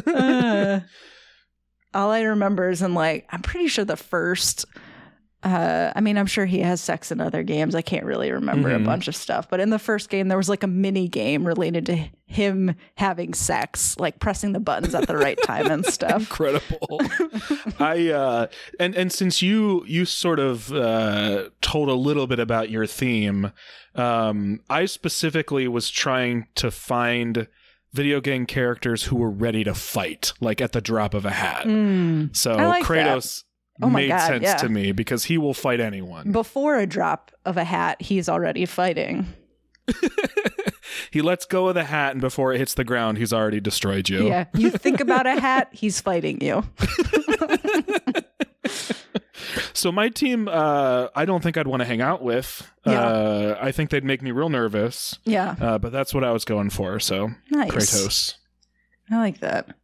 Uh, 0.06 0.80
all 1.92 2.10
I 2.10 2.22
remember 2.22 2.70
is 2.70 2.80
in 2.80 2.94
like 2.94 3.26
I'm 3.30 3.42
pretty 3.42 3.68
sure 3.68 3.84
the 3.84 3.96
first 3.98 4.64
uh 5.46 5.92
I 5.94 6.00
mean 6.00 6.18
I'm 6.18 6.26
sure 6.26 6.44
he 6.46 6.58
has 6.60 6.80
sex 6.80 7.12
in 7.12 7.20
other 7.20 7.42
games. 7.42 7.74
I 7.74 7.82
can't 7.82 8.04
really 8.04 8.30
remember 8.32 8.70
Mhm. 8.70 8.82
a 8.82 8.84
bunch 8.84 9.06
of 9.08 9.14
stuff, 9.14 9.48
but 9.48 9.60
in 9.60 9.70
the 9.70 9.78
first 9.78 10.10
game 10.10 10.28
there 10.28 10.36
was 10.36 10.48
like 10.48 10.62
a 10.62 10.66
mini 10.66 11.08
game 11.08 11.46
related 11.46 11.86
to 11.86 12.08
him 12.26 12.74
having 12.96 13.32
sex, 13.34 13.96
like 13.98 14.18
pressing 14.18 14.52
the 14.52 14.60
buttons 14.60 14.94
at 14.94 15.06
the 15.06 15.16
right 15.16 15.38
time 15.44 15.70
and 15.70 15.86
stuff. 15.96 16.22
Incredible. 16.22 17.00
I 17.78 18.08
uh, 18.10 18.46
and 18.80 18.94
and 18.96 19.12
since 19.12 19.40
you 19.42 19.84
you 19.86 20.04
sort 20.04 20.38
of 20.40 20.72
uh, 20.72 21.50
told 21.60 21.88
a 21.88 21.94
little 21.94 22.26
bit 22.26 22.38
about 22.40 22.68
your 22.70 22.86
theme, 22.86 23.52
um, 23.94 24.60
I 24.68 24.86
specifically 24.86 25.68
was 25.68 25.90
trying 25.90 26.46
to 26.56 26.70
find 26.70 27.46
video 27.92 28.20
game 28.20 28.44
characters 28.44 29.04
who 29.04 29.16
were 29.16 29.30
ready 29.30 29.64
to 29.64 29.74
fight, 29.74 30.32
like 30.40 30.60
at 30.60 30.72
the 30.72 30.80
drop 30.82 31.14
of 31.14 31.24
a 31.24 31.30
hat. 31.30 31.64
Mm. 31.64 32.34
So 32.36 32.54
like 32.56 32.84
Kratos 32.84 33.44
Oh 33.82 33.90
made 33.90 34.08
God, 34.08 34.26
sense 34.26 34.42
yeah. 34.42 34.56
to 34.56 34.68
me 34.68 34.92
because 34.92 35.24
he 35.24 35.38
will 35.38 35.54
fight 35.54 35.80
anyone. 35.80 36.32
Before 36.32 36.76
a 36.76 36.86
drop 36.86 37.30
of 37.44 37.56
a 37.56 37.64
hat, 37.64 38.00
he's 38.00 38.28
already 38.28 38.64
fighting. 38.66 39.26
he 41.10 41.20
lets 41.22 41.44
go 41.44 41.68
of 41.68 41.74
the 41.74 41.84
hat, 41.84 42.12
and 42.12 42.20
before 42.20 42.52
it 42.52 42.58
hits 42.58 42.74
the 42.74 42.84
ground, 42.84 43.18
he's 43.18 43.32
already 43.32 43.60
destroyed 43.60 44.08
you. 44.08 44.26
Yeah. 44.28 44.46
You 44.54 44.70
think 44.70 45.00
about 45.00 45.26
a 45.26 45.40
hat, 45.40 45.68
he's 45.72 46.00
fighting 46.00 46.40
you. 46.40 46.64
So 49.72 49.92
my 49.92 50.08
team, 50.08 50.48
uh, 50.48 51.08
I 51.14 51.26
don't 51.26 51.42
think 51.42 51.58
I'd 51.58 51.66
want 51.66 51.80
to 51.80 51.86
hang 51.86 52.00
out 52.00 52.22
with. 52.22 52.68
Yeah. 52.86 53.00
Uh, 53.00 53.58
I 53.60 53.72
think 53.72 53.90
they'd 53.90 54.04
make 54.04 54.22
me 54.22 54.30
real 54.30 54.48
nervous. 54.48 55.18
Yeah. 55.24 55.54
Uh, 55.60 55.78
but 55.78 55.92
that's 55.92 56.14
what 56.14 56.24
I 56.24 56.32
was 56.32 56.44
going 56.46 56.70
for. 56.70 56.98
So 56.98 57.30
Nice. 57.50 57.70
Kratos. 57.70 58.34
I 59.10 59.18
like 59.18 59.40
that. 59.40 59.76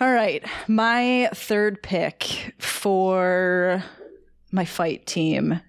All 0.00 0.12
right. 0.12 0.44
My 0.68 1.30
third 1.34 1.82
pick 1.82 2.54
for 2.58 3.82
my 4.52 4.64
fight 4.64 5.06
team 5.06 5.60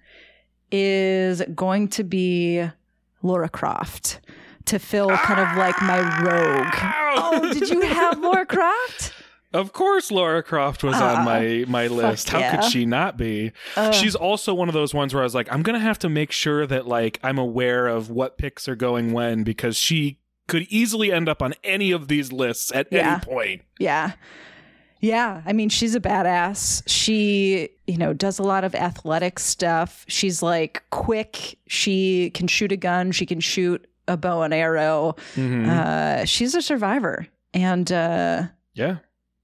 is 0.70 1.42
going 1.54 1.88
to 1.88 2.04
be 2.04 2.68
Laura 3.22 3.48
Croft. 3.48 4.20
to 4.66 4.78
fill 4.78 5.08
kind 5.08 5.40
of 5.40 5.56
like 5.56 5.80
my 5.80 5.98
rogue. 6.22 6.74
Oh, 7.16 7.52
did 7.54 7.70
you 7.70 7.80
have 7.80 8.18
Laura 8.20 8.44
Croft? 8.44 9.14
Of 9.54 9.72
course, 9.72 10.10
Laura 10.10 10.42
Croft 10.42 10.84
was 10.84 10.96
on 10.96 11.16
Ah, 11.20 11.22
my 11.24 11.64
my 11.66 11.86
list. 11.86 12.28
How 12.28 12.38
yeah. 12.38 12.56
could 12.56 12.64
she 12.70 12.84
not 12.84 13.16
be? 13.16 13.52
Ugh. 13.76 13.94
She's 13.94 14.14
also 14.14 14.52
one 14.52 14.68
of 14.68 14.74
those 14.74 14.92
ones 14.92 15.14
where 15.14 15.22
I 15.22 15.24
was 15.24 15.34
like, 15.34 15.50
I'm 15.50 15.62
gonna 15.62 15.78
have 15.78 15.98
to 16.00 16.10
make 16.10 16.32
sure 16.32 16.66
that 16.66 16.86
like 16.86 17.18
I'm 17.22 17.38
aware 17.38 17.86
of 17.86 18.10
what 18.10 18.36
picks 18.36 18.68
are 18.68 18.76
going 18.76 19.12
when 19.14 19.42
because 19.44 19.78
she 19.78 20.18
could 20.48 20.62
easily 20.68 21.12
end 21.12 21.28
up 21.28 21.40
on 21.42 21.54
any 21.62 21.92
of 21.92 22.08
these 22.08 22.32
lists 22.32 22.72
at 22.74 22.88
Yeah. 22.90 23.14
any 23.14 23.20
point. 23.24 23.62
Yeah. 23.78 24.12
Yeah, 25.00 25.42
I 25.46 25.52
mean 25.52 25.68
she's 25.68 25.94
a 25.94 26.00
badass. 26.00 26.82
She, 26.88 27.68
you 27.86 27.96
know, 27.96 28.12
does 28.12 28.40
a 28.40 28.42
lot 28.42 28.64
of 28.64 28.74
athletic 28.74 29.38
stuff. 29.38 30.04
She's 30.08 30.42
like 30.42 30.82
quick. 30.90 31.56
She 31.68 32.30
can 32.30 32.48
shoot 32.48 32.72
a 32.72 32.76
gun, 32.76 33.12
she 33.12 33.24
can 33.24 33.38
shoot 33.38 33.86
a 34.08 34.16
bow 34.16 34.42
and 34.42 34.52
arrow. 34.52 35.14
Mhm. 35.36 35.68
Uh 35.68 36.24
she's 36.24 36.56
a 36.56 36.62
survivor. 36.62 37.28
And 37.54 37.92
uh 37.92 38.48
yeah. 38.74 38.96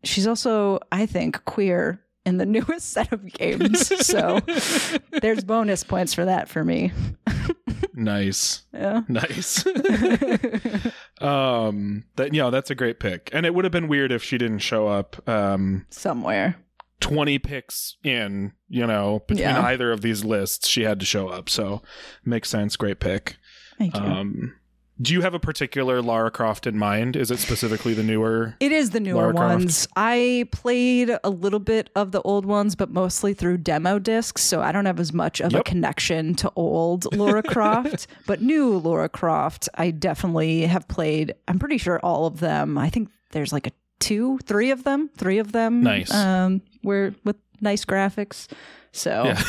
she's 0.03 0.27
also, 0.27 0.81
I 0.91 1.07
think, 1.07 1.45
queer 1.45 2.01
in 2.27 2.39
the 2.39 2.47
newest 2.57 2.91
set 2.91 3.13
of 3.13 3.25
games. 3.33 4.05
so 4.05 4.41
there's 5.23 5.45
bonus 5.45 5.85
points 5.85 6.15
for 6.15 6.25
that 6.25 6.49
for 6.49 6.65
me. 6.65 6.91
nice. 7.95 8.63
Yeah. 8.73 9.03
Nice. 9.09 9.65
um 11.21 12.05
that 12.17 12.33
you 12.33 12.41
know, 12.41 12.51
that's 12.51 12.71
a 12.71 12.75
great 12.75 13.01
pick. 13.01 13.31
And 13.33 13.47
it 13.47 13.55
would 13.55 13.65
have 13.65 13.73
been 13.73 13.89
weird 13.89 14.13
if 14.13 14.23
she 14.23 14.39
didn't 14.39 14.59
show 14.61 14.89
up 14.89 15.27
um 15.29 15.87
Somewhere. 15.91 16.57
20 17.01 17.39
picks 17.41 17.97
in, 18.03 18.53
you 18.69 18.87
know, 18.87 19.23
between 19.27 19.49
Yeah. 19.49 19.63
either 19.63 19.93
of 19.93 20.01
these 20.01 20.25
lists, 20.25 20.69
she 20.69 20.83
had 20.83 21.01
to 21.01 21.07
show 21.07 21.29
up. 21.29 21.51
So 21.51 21.83
makes 22.25 22.49
sense. 22.49 22.77
Great 22.77 22.99
pick. 23.01 23.37
Thank 23.79 23.95
you. 23.95 24.01
Um, 24.03 24.55
do 25.01 25.13
you 25.13 25.23
have 25.23 25.35
a 25.35 25.41
particular 25.41 26.01
Lara 26.01 26.31
Croft 26.31 26.67
in 26.67 26.79
mind? 26.79 27.17
Is 27.17 27.31
it 27.31 27.39
specifically 27.41 27.95
the 27.95 28.03
newer? 28.05 28.55
It 28.61 28.71
is 28.73 28.91
the 28.91 29.01
newer 29.01 29.23
Lara 29.23 29.33
Croft. 29.35 29.55
ones. 29.61 29.89
I 29.97 30.49
played 30.53 31.11
a 31.25 31.31
little 31.31 31.59
bit 31.59 31.91
of 31.97 32.13
the 32.13 32.23
old 32.23 32.47
ones, 32.47 32.75
but 32.77 32.91
mostly 32.91 33.35
through 33.35 33.59
demo 33.59 33.99
discs, 33.99 34.43
so 34.43 34.61
I 34.61 34.71
don't 34.73 34.87
have 34.87 35.01
as 35.01 35.13
much 35.13 35.41
of 35.41 35.53
a 35.55 35.63
connection 35.65 36.35
to 36.37 36.53
old 36.55 37.13
Laura 37.15 37.43
Croft. 37.45 38.07
but 38.27 38.41
new 38.41 38.77
Laura 38.79 39.09
Croft, 39.09 39.69
I 39.75 39.91
definitely 39.91 40.63
have 40.67 40.87
played. 40.87 41.35
I'm 41.49 41.59
pretty 41.59 41.79
sure 41.79 41.99
all 42.01 42.27
of 42.27 42.41
them. 42.41 42.79
I 42.79 42.89
think 42.91 43.09
there's 43.33 43.53
like 43.53 43.67
a 43.67 43.73
two, 43.99 44.39
three 44.45 44.71
of 44.71 44.85
them, 44.85 45.11
three 45.17 45.39
of 45.39 45.51
them. 45.53 45.83
Nice. 45.83 46.13
Um, 46.15 46.63
were 46.85 47.15
with 47.25 47.37
nice 47.61 47.85
graphics. 47.85 48.47
So 48.93 49.25
Yeah. 49.25 49.43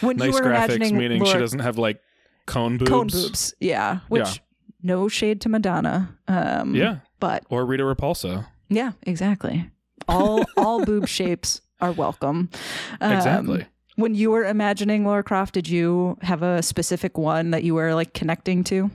when 0.00 0.16
you 0.18 0.24
nice 0.26 0.34
were 0.34 0.40
graphics, 0.40 0.76
imagining 0.76 0.96
meaning 0.96 1.24
she 1.24 1.34
doesn't 1.34 1.58
have 1.58 1.76
like 1.76 2.00
cone 2.46 2.78
boobs. 2.78 2.90
cone 2.90 3.06
boobs, 3.08 3.54
yeah. 3.60 4.00
Which 4.08 4.22
Yeah. 4.22 4.32
no 4.82 5.08
shade 5.08 5.40
to 5.42 5.48
Madonna. 5.48 6.16
Um, 6.28 6.74
Yeah. 6.74 6.96
but 7.20 7.44
Or 7.50 7.64
Rita 7.66 7.84
Repulsa. 7.84 8.46
yeah, 8.68 8.92
exactly. 9.02 9.70
All 10.08 10.44
all 10.56 10.84
boob 10.84 11.06
shapes 11.08 11.60
are 11.80 11.92
welcome. 11.92 12.48
Um, 13.00 13.12
Exactly. 13.12 13.66
When 13.96 14.14
you 14.14 14.30
were 14.30 14.44
imagining 14.44 15.04
Laura 15.04 15.22
Croft, 15.22 15.52
did 15.54 15.68
you 15.68 16.16
have 16.22 16.42
a 16.42 16.62
specific 16.62 17.18
one 17.18 17.50
that 17.50 17.62
you 17.62 17.74
were 17.74 17.94
like 17.94 18.14
connecting 18.14 18.64
to? 18.64 18.90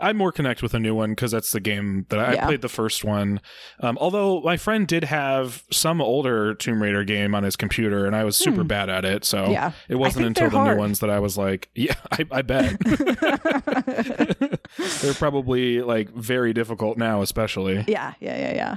I 0.00 0.12
more 0.14 0.32
connect 0.32 0.62
with 0.62 0.72
a 0.74 0.78
new 0.78 0.94
one 0.94 1.10
because 1.10 1.30
that's 1.32 1.52
the 1.52 1.60
game 1.60 2.06
that 2.08 2.18
I, 2.18 2.32
Yeah. 2.34 2.44
I 2.44 2.46
played 2.46 2.62
the 2.62 2.68
first 2.70 3.04
one. 3.04 3.40
Um, 3.80 3.98
although 4.00 4.40
my 4.40 4.56
friend 4.56 4.86
did 4.88 5.04
have 5.04 5.62
some 5.70 6.00
older 6.00 6.54
Tomb 6.54 6.82
Raider 6.82 7.04
game 7.04 7.34
on 7.34 7.42
his 7.42 7.54
computer, 7.56 8.06
and 8.06 8.16
I 8.16 8.24
was 8.24 8.36
super 8.36 8.62
Hmm. 8.62 8.66
bad 8.68 8.88
at 8.88 9.04
it. 9.04 9.24
So 9.24 9.50
Yeah. 9.50 9.72
it 9.88 9.96
wasn't 9.96 10.24
until 10.26 10.48
the 10.50 10.56
hard. 10.58 10.74
new 10.76 10.80
ones 10.80 11.00
that 11.00 11.10
I 11.10 11.18
was 11.18 11.36
like, 11.36 11.68
yeah, 11.74 11.94
I, 12.10 12.24
I 12.30 12.42
bet. 12.42 12.76
They're 15.02 15.14
probably 15.14 15.80
like 15.82 16.10
very 16.10 16.52
difficult 16.52 16.96
now, 16.98 17.22
especially. 17.22 17.84
yeah, 17.86 18.14
yeah, 18.20 18.36
yeah, 18.38 18.54
yeah. 18.54 18.76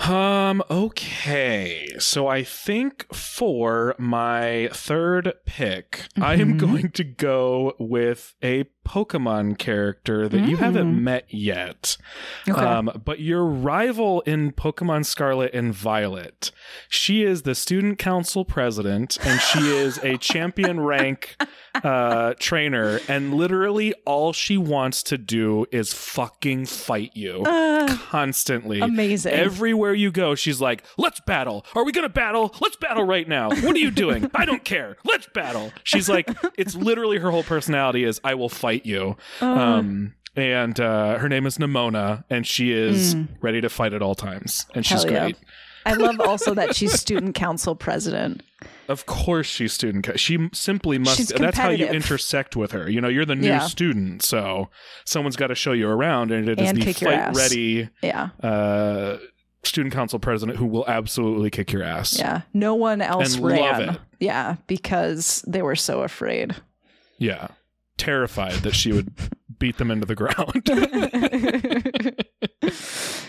Um, 0.00 0.62
okay. 0.70 1.88
So 1.98 2.28
I 2.28 2.44
think 2.44 3.12
for 3.12 3.96
my 3.98 4.68
third 4.72 5.32
pick, 5.44 6.04
I 6.20 6.34
am 6.34 6.54
Mhm. 6.54 6.58
going 6.58 6.90
to 6.92 7.02
go 7.04 7.74
with 7.80 8.34
a 8.42 8.64
Pokemon 8.88 9.58
character 9.58 10.28
that 10.28 10.48
you 10.48 10.56
haven't 10.56 10.94
Mm. 10.96 11.00
met 11.02 11.26
yet. 11.28 11.98
Okay. 12.48 12.58
Um, 12.58 12.90
but 13.04 13.20
your 13.20 13.44
rival 13.44 14.22
in 14.22 14.52
Pokemon 14.52 15.04
Scarlet 15.04 15.52
and 15.52 15.74
Violet. 15.74 16.50
She 16.88 17.22
is 17.22 17.42
the 17.42 17.54
student 17.54 17.98
council 17.98 18.44
president 18.46 19.18
and 19.26 19.40
she 19.40 19.58
is 19.76 19.98
a 19.98 20.16
champion 20.30 20.80
rank 20.80 21.36
uh, 21.84 22.32
trainer. 22.38 22.98
And 23.08 23.34
literally 23.34 23.92
all 24.06 24.32
she 24.32 24.56
wants 24.56 25.02
to 25.04 25.18
do 25.18 25.66
is 25.70 25.92
fucking 25.92 26.64
fight 26.66 27.10
you 27.14 27.42
Uh, 27.44 27.94
constantly. 28.10 28.80
amazing. 28.80 29.32
Everywhere 29.34 29.92
you 29.94 30.10
go, 30.10 30.34
she's 30.34 30.60
like, 30.60 30.82
let's 30.96 31.20
battle. 31.20 31.66
Are 31.74 31.84
we 31.84 31.92
going 31.92 32.06
to 32.08 32.12
battle? 32.12 32.54
Let's 32.60 32.76
battle 32.76 33.04
right 33.04 33.28
now. 33.28 33.50
What 33.50 33.76
are 33.76 33.78
you 33.78 33.90
doing? 33.90 34.30
I 34.34 34.44
don't 34.46 34.64
care. 34.64 34.96
Let's 35.04 35.26
battle. 35.34 35.72
She's 35.84 36.08
like, 36.08 36.30
it's 36.56 36.74
literally 36.74 37.18
her 37.18 37.30
whole 37.30 37.42
personality 37.42 38.04
is, 38.04 38.20
I 38.24 38.34
will 38.34 38.48
fight 38.48 38.77
you. 38.86 39.16
Uh, 39.40 39.46
Um, 39.46 40.14
and 40.36 40.78
uh, 40.78 41.18
her 41.18 41.28
name 41.28 41.46
is 41.46 41.58
Nemona, 41.58 42.24
and 42.30 42.46
she 42.46 42.72
is 42.72 43.16
ready 43.40 43.60
to 43.60 43.68
fight 43.68 43.92
at 43.92 44.02
all 44.02 44.14
times. 44.14 44.66
And 44.74 44.86
she's 44.86 45.04
Mm. 45.04 45.10
Yeah. 45.10 45.18
great. 45.20 45.36
I 45.86 45.94
love 45.94 46.20
also 46.20 46.54
that 46.54 46.76
she's 46.76 46.92
student 47.00 47.34
council 47.34 47.74
president. 47.74 48.42
Of 48.88 49.06
course, 49.06 49.46
she's 49.46 49.72
student. 49.72 50.04
co- 50.04 50.16
She 50.16 50.48
simply 50.52 50.98
must. 50.98 51.16
She's 51.16 51.28
That's 51.28 51.56
how 51.58 51.70
you 51.70 51.86
intersect 51.86 52.56
with 52.56 52.72
her. 52.72 52.88
You 52.90 53.00
know, 53.00 53.08
you're 53.08 53.24
the 53.24 53.34
new 53.34 53.48
Yeah. 53.48 53.60
student, 53.60 54.22
so 54.22 54.68
someone's 55.04 55.36
got 55.36 55.48
to 55.48 55.54
show 55.54 55.72
you 55.72 55.88
around, 55.88 56.30
and 56.30 56.48
it 56.48 56.60
is 56.60 56.68
And 56.70 56.82
the 56.82 56.92
fight 56.92 57.34
ready 57.34 57.88
Yeah, 58.02 58.28
uh, 58.42 59.18
student 59.62 59.92
council 59.94 60.18
president 60.18 60.58
who 60.58 60.66
will 60.66 60.84
absolutely 60.88 61.50
kick 61.50 61.72
your 61.72 61.82
ass. 61.82 62.18
yeah. 62.18 62.42
No 62.54 62.74
one 62.74 63.00
else 63.02 63.34
And 63.34 63.42
love 63.44 63.52
ran. 63.78 63.88
it. 63.90 64.00
Yeah, 64.20 64.56
because 64.66 65.42
they 65.46 65.62
were 65.62 65.76
so 65.76 66.00
afraid. 66.02 66.54
Yeah. 67.18 67.48
Terrified 67.98 68.54
that 68.62 68.74
she 68.74 68.92
would 68.92 69.12
beat 69.58 69.76
them 69.76 69.90
into 69.90 70.06
the 70.06 70.14
ground. 70.14 70.66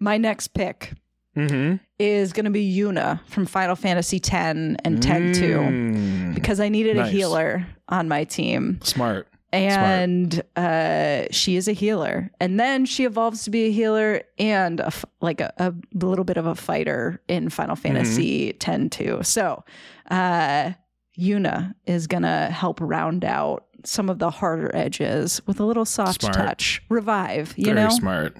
My 0.00 0.16
next 0.16 0.48
pick 0.48 0.92
mm-hmm. 1.36 1.76
is 1.98 2.32
going 2.32 2.44
to 2.44 2.50
be 2.50 2.76
Yuna 2.76 3.20
from 3.26 3.46
Final 3.46 3.74
Fantasy 3.76 4.18
X 4.18 4.32
and 4.32 4.80
X 4.84 5.38
two 5.38 5.58
Mm. 5.58 6.34
because 6.34 6.60
I 6.60 6.68
needed 6.68 6.96
Nice. 6.96 7.08
a 7.08 7.10
healer 7.10 7.66
on 7.88 8.06
my 8.08 8.24
team. 8.24 8.78
Smart. 8.82 9.26
And 9.50 10.42
uh, 10.56 11.22
she 11.30 11.56
is 11.56 11.68
a 11.68 11.72
healer. 11.72 12.30
And 12.38 12.60
then 12.60 12.84
she 12.86 13.04
evolves 13.04 13.44
to 13.44 13.50
be 13.50 13.66
a 13.66 13.72
healer 13.72 14.20
and 14.38 14.78
a 14.78 14.86
f- 14.88 15.06
like 15.22 15.40
a, 15.40 15.52
a 15.58 15.74
little 15.94 16.24
bit 16.24 16.36
of 16.36 16.46
a 16.46 16.54
fighter 16.54 17.20
in 17.28 17.48
Final 17.48 17.74
Mm-hmm. 17.74 17.82
Fantasy 17.94 18.54
X 18.60 18.96
too. 18.96 19.20
So 19.22 19.64
uh, 20.10 20.72
Yuna 21.18 21.74
is 21.86 22.06
going 22.06 22.24
to 22.24 22.50
help 22.52 22.78
round 22.80 23.24
out 23.24 23.64
some 23.88 24.08
of 24.08 24.18
the 24.18 24.30
harder 24.30 24.74
edges 24.74 25.40
with 25.46 25.60
a 25.60 25.64
little 25.64 25.84
soft 25.84 26.22
Smart. 26.22 26.34
touch. 26.34 26.82
Revive, 26.88 27.54
you 27.56 27.66
Very 27.66 27.76
know? 27.76 27.90
smart. 27.90 28.36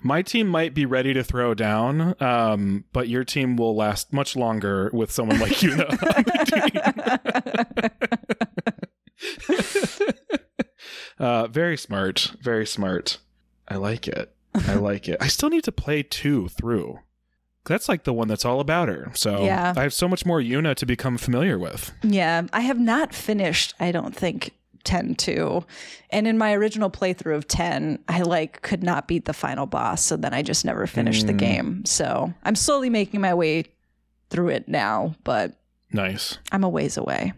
My 0.00 0.22
team 0.22 0.46
might 0.46 0.74
be 0.74 0.86
ready 0.86 1.12
to 1.14 1.24
throw 1.24 1.54
down, 1.54 2.14
um, 2.22 2.84
but 2.92 3.08
your 3.08 3.24
team 3.24 3.56
will 3.56 3.74
last 3.74 4.12
much 4.12 4.36
longer 4.36 4.90
with 4.92 5.10
someone 5.10 5.40
like 5.40 5.62
you 5.62 5.74
know. 5.76 5.88
uh, 11.18 11.46
very 11.48 11.76
smart. 11.76 12.32
Very 12.40 12.66
smart. 12.66 13.18
I 13.68 13.76
like 13.76 14.06
it. 14.06 14.34
I 14.54 14.74
like 14.74 15.08
it. 15.08 15.18
I 15.20 15.28
still 15.28 15.50
need 15.50 15.64
to 15.64 15.72
play 15.72 16.02
two 16.02 16.48
through. 16.48 17.00
That's 17.66 17.88
like 17.88 18.04
the 18.04 18.12
one 18.12 18.28
that's 18.28 18.44
all 18.44 18.60
about 18.60 18.88
her. 18.88 19.10
So 19.14 19.44
Yeah. 19.44 19.74
I 19.76 19.82
have 19.82 19.92
so 19.92 20.08
much 20.08 20.24
more 20.24 20.40
Yuna 20.40 20.74
to 20.76 20.86
become 20.86 21.18
familiar 21.18 21.58
with. 21.58 21.92
Yeah, 22.02 22.42
I 22.52 22.60
have 22.60 22.78
not 22.80 23.14
finished, 23.14 23.74
I 23.80 23.92
don't 23.92 24.14
think, 24.14 24.52
10 24.84 25.16
2. 25.16 25.64
And 26.10 26.26
in 26.28 26.38
my 26.38 26.52
original 26.54 26.90
playthrough 26.90 27.34
of 27.36 27.48
10, 27.48 27.98
I 28.08 28.22
like 28.22 28.62
could 28.62 28.84
not 28.84 29.08
beat 29.08 29.24
the 29.24 29.32
final 29.32 29.66
boss, 29.66 30.02
so 30.02 30.16
then 30.16 30.32
I 30.32 30.42
just 30.42 30.64
never 30.64 30.86
finished 30.86 31.26
the 31.26 31.32
Mm. 31.34 31.38
game. 31.38 31.84
So 31.84 32.32
I'm 32.44 32.54
slowly 32.54 32.88
making 32.88 33.20
my 33.20 33.34
way 33.34 33.64
through 34.30 34.48
it 34.50 34.68
now, 34.68 35.14
but 35.24 35.56
Nice. 35.92 36.38
I'm 36.52 36.62
a 36.64 36.68
ways 36.68 36.96
away. 36.96 37.32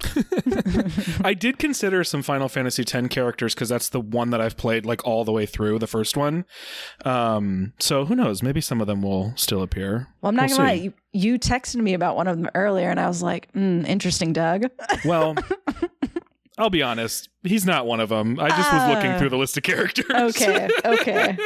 I 1.24 1.34
did 1.34 1.58
consider 1.58 2.04
some 2.04 2.22
Final 2.22 2.48
Fantasy 2.48 2.82
X 2.82 3.08
characters 3.08 3.54
because 3.54 3.68
that's 3.68 3.88
the 3.88 4.00
one 4.00 4.30
that 4.30 4.40
I've 4.40 4.56
played 4.56 4.86
like 4.86 5.06
all 5.06 5.24
the 5.24 5.32
way 5.32 5.46
through 5.46 5.78
the 5.78 5.86
first 5.86 6.16
one. 6.16 6.44
Um, 7.04 7.72
so 7.78 8.04
who 8.04 8.14
knows? 8.14 8.42
Maybe 8.42 8.60
some 8.60 8.80
of 8.80 8.86
them 8.86 9.02
will 9.02 9.32
still 9.36 9.62
appear. 9.62 10.08
Well, 10.20 10.30
I'm 10.30 10.36
not 10.36 10.48
We'll 10.48 10.58
gonna 10.58 10.68
lie. 10.68 10.74
You, 10.74 10.94
you 11.12 11.38
texted 11.38 11.76
me 11.76 11.94
about 11.94 12.16
one 12.16 12.28
of 12.28 12.36
them 12.38 12.48
earlier, 12.54 12.90
and 12.90 13.00
I 13.00 13.08
was 13.08 13.22
like, 13.22 13.52
mm, 13.52 13.86
"Interesting, 13.86 14.32
Doug." 14.32 14.64
Well, 15.04 15.34
I'll 16.58 16.70
be 16.70 16.82
honest. 16.82 17.30
He's 17.42 17.64
not 17.64 17.86
one 17.86 18.00
of 18.00 18.10
them. 18.10 18.38
I 18.38 18.48
just 18.50 18.72
was 18.72 18.88
looking 18.94 19.18
through 19.18 19.30
the 19.30 19.38
list 19.38 19.56
of 19.56 19.62
characters. 19.62 20.10
okay, 20.10 20.68
okay. 20.84 21.38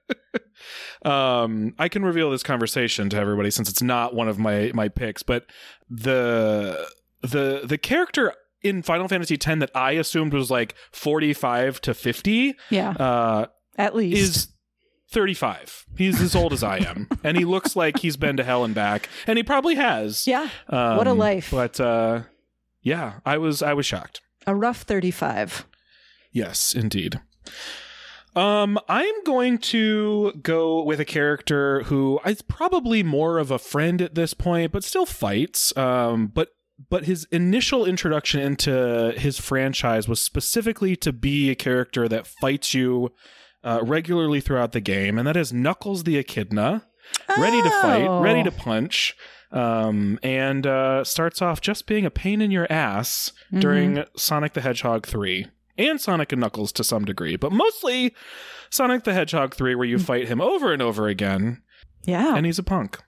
um, 1.04 1.74
I 1.78 1.88
can 1.88 2.04
reveal 2.04 2.30
this 2.30 2.42
conversation 2.42 3.08
to 3.10 3.16
everybody 3.16 3.50
since 3.50 3.70
it's 3.70 3.82
not 3.82 4.14
one 4.14 4.28
of 4.28 4.38
my 4.38 4.70
my 4.74 4.88
picks, 4.88 5.22
but 5.22 5.46
the 5.88 6.86
the 7.22 7.62
the 7.64 7.78
character 7.78 8.32
in 8.62 8.82
Final 8.82 9.08
Fantasy 9.08 9.34
X 9.34 9.44
that 9.44 9.70
I 9.74 9.92
assumed 9.92 10.32
was 10.34 10.50
like 10.50 10.74
45 10.92 11.80
to 11.82 11.94
50 11.94 12.54
Yeah, 12.70 12.90
uh, 12.90 13.46
at 13.76 13.94
least. 13.94 14.20
is 14.20 14.48
35. 15.10 15.86
He's 15.96 16.20
as 16.20 16.34
old 16.34 16.52
as 16.52 16.62
I 16.62 16.78
am, 16.78 17.08
and 17.24 17.36
he 17.38 17.44
looks 17.44 17.76
like 17.76 17.98
he's 18.00 18.16
been 18.16 18.36
to 18.36 18.44
hell 18.44 18.64
and 18.64 18.74
back, 18.74 19.08
and 19.26 19.36
he 19.38 19.42
probably 19.42 19.76
has. 19.76 20.26
yeah, 20.26 20.48
Um, 20.68 20.96
What 20.96 21.06
a 21.06 21.12
life. 21.12 21.50
But 21.50 21.80
uh, 21.80 22.22
yeah, 22.82 23.20
I 23.24 23.38
was 23.38 23.62
I 23.62 23.72
was 23.74 23.86
shocked. 23.86 24.20
a 24.46 24.54
rough 24.54 24.82
35. 24.82 25.66
Yes, 26.32 26.74
indeed. 26.74 27.20
Um, 28.36 28.78
I'm 28.88 29.24
going 29.24 29.58
to 29.58 30.32
go 30.42 30.82
with 30.82 31.00
a 31.00 31.04
character 31.04 31.82
who 31.84 32.20
is 32.24 32.42
probably 32.42 33.02
more 33.02 33.38
of 33.38 33.50
a 33.50 33.58
friend 33.58 34.00
at 34.02 34.14
this 34.14 34.34
point, 34.34 34.70
but 34.72 34.84
still 34.84 35.06
fights. 35.06 35.76
Um, 35.76 36.28
but 36.28 36.50
but 36.90 37.04
his 37.04 37.26
initial 37.32 37.84
introduction 37.84 38.40
into 38.40 39.12
his 39.16 39.38
franchise 39.40 40.06
was 40.08 40.20
specifically 40.20 40.94
to 40.96 41.12
be 41.12 41.50
a 41.50 41.54
character 41.54 42.08
that 42.08 42.26
fights 42.26 42.74
you 42.74 43.10
uh, 43.64 43.80
regularly 43.82 44.40
throughout 44.40 44.72
the 44.72 44.80
game, 44.80 45.18
and 45.18 45.26
that 45.26 45.36
is 45.36 45.52
Knuckles 45.52 46.04
the 46.04 46.16
Echidna, 46.16 46.86
ready 47.36 47.60
to 47.62 47.70
fight, 47.82 48.06
Oh. 48.06 48.20
ready 48.20 48.42
to 48.44 48.52
punch, 48.52 49.16
um, 49.50 50.18
and 50.22 50.66
uh, 50.66 51.02
starts 51.04 51.42
off 51.42 51.60
just 51.60 51.86
being 51.86 52.06
a 52.06 52.10
pain 52.10 52.40
in 52.40 52.50
your 52.50 52.70
ass 52.70 53.32
Mm-hmm. 53.48 53.60
during 53.60 54.04
Sonic 54.16 54.52
the 54.52 54.60
Hedgehog 54.60 55.06
3 55.06 55.46
and 55.76 56.00
Sonic 56.00 56.32
and 56.32 56.40
Knuckles 56.40 56.70
to 56.72 56.84
some 56.84 57.04
degree, 57.04 57.36
but 57.36 57.50
mostly 57.50 58.14
Sonic 58.70 59.04
the 59.04 59.14
Hedgehog 59.14 59.54
3 59.54 59.74
where 59.74 59.86
Mm. 59.86 59.90
you 59.90 59.98
fight 59.98 60.28
him 60.28 60.40
over 60.40 60.72
and 60.72 60.80
over 60.82 61.08
again 61.08 61.62
Yeah. 62.04 62.36
and 62.36 62.46
he's 62.46 62.58
a 62.58 62.62
punk. 62.62 62.98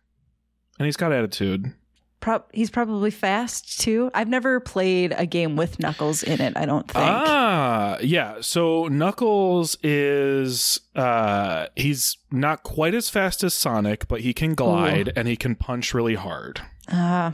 And 0.78 0.86
he's 0.86 0.96
got 0.96 1.12
attitude. 1.12 1.74
Prob- 2.20 2.44
he's 2.52 2.70
probably 2.70 3.10
fast 3.10 3.80
too. 3.80 4.10
I've 4.14 4.28
never 4.28 4.60
played 4.60 5.14
a 5.16 5.24
game 5.24 5.56
with 5.56 5.78
Knuckles 5.80 6.22
in 6.22 6.40
it, 6.40 6.54
I 6.56 6.66
don't 6.66 6.86
think. 6.86 7.04
Ah, 7.04 7.98
yeah. 8.02 8.36
So 8.42 8.88
Knuckles 8.88 9.76
is 9.82 10.80
uh 10.94 11.66
he's 11.76 12.18
not 12.30 12.62
quite 12.62 12.94
as 12.94 13.08
fast 13.08 13.42
as 13.42 13.54
Sonic, 13.54 14.06
but 14.06 14.20
he 14.20 14.34
can 14.34 14.54
glide 14.54 15.12
and 15.16 15.26
he 15.28 15.36
can 15.36 15.54
punch 15.54 15.94
really 15.94 16.14
hard. 16.14 16.60
Uh, 16.88 17.30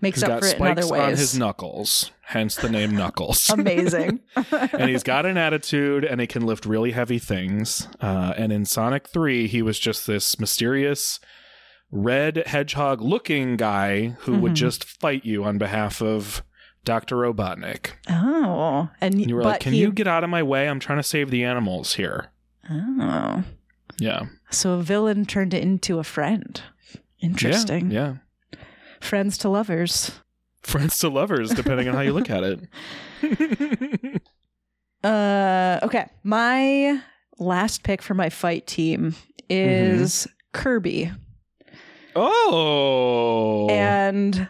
makes 0.00 0.16
He's 0.20 0.24
up 0.24 0.40
got 0.40 0.40
for 0.40 0.46
it 0.48 0.56
in 0.58 0.66
other 0.78 0.88
ways. 0.88 1.02
on 1.02 1.10
his 1.10 1.38
knuckles, 1.38 2.10
hence 2.22 2.56
the 2.56 2.68
name 2.70 2.92
Knuckles. 2.96 3.50
Amazing. 3.52 4.20
and 4.50 4.90
he's 4.90 5.02
got 5.02 5.26
an 5.26 5.36
attitude 5.36 6.04
and 6.04 6.20
he 6.20 6.26
can 6.26 6.46
lift 6.46 6.64
really 6.66 6.92
heavy 6.92 7.18
things. 7.18 7.86
Uh, 8.00 8.32
and 8.36 8.50
in 8.52 8.64
Sonic 8.64 9.08
3, 9.08 9.46
he 9.46 9.60
was 9.62 9.78
just 9.78 10.06
this 10.06 10.38
mysterious 10.40 11.20
red 11.92 12.42
hedgehog 12.46 13.00
looking 13.02 13.56
guy 13.56 14.08
who 14.20 14.38
would 14.38 14.52
Mhm. 14.52 14.56
just 14.56 14.82
fight 14.84 15.24
you 15.24 15.44
on 15.44 15.58
behalf 15.58 16.00
of 16.02 16.42
Dr. 16.84 17.16
Robotnik. 17.16 17.90
oh, 18.10 18.88
and 19.00 19.20
you 19.20 19.36
were 19.36 19.42
but 19.42 19.48
like, 19.48 19.60
Can 19.60 19.72
he- 19.74 19.80
you 19.80 19.92
get 19.92 20.08
out 20.08 20.24
of 20.24 20.30
my 20.30 20.42
way? 20.42 20.68
I'm 20.68 20.80
trying 20.80 20.98
to 20.98 21.02
save 21.04 21.30
the 21.30 21.44
animals 21.44 21.94
here. 21.94 22.30
Oh, 22.68 23.44
Yeah. 23.98 24.22
so 24.50 24.72
a 24.72 24.82
villain 24.82 25.24
turned 25.26 25.54
into 25.54 25.98
a 26.00 26.04
friend. 26.04 26.60
Interesting. 27.20 27.90
Yeah. 27.92 28.14
yeah. 28.52 28.58
Friends 29.00 29.36
to 29.38 29.48
lovers. 29.48 30.12
Friends 30.62 30.98
to 30.98 31.08
lovers, 31.08 31.50
depending 31.50 31.88
on 31.88 31.94
how 31.94 32.00
you 32.00 32.12
look 32.12 32.30
at 32.30 32.42
it. 32.42 32.60
Uh, 35.04 35.80
okay. 35.82 36.06
My 36.22 37.00
last 37.40 37.82
pick 37.82 38.00
for 38.02 38.14
my 38.14 38.28
fight 38.30 38.66
team 38.68 39.16
is 39.50 40.28
Kirby. 40.52 41.10
Oh. 42.16 43.68
And 43.70 44.48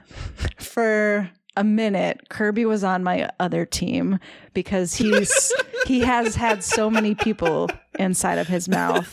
for 0.58 1.30
a 1.56 1.64
minute, 1.64 2.28
Kirby 2.28 2.64
was 2.64 2.82
on 2.84 3.04
my 3.04 3.28
other 3.38 3.66
team 3.66 4.18
because 4.54 4.94
he's 4.94 5.52
he 5.86 6.00
has 6.00 6.34
had 6.34 6.64
so 6.64 6.90
many 6.90 7.14
people 7.14 7.68
inside 7.98 8.38
of 8.38 8.48
his 8.48 8.68
mouth. 8.68 9.12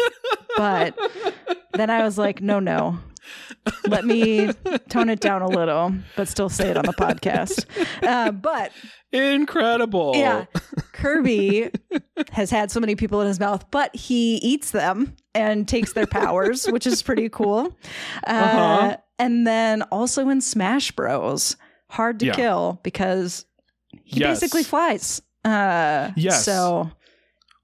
But 0.58 0.98
then 1.74 1.90
I 1.90 2.04
was 2.04 2.18
like, 2.18 2.42
no, 2.42 2.60
no. 2.60 2.98
Let 3.88 4.06
me 4.06 4.50
tone 4.90 5.10
it 5.10 5.20
down 5.20 5.44
a 5.44 5.48
little, 5.48 5.94
but 6.16 6.28
still 6.28 6.50
say 6.50 6.70
it 6.70 6.78
on 6.78 6.86
the 6.86 6.94
podcast. 6.94 7.66
Uh, 8.02 8.32
but 8.32 8.72
Incredible. 9.12 10.14
yeah, 10.16 10.46
Kirby 10.94 11.70
has 12.32 12.50
had 12.50 12.72
so 12.72 12.80
many 12.80 12.96
people 12.96 13.22
in 13.22 13.28
his 13.28 13.40
mouth, 13.40 13.70
but 13.70 13.96
he 13.96 14.38
eats 14.38 14.72
them 14.72 15.16
and 15.40 15.68
takes 15.68 15.94
their 15.94 16.06
powers, 16.08 16.66
which 16.66 16.86
is 16.86 17.02
pretty 17.02 17.30
cool. 17.30 17.76
Uh, 18.28 18.32
Uh-huh. 18.32 18.98
And 19.18 19.46
then 19.48 19.82
also 19.84 20.30
in 20.30 20.40
Smash 20.42 20.92
Bros, 20.92 21.56
hard 21.90 22.20
to 22.20 22.28
Yeah. 22.28 22.34
kill 22.36 22.80
because 22.84 23.46
he 24.04 24.20
Yes. 24.22 24.40
basically 24.40 24.64
flies. 24.64 25.22
Uh, 25.44 26.12
Yes. 26.16 26.46
So 26.46 26.92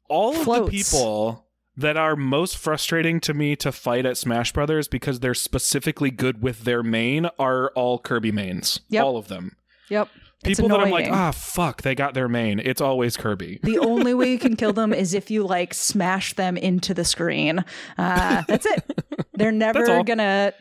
all 0.10 0.36
of 0.36 0.46
the 0.46 0.68
people 0.72 1.46
that 1.78 1.98
are 1.98 2.16
most 2.16 2.58
frustrating 2.58 3.20
to 3.22 3.34
me 3.34 3.56
to 3.58 3.72
fight 3.72 4.06
at 4.06 4.18
Smash 4.18 4.54
Brothers 4.54 4.88
because 4.88 5.20
they're 5.20 5.34
specifically 5.34 6.10
good 6.12 6.42
with 6.42 6.64
their 6.64 6.82
main 6.84 7.28
are 7.38 7.70
all 7.76 8.00
Kirby 8.00 8.32
mains. 8.32 8.80
Yep. 8.90 9.04
All 9.04 9.18
of 9.18 9.28
them. 9.28 9.56
yep, 9.90 10.08
People 10.46 10.70
that 10.70 10.80
I'm 10.80 10.90
like, 10.92 11.10
ah, 11.12 11.32
fuck, 11.32 11.82
they 11.82 11.96
got 11.96 12.14
their 12.14 12.28
main. 12.30 12.60
It's 12.60 12.82
always 12.82 13.18
Kirby. 13.18 13.60
The 13.64 13.80
only 13.80 14.14
way 14.14 14.32
you 14.32 14.40
can 14.40 14.56
kill 14.56 14.74
them 14.74 14.94
is 14.94 15.14
if 15.14 15.30
you 15.30 15.44
like 15.46 15.74
smash 15.74 16.34
them 16.34 16.56
into 16.58 16.94
the 16.94 17.04
screen. 17.06 17.64
Uh, 17.98 18.44
that's 18.48 18.66
it. 18.66 19.04
They're 19.34 19.52
never 19.52 20.04
gonna. 20.04 20.54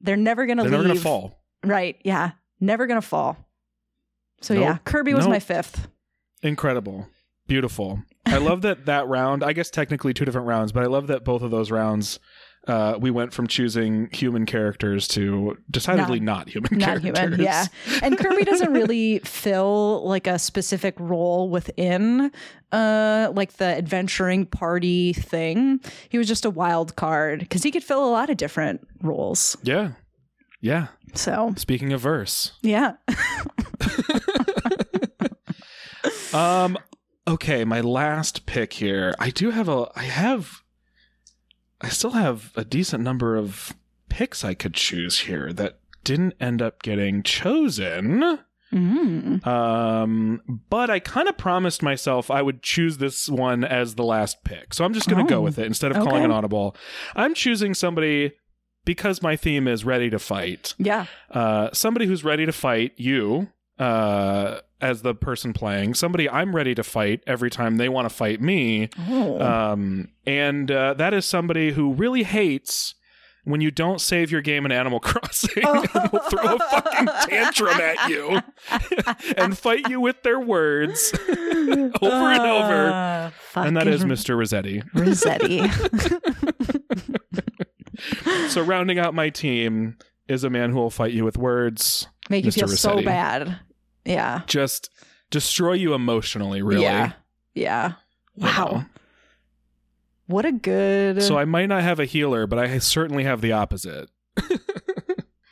They're 0.00 0.16
never 0.16 0.46
gonna 0.46 0.62
They're 0.62 0.70
leave. 0.72 0.80
never 0.80 0.88
gonna 0.88 1.00
fall. 1.00 1.38
Right. 1.64 1.96
Yeah. 2.04 2.32
Never 2.60 2.86
gonna 2.86 3.02
fall. 3.02 3.36
So 4.40 4.54
Nope. 4.54 4.62
yeah, 4.62 4.78
Kirby 4.84 5.14
was 5.14 5.24
Nope. 5.24 5.30
my 5.32 5.38
fifth. 5.40 5.88
Incredible. 6.42 7.06
Beautiful. 7.46 8.02
I 8.26 8.38
love 8.38 8.62
that 8.62 8.86
that 8.86 9.06
round, 9.08 9.42
I 9.44 9.52
guess 9.52 9.70
technically 9.70 10.14
two 10.14 10.24
different 10.24 10.46
rounds, 10.46 10.72
but 10.72 10.82
I 10.82 10.86
love 10.86 11.06
that 11.08 11.24
both 11.24 11.42
of 11.42 11.50
those 11.50 11.70
rounds 11.70 12.18
uh, 12.68 12.96
we 13.00 13.10
went 13.10 13.32
from 13.32 13.46
choosing 13.48 14.08
human 14.12 14.46
characters 14.46 15.08
to 15.08 15.58
decidedly 15.70 16.20
not, 16.20 16.48
human 16.48 16.78
Not 16.78 17.00
characters. 17.02 17.18
human. 17.18 17.40
Yeah. 17.40 17.66
And 18.02 18.16
Kirby 18.16 18.44
doesn't 18.44 18.72
really 18.80 19.18
fill 19.20 20.06
like 20.06 20.26
a 20.28 20.38
specific 20.38 20.94
role 20.98 21.48
within 21.48 22.30
uh 22.70 23.30
like 23.34 23.54
the 23.54 23.64
adventuring 23.66 24.46
party 24.46 25.12
thing. 25.12 25.80
He 26.08 26.18
was 26.18 26.26
just 26.28 26.44
a 26.44 26.50
wild 26.50 26.94
card 26.96 27.40
because 27.40 27.62
he 27.62 27.70
could 27.70 27.84
fill 27.84 28.04
a 28.04 28.10
lot 28.10 28.30
of 28.30 28.36
different 28.36 28.86
roles. 29.02 29.56
Yeah. 29.62 29.92
Yeah. 30.60 30.86
So 31.14 31.52
Speaking 31.56 31.92
of 31.92 32.00
verse. 32.00 32.52
yeah. 32.62 32.92
Um 36.32 36.78
okay, 37.28 37.64
my 37.64 37.80
last 37.82 38.46
pick 38.46 38.72
here. 38.72 39.14
I 39.18 39.30
do 39.30 39.50
have 39.50 39.68
a 39.68 39.88
I 39.94 40.04
have 40.04 40.61
I 41.82 41.88
still 41.88 42.12
have 42.12 42.52
a 42.56 42.64
decent 42.64 43.02
number 43.02 43.36
of 43.36 43.74
picks 44.08 44.44
I 44.44 44.54
could 44.54 44.74
choose 44.74 45.20
here 45.20 45.52
that 45.54 45.80
didn't 46.04 46.34
end 46.40 46.62
up 46.62 46.82
getting 46.82 47.22
chosen. 47.22 48.38
Mm. 48.72 49.46
Um 49.46 50.40
but 50.70 50.88
I 50.90 50.98
kind 50.98 51.28
of 51.28 51.36
promised 51.36 51.82
myself 51.82 52.30
I 52.30 52.40
would 52.42 52.62
choose 52.62 52.98
this 52.98 53.28
one 53.28 53.64
as 53.64 53.96
the 53.96 54.04
last 54.04 54.44
pick. 54.44 54.72
So 54.74 54.84
I'm 54.84 54.94
just 54.94 55.08
going 55.08 55.18
to 55.26 55.32
Oh, 55.34 55.36
go 55.38 55.42
with 55.42 55.58
it 55.58 55.66
instead 55.66 55.90
of 55.90 55.98
calling 55.98 56.16
okay. 56.22 56.24
an 56.24 56.30
audible. 56.30 56.74
I'm 57.14 57.34
choosing 57.34 57.74
somebody 57.74 58.32
because 58.86 59.20
my 59.22 59.36
theme 59.36 59.68
is 59.68 59.84
ready 59.84 60.08
to 60.10 60.18
fight. 60.18 60.74
Yeah. 60.78 61.06
Uh 61.30 61.68
somebody 61.74 62.06
who's 62.06 62.24
ready 62.24 62.46
to 62.46 62.52
fight 62.52 62.92
you 62.96 63.48
uh 63.78 64.58
as 64.80 65.02
the 65.02 65.14
person 65.14 65.52
playing. 65.52 65.94
Somebody 65.94 66.28
i'm 66.28 66.54
ready 66.54 66.74
to 66.74 66.82
fight 66.82 67.22
every 67.26 67.50
time 67.50 67.76
they 67.76 67.88
want 67.88 68.08
to 68.08 68.14
fight 68.14 68.40
me. 68.40 68.88
Oh. 69.08 69.40
um 69.40 70.08
and 70.26 70.70
uh, 70.70 70.94
that 70.94 71.14
is 71.14 71.24
somebody 71.26 71.72
who 71.72 71.92
really 71.92 72.22
hates 72.24 72.94
when 73.44 73.60
you 73.60 73.72
don't 73.72 74.00
save 74.00 74.30
your 74.30 74.40
game 74.40 74.64
in 74.64 74.70
animal 74.72 75.00
crossing 75.00 75.64
and 75.64 75.88
will 76.12 76.20
throw 76.20 76.54
a 76.54 76.58
fucking 76.58 77.08
tantrum 77.28 77.80
at 77.80 78.08
you 78.08 78.40
and 79.36 79.58
fight 79.58 79.88
you 79.88 80.00
with 80.00 80.22
their 80.22 80.38
words 80.38 81.12
over 81.26 82.30
and 82.30 82.40
over. 82.40 82.88
Uh, 82.88 83.30
and 83.56 83.76
that 83.76 83.88
is 83.88 84.04
mr 84.04 84.36
Resetti. 84.36 84.82
Resetti. 84.92 85.68
so 88.50 88.62
rounding 88.62 88.98
out 88.98 89.14
my 89.14 89.28
team 89.30 89.96
is 90.28 90.44
a 90.44 90.50
man 90.50 90.70
who 90.70 90.76
will 90.76 90.90
fight 90.90 91.12
you 91.12 91.24
with 91.24 91.36
words 91.36 92.06
Make 92.32 92.46
you 92.46 92.50
Mr. 92.50 92.60
feel 92.60 92.68
so 92.68 93.02
bad. 93.02 93.58
Yeah. 94.06 94.40
just 94.46 94.88
destroy 95.30 95.74
you 95.74 95.92
emotionally 95.92 96.62
really 96.62 96.82
Yeah. 96.82 97.12
Yeah. 97.54 97.92
You 98.34 98.46
Wow. 98.46 98.86
What 100.26 100.46
a 100.46 100.52
good. 100.52 101.22
So 101.22 101.36
I 101.36 101.44
might 101.44 101.66
not 101.66 101.82
have 101.82 102.00
a 102.00 102.06
healer, 102.06 102.46
but 102.46 102.58
I 102.58 102.78
certainly 102.78 103.24
have 103.24 103.42
the 103.42 103.52
opposite. 103.52 104.08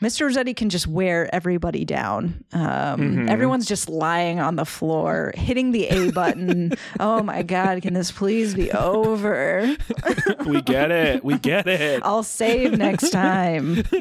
Mr. 0.03 0.27
Resetti 0.29 0.57
can 0.57 0.71
just 0.71 0.87
wear 0.87 1.29
everybody 1.35 1.85
down. 1.85 2.43
Um, 2.53 3.01
Mhm. 3.01 3.29
Everyone's 3.31 3.67
just 3.67 3.89
lying 3.89 4.41
on 4.41 4.57
the 4.57 4.65
floor, 4.65 5.33
hitting 5.37 5.73
the 5.73 5.89
A 5.89 6.11
button. 6.11 6.73
oh 7.01 7.23
my 7.23 7.43
God, 7.43 7.83
can 7.83 7.93
this 7.93 8.11
please 8.11 8.55
be 8.55 8.73
over? 8.73 9.77
we 10.47 10.63
get 10.63 10.91
it. 10.91 11.23
We 11.23 11.39
get 11.39 11.67
it. 11.67 12.01
I'll 12.03 12.23
save 12.23 12.79
next 12.79 13.11
time. 13.11 13.85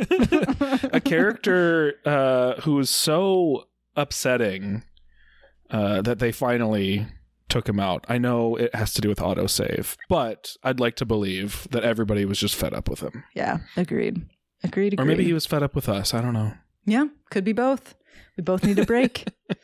a 0.93 1.01
character 1.03 1.95
uh, 2.05 2.61
who 2.61 2.79
is 2.79 2.89
so 2.89 3.67
upsetting 3.95 4.83
uh, 5.69 6.01
that 6.01 6.19
they 6.19 6.31
finally 6.31 7.07
took 7.49 7.67
him 7.67 7.79
out. 7.79 8.05
I 8.07 8.17
know 8.19 8.55
it 8.55 8.73
has 8.73 8.93
to 8.93 9.01
do 9.01 9.09
with 9.09 9.19
autosave, 9.19 9.97
but 10.07 10.55
I'd 10.63 10.79
like 10.79 10.95
to 10.97 11.05
believe 11.05 11.67
that 11.71 11.83
everybody 11.83 12.23
was 12.23 12.39
just 12.39 12.55
fed 12.55 12.73
up 12.73 12.87
with 12.89 13.01
him. 13.01 13.23
Yeah, 13.33 13.57
agreed. 13.75 14.25
Agreed. 14.64 14.93
agreed. 14.93 14.99
Or 14.99 15.05
maybe 15.05 15.24
he 15.24 15.34
was 15.34 15.45
fed 15.45 15.64
up 15.64 15.76
with 15.76 15.88
us. 15.89 16.14
I 16.14 16.22
don't 16.22 16.34
know. 16.34 16.53
Yeah, 16.86 17.07
could 17.30 17.43
be 17.43 17.53
both. 17.53 17.95
We 18.38 18.43
both 18.43 18.64
need 18.64 18.80
a 18.80 18.86
break. 18.86 19.28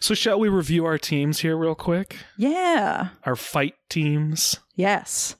So, 0.00 0.14
shall 0.14 0.40
we 0.40 0.48
review 0.48 0.86
our 0.86 0.98
teams 0.98 1.40
here 1.40 1.56
real 1.56 1.74
quick? 1.74 2.16
yeah. 2.36 3.08
Our 3.24 3.36
fight 3.36 3.74
teams. 3.88 4.58
Yes. 4.74 5.36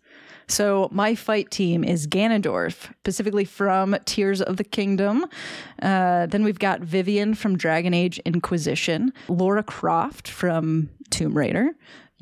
So 0.48 0.88
my 0.92 1.14
fight 1.14 1.50
team 1.50 1.82
is 1.82 2.06
Ganondorf, 2.06 2.92
specifically 2.98 3.46
from 3.46 3.96
Tears 4.04 4.42
of 4.42 4.58
the 4.58 4.64
Kingdom. 4.64 5.24
Uh, 5.80 6.26
then 6.26 6.44
we've 6.44 6.58
got 6.58 6.80
Vivienne 6.80 7.34
from 7.34 7.56
Dragon 7.56 7.94
Age 7.94 8.18
Inquisition, 8.26 9.12
Laura 9.28 9.62
Croft 9.62 10.28
from 10.28 10.90
Tomb 11.10 11.36
Raider, 11.36 11.70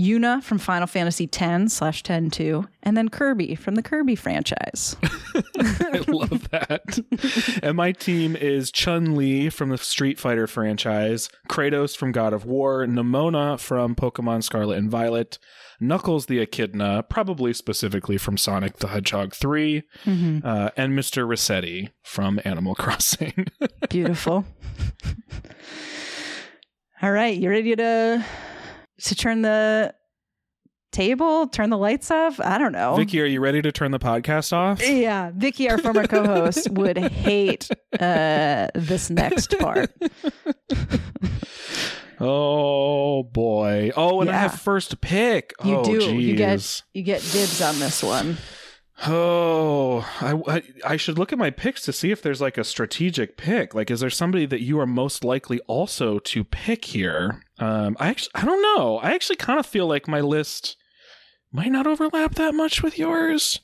Yuna 0.01 0.43
from 0.43 0.59
Final 0.59 0.87
Fantasy 0.87 1.29
X 1.31 1.75
slash 1.75 2.03
10 2.03 2.31
2, 2.31 2.67
and 2.83 2.97
then 2.97 3.11
Kirby 3.11 3.55
from 3.55 3.75
the 3.75 3.83
Kirby 3.83 4.17
franchise. 4.17 4.97
I 5.35 6.03
love 6.09 6.49
that. 6.51 7.61
and 7.63 7.77
my 7.77 7.93
team 7.93 8.35
is 8.35 8.71
Chun 8.71 9.15
Li 9.15 9.51
from 9.51 9.69
the 9.69 9.77
Street 9.77 10.19
Fighter 10.19 10.47
franchise, 10.47 11.29
Kratos 11.49 11.95
from 11.95 12.13
God 12.13 12.33
of 12.33 12.47
War, 12.47 12.87
Nemona 12.87 13.61
from 13.61 13.95
Pokemon 13.95 14.43
Scarlet 14.43 14.79
and 14.79 14.91
Violet, 14.91 15.39
Knuckles 15.81 16.27
the 16.27 16.39
Echidna, 16.39 17.03
probably 17.03 17.53
specifically 17.53 18.17
from 18.17 18.39
Sonic 18.39 18.79
the 18.79 18.89
Hedgehog 18.89 19.35
3, 19.35 19.83
uh, 20.07 20.71
and 20.77 20.99
Mr. 20.99 21.27
Resetti 21.27 21.91
from 22.03 22.41
Animal 22.45 22.75
Crossing. 22.79 23.47
Beautiful. 23.91 24.47
All 27.03 27.13
right, 27.13 27.37
you 27.37 27.49
ready 27.51 27.75
to 27.77 28.25
to 29.05 29.15
turn 29.15 29.43
the 29.43 29.95
table, 30.93 31.47
turn 31.47 31.71
the 31.71 31.79
lights 31.79 32.11
off? 32.11 32.41
I 32.41 32.59
don't 32.59 32.73
know. 32.73 32.97
Vicky, 32.97 33.21
are 33.21 33.27
you 33.27 33.41
ready 33.41 33.63
to 33.63 33.73
turn 33.73 33.91
the 33.91 33.99
podcast 33.99 34.53
off? 34.53 34.87
Yeah, 34.87 35.31
Vicky, 35.35 35.71
our 35.71 35.79
former 35.79 36.07
co-host, 36.07 36.71
would 36.73 36.99
hate 36.99 37.69
uh, 37.99 38.69
this 38.75 39.11
next 39.11 39.59
part. 39.59 39.91
Oh 42.23 43.23
boy. 43.23 43.93
Oh, 43.97 44.21
and 44.21 44.29
I 44.29 44.35
have 44.35 44.61
first 44.61 45.01
pick. 45.01 45.55
You 45.65 45.77
oh, 45.77 45.85
do. 45.85 46.15
You 46.15 46.37
get 46.37 46.83
you 46.93 47.03
get 47.03 47.23
dibs 47.23 47.63
on 47.63 47.79
this 47.79 48.03
one. 48.03 48.37
Oh, 49.07 50.01
I, 50.21 50.57
I 50.57 50.63
I 50.93 50.97
should 50.97 51.19
look 51.19 51.33
at 51.33 51.39
my 51.39 51.51
picks 51.51 51.83
to 51.83 51.93
see 51.93 52.11
if 52.11 52.21
there's 52.21 52.41
like 52.41 52.59
a 52.59 52.65
strategic 52.65 53.37
pick. 53.37 53.75
Like, 53.75 53.91
is 53.91 54.01
there 54.01 54.11
somebody 54.11 54.45
that 54.47 54.61
you 54.61 54.79
are 54.79 54.87
most 54.87 55.25
likely 55.25 55.59
also 55.61 56.19
to 56.19 56.45
pick 56.45 56.85
here? 56.85 57.43
Um, 57.59 57.97
I 57.99 58.09
actually 58.09 58.33
I 58.35 58.45
don't 58.45 58.61
know. 58.63 58.99
I 58.99 59.13
actually 59.15 59.37
kind 59.37 59.59
of 59.59 59.67
feel 59.67 59.87
like 59.87 60.07
my 60.07 60.21
list 60.21 60.77
might 61.53 61.73
not 61.73 61.87
overlap 61.87 62.35
that 62.35 62.55
much 62.55 62.83
with 62.83 62.99
yours. 62.99 63.61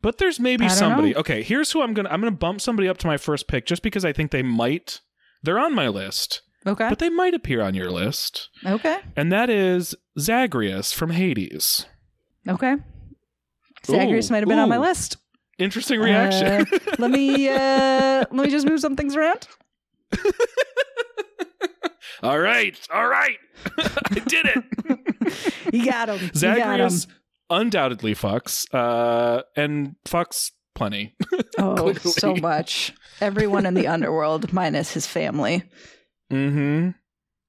But 0.00 0.18
there's 0.18 0.40
maybe 0.40 0.68
somebody. 0.68 1.12
know. 1.12 1.20
Okay, 1.20 1.42
here's 1.42 1.72
who 1.72 1.82
I'm 1.82 1.92
gonna 1.94 2.08
I'm 2.10 2.20
gonna 2.20 2.30
bump 2.30 2.60
somebody 2.60 2.88
up 2.88 2.98
to 2.98 3.06
my 3.06 3.16
first 3.16 3.46
pick 3.46 3.66
just 3.66 3.82
because 3.82 4.04
I 4.04 4.12
think 4.12 4.30
they 4.30 4.42
might. 4.42 5.00
They're 5.42 5.58
on 5.58 5.74
my 5.74 5.88
list, 5.88 6.40
Okay. 6.66 6.88
but 6.88 6.98
they 6.98 7.10
might 7.10 7.34
appear 7.34 7.60
on 7.60 7.74
your 7.74 7.90
list, 7.90 8.48
Okay. 8.64 8.96
and 9.16 9.30
that 9.30 9.50
is 9.50 9.94
Zagreus 10.18 10.92
from 10.92 11.10
Hades. 11.10 11.84
Okay. 12.48 12.76
Zagreus 13.86 14.30
might 14.30 14.38
have 14.38 14.48
been 14.48 14.58
on 14.58 14.68
my 14.68 14.78
list. 14.78 15.16
Interesting 15.58 16.00
reaction. 16.00 16.46
Uh, 16.46 16.64
let 16.98 17.10
me 17.10 17.48
uh, 17.50 18.24
let 18.30 18.32
me 18.32 18.48
just 18.48 18.66
move 18.66 18.80
some 18.80 18.96
things 18.96 19.14
around. 19.16 19.46
All 22.22 22.38
right, 22.38 22.78
all 22.90 23.06
right, 23.06 23.36
I 23.78 24.18
did 24.26 24.46
it. 24.46 24.64
You 25.74 25.84
got 25.84 26.08
him. 26.08 26.30
You 26.32 26.40
got 26.56 26.80
him. 26.80 26.88
Zagreus 26.88 27.06
undoubtedly 27.50 28.14
fucks, 28.14 28.66
uh, 28.72 29.42
and 29.56 29.96
fucks 30.06 30.52
plenty. 30.74 31.16
Oh, 31.58 31.92
so 31.94 32.34
much. 32.36 32.94
Everyone 33.20 33.66
in 33.66 33.74
the 33.74 33.86
underworld 33.88 34.52
minus 34.54 34.94
his 34.94 35.06
family. 35.06 35.64
mm-hmm. 36.32 36.90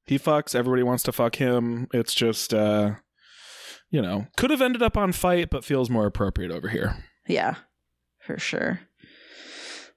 He 0.08 0.20
fucks. 0.20 0.54
Everybody 0.56 0.84
wants 0.84 1.04
to 1.04 1.12
fuck 1.14 1.38
him. 1.38 1.88
It's 1.94 2.14
just, 2.14 2.54
uh, 2.54 2.96
you 3.90 4.02
know, 4.02 4.28
could 4.38 4.50
have 4.50 4.62
ended 4.62 4.82
up 4.82 4.98
on 4.98 5.12
fight, 5.12 5.50
but 5.50 5.64
feels 5.66 5.90
more 5.90 6.06
appropriate 6.06 6.52
over 6.52 6.70
here. 6.70 7.04
Yeah, 7.28 7.56
for 8.20 8.38
sure. 8.38 8.80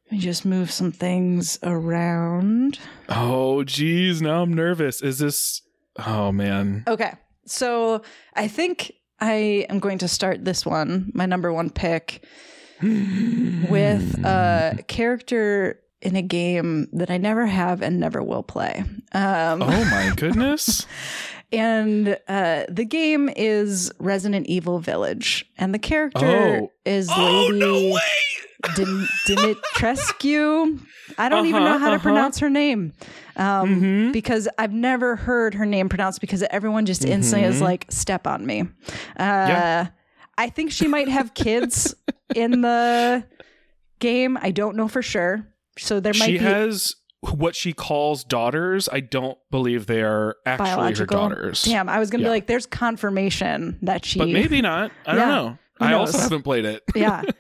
Let 0.07 0.13
me 0.13 0.19
just 0.19 0.45
move 0.47 0.71
some 0.71 0.91
things 0.93 1.59
around. 1.63 2.79
Oh, 3.11 3.63
geez, 3.65 4.23
now 4.23 4.43
I'm 4.43 4.55
nervous. 4.55 5.03
Is 5.03 5.19
this? 5.19 5.61
Oh 5.99 6.33
man. 6.33 6.85
Okay. 6.87 7.13
So 7.45 8.03
I 8.35 8.49
think 8.49 8.93
I 9.21 9.67
am 9.69 9.81
going 9.81 9.99
to 9.99 10.09
start 10.09 10.45
this 10.45 10.65
one, 10.65 11.11
my 11.15 11.27
number 11.27 11.53
one 11.53 11.69
pick, 11.71 12.25
with 12.83 14.25
a 14.25 14.79
character 14.87 15.81
in 16.01 16.15
a 16.15 16.23
game 16.23 16.89
that 16.93 17.11
I 17.11 17.17
never 17.17 17.47
have 17.47 17.83
and 17.83 17.99
never 17.99 18.23
will 18.23 18.45
play. 18.45 18.85
Um, 19.13 19.63
Oh 19.63 19.85
my 19.87 20.13
goodness. 20.17 20.87
And 21.53 22.19
uh, 22.29 22.65
the 22.69 22.85
game 22.85 23.31
is 23.35 23.91
Resident 23.99 24.47
Evil 24.49 24.79
Village, 24.81 25.47
and 25.57 25.73
the 25.73 25.79
character 25.79 26.61
Oh. 26.65 26.73
is 26.85 27.09
oh 27.11 27.49
Lady 27.51 27.59
no. 27.93 27.99
Dim- 28.75 29.09
Dimitrescu. 29.27 30.81
I 31.17 31.29
don't 31.29 31.47
even 31.47 31.63
Uh-huh, 31.63 31.73
know 31.73 31.79
how 31.79 31.89
to 31.91 31.95
uh-huh. 31.95 32.03
pronounce 32.03 32.39
her 32.41 32.51
name 32.51 32.93
um, 33.37 33.81
Mhm. 33.81 34.13
because 34.13 34.49
I've 34.59 34.73
never 34.73 35.17
heard 35.17 35.55
her 35.55 35.65
name 35.65 35.89
pronounced 35.89 36.21
because 36.21 36.43
everyone 36.51 36.85
just 36.85 37.05
instantly 37.05 37.47
is 37.49 37.61
Mhm. 37.61 37.65
like, 37.65 37.87
step 37.89 38.27
on 38.27 38.45
me. 38.45 38.63
Uh, 38.63 38.67
Yeah. 39.19 39.87
I 40.37 40.51
think 40.51 40.71
she 40.71 40.87
might 40.87 41.09
have 41.09 41.35
kids 41.35 41.95
in 42.35 42.61
the 42.61 43.25
game. 44.01 44.37
I 44.41 44.51
don't 44.51 44.77
know 44.77 44.87
for 44.89 45.03
sure. 45.03 45.47
So 45.79 45.99
there 46.01 46.13
might 46.15 46.27
she 46.27 46.33
be 46.33 46.39
has 46.45 46.95
what 47.21 47.57
she 47.57 47.73
calls 47.73 48.25
daughters. 48.25 48.89
I 48.91 49.01
don't 49.01 49.39
believe 49.51 49.87
they 49.87 50.03
are 50.03 50.37
actually 50.47 50.95
her 50.95 51.07
daughters. 51.07 51.63
Damn, 51.63 51.89
I 51.89 51.99
was 51.99 52.11
gonna 52.11 52.23
Yeah. 52.23 52.29
be 52.29 52.31
like, 52.31 52.47
there's 52.47 52.67
confirmation 52.67 53.79
that 53.83 54.05
she 54.05 54.19
But 54.19 54.29
maybe 54.29 54.61
not. 54.63 54.93
I 55.07 55.15
don't 55.15 55.29
know. 55.29 55.59
I 55.81 55.93
also 55.95 56.19
haven't 56.19 56.43
played 56.43 56.65
it. 56.65 56.83
yeah. 56.95 57.23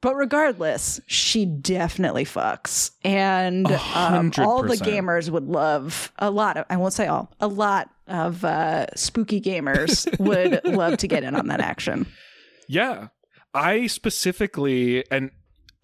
But 0.00 0.16
regardless, 0.16 1.00
she 1.06 1.46
definitely 1.46 2.24
fucks. 2.24 2.90
And 3.04 3.70
um, 3.94 4.32
all 4.38 4.64
the 4.64 4.74
gamers 4.76 5.30
would 5.30 5.44
love 5.46 6.12
a 6.18 6.28
lot 6.28 6.56
of, 6.56 6.66
I 6.68 6.76
won't 6.76 6.92
say 6.92 7.06
all, 7.06 7.32
a 7.38 7.46
lot 7.46 7.88
of 8.08 8.44
uh, 8.44 8.86
spooky 8.96 9.40
gamers 9.40 10.08
would 10.18 10.60
love 10.64 10.98
to 10.98 11.06
get 11.06 11.22
in 11.22 11.36
on 11.36 11.46
that 11.48 11.60
action. 11.60 12.06
Yeah. 12.66 13.08
I 13.54 13.86
specifically, 13.86 15.04
and 15.10 15.30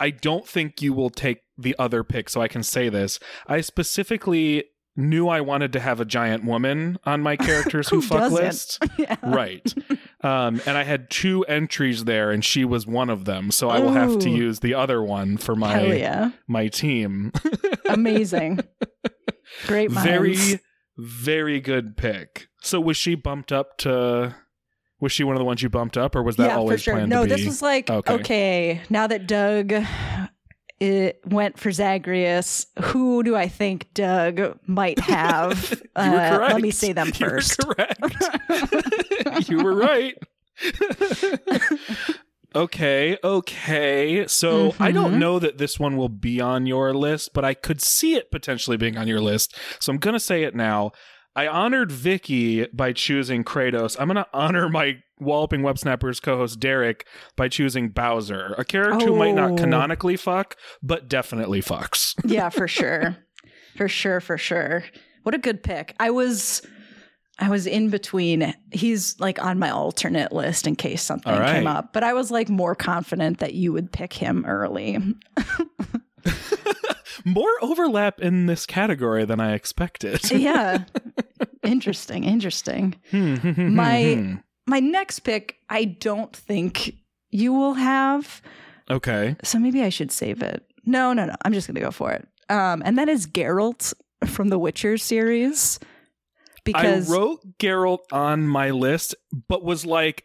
I 0.01 0.11
don't 0.11 0.47
think 0.47 0.81
you 0.83 0.93
will 0.93 1.11
take 1.11 1.41
the 1.57 1.75
other 1.79 2.05
pick, 2.05 2.29
so 2.29 2.41
I 2.41 2.49
can 2.49 2.63
say 2.63 2.89
this. 2.89 3.19
I 3.47 3.61
specifically 3.61 4.65
knew 4.97 5.29
I 5.29 5.41
wanted 5.41 5.73
to 5.75 5.81
have 5.81 6.01
a 6.01 6.05
giant 6.05 6.45
woman 6.45 6.99
on 7.05 7.21
my 7.23 7.37
characters 7.49 7.89
who, 7.89 7.97
Who 7.97 8.03
fuck 8.03 8.19
doesn't? 8.19 8.43
list. 8.43 8.85
yeah. 8.99 9.17
Right. 9.23 9.73
Um, 10.23 10.61
and 10.67 10.77
I 10.77 10.83
had 10.85 11.11
two 11.11 11.45
entries 11.45 12.05
there, 12.05 12.31
and 12.31 12.45
she 12.45 12.65
was 12.65 12.87
one 12.87 13.11
of 13.11 13.25
them. 13.25 13.51
So 13.51 13.69
I 13.71 13.79
will 13.79 13.93
have 13.93 14.19
to 14.21 14.31
use 14.31 14.61
the 14.61 14.75
other 14.75 15.03
one 15.03 15.37
for 15.37 15.55
my 15.55 15.95
yeah. 15.95 16.31
my 16.47 16.69
team. 16.69 17.33
Amazing. 17.87 18.61
Great 19.67 19.91
minds. 19.91 20.09
very 20.09 20.61
very 21.01 21.61
good 21.61 21.97
pick 21.97 22.49
so 22.61 22.81
was 22.81 22.97
she 22.97 23.15
bumped 23.15 23.53
up 23.53 23.79
to 23.79 24.35
was 25.01 25.13
she 25.13 25.25
one 25.25 25.35
of 25.37 25.39
the 25.39 25.45
ones 25.45 25.63
you 25.63 25.69
bumped 25.69 25.97
up 25.97 26.15
or 26.17 26.23
was 26.23 26.37
that 26.37 26.49
yeah, 26.49 26.57
always 26.57 26.81
for 26.81 26.85
sure. 26.85 26.95
planned 26.95 27.11
No, 27.11 27.23
to 27.25 27.29
this 27.29 27.47
was 27.47 27.63
like, 27.63 27.89
Okay. 27.91 28.13
okay. 28.15 28.81
now 28.91 29.07
that 29.07 29.27
Doug 29.27 29.73
it 30.81 31.21
went 31.27 31.59
for 31.59 31.73
Zagreus, 31.73 32.67
who 32.81 33.25
do 33.25 33.35
I 33.35 33.49
think 33.49 33.93
Doug 33.95 34.59
might 34.67 35.01
have? 35.01 35.71
you 35.97 36.11
were 36.11 36.17
Uh, 36.19 36.37
correct 36.37 36.53
Let 36.53 36.63
me 36.63 36.71
say 36.71 36.93
them 36.93 37.11
You 37.19 37.27
were 37.27 37.31
first. 37.41 37.59
correct 37.59 39.49
you 39.49 39.63
were 39.63 39.75
right 39.75 40.15
okay 42.55 43.19
okay 43.23 44.27
so 44.27 44.75
i 44.81 44.91
don't 44.91 45.13
Mhm. 45.15 45.19
know 45.19 45.39
that 45.39 45.59
this 45.59 45.79
one 45.79 45.97
will 45.97 46.09
be 46.09 46.41
on 46.41 46.65
your 46.67 46.95
list 46.95 47.31
but 47.35 47.45
i 47.45 47.53
could 47.55 47.81
see 47.83 48.15
it 48.15 48.31
potentially 48.31 48.77
being 48.79 48.97
on 48.97 49.07
your 49.07 49.21
list 49.21 49.55
so 49.81 49.93
i'm 49.93 49.99
gonna 49.99 50.19
say 50.19 50.45
it 50.45 50.55
now 50.55 50.91
I 51.39 51.47
honored 51.47 51.93
Vicky 51.93 52.67
by 52.73 52.93
choosing 52.93 53.45
Kratos. 53.45 53.97
I'm 54.01 54.09
going 54.09 54.17
to 54.17 54.27
honor 54.33 54.69
my 54.69 55.01
Walloping 55.21 55.63
Web 55.63 55.79
Snappers 55.79 56.19
co-host 56.19 56.59
Derek 56.59 57.07
by 57.37 57.47
choosing 57.47 57.91
Bowser, 57.91 58.57
a 58.59 58.65
character 58.65 59.07
who 59.07 59.15
might 59.15 59.37
not 59.37 59.53
Oh. 59.53 59.57
canonically 59.57 60.17
fuck, 60.17 60.57
but 60.83 61.07
definitely 61.09 61.63
fucks. 61.63 62.17
yeah, 62.25 62.49
for 62.49 62.67
sure. 62.79 63.17
For 63.77 63.87
sure, 63.87 64.21
for 64.21 64.37
sure. 64.37 64.83
What 65.23 65.37
a 65.37 65.39
good 65.39 65.63
pick. 65.63 65.95
I 66.01 66.11
was 66.11 66.61
I 67.39 67.49
was 67.51 67.69
in 67.69 67.89
between. 67.89 68.53
He's 68.73 69.15
like 69.21 69.41
on 69.41 69.61
my 69.61 69.71
alternate 69.71 70.33
list 70.33 70.67
in 70.67 70.75
case 70.75 71.05
something 71.05 71.33
right. 71.33 71.55
came 71.55 71.69
up, 71.69 71.93
but 71.93 72.03
I 72.03 72.15
was 72.15 72.33
like 72.33 72.49
more 72.49 72.75
confident 72.75 73.39
that 73.39 73.55
you 73.55 73.73
would 73.73 73.93
pick 73.93 74.13
him 74.13 74.45
early. 74.45 74.99
More 77.25 77.51
overlap 77.63 78.21
in 78.21 78.47
this 78.47 78.67
category 78.67 79.25
than 79.25 79.41
I 79.41 79.55
expected. 79.55 80.31
yeah. 80.33 80.85
interesting. 81.63 82.25
Interesting. 82.25 82.97
Hmm, 83.11 83.75
My- 83.75 84.39
My 84.67 84.81
next 84.81 85.21
pick, 85.21 85.57
I 85.71 85.85
don't 85.87 86.35
think 86.37 86.95
you 87.31 87.55
will 87.55 87.73
have. 87.73 88.43
okay. 88.91 89.35
So 89.43 89.59
maybe 89.59 89.83
I 89.83 89.89
should 89.89 90.13
save 90.13 90.43
it. 90.43 90.63
No, 90.85 91.15
no, 91.15 91.25
no. 91.25 91.35
I'm 91.43 91.55
just 91.55 91.67
going 91.67 91.77
to 91.77 91.81
go 91.81 91.91
for 91.91 92.13
it. 92.13 92.29
Um, 92.51 92.83
and 92.85 92.99
that 92.99 93.09
is 93.09 93.27
Geralt 93.27 93.95
from 94.27 94.49
the 94.51 94.59
Witcher 94.59 94.99
series. 94.99 95.79
Because 96.65 97.11
I 97.11 97.15
wrote 97.15 97.41
Geralt 97.59 98.01
on 98.13 98.47
my 98.47 98.71
list, 98.71 99.15
but 99.49 99.65
was 99.65 99.87
like, 99.87 100.25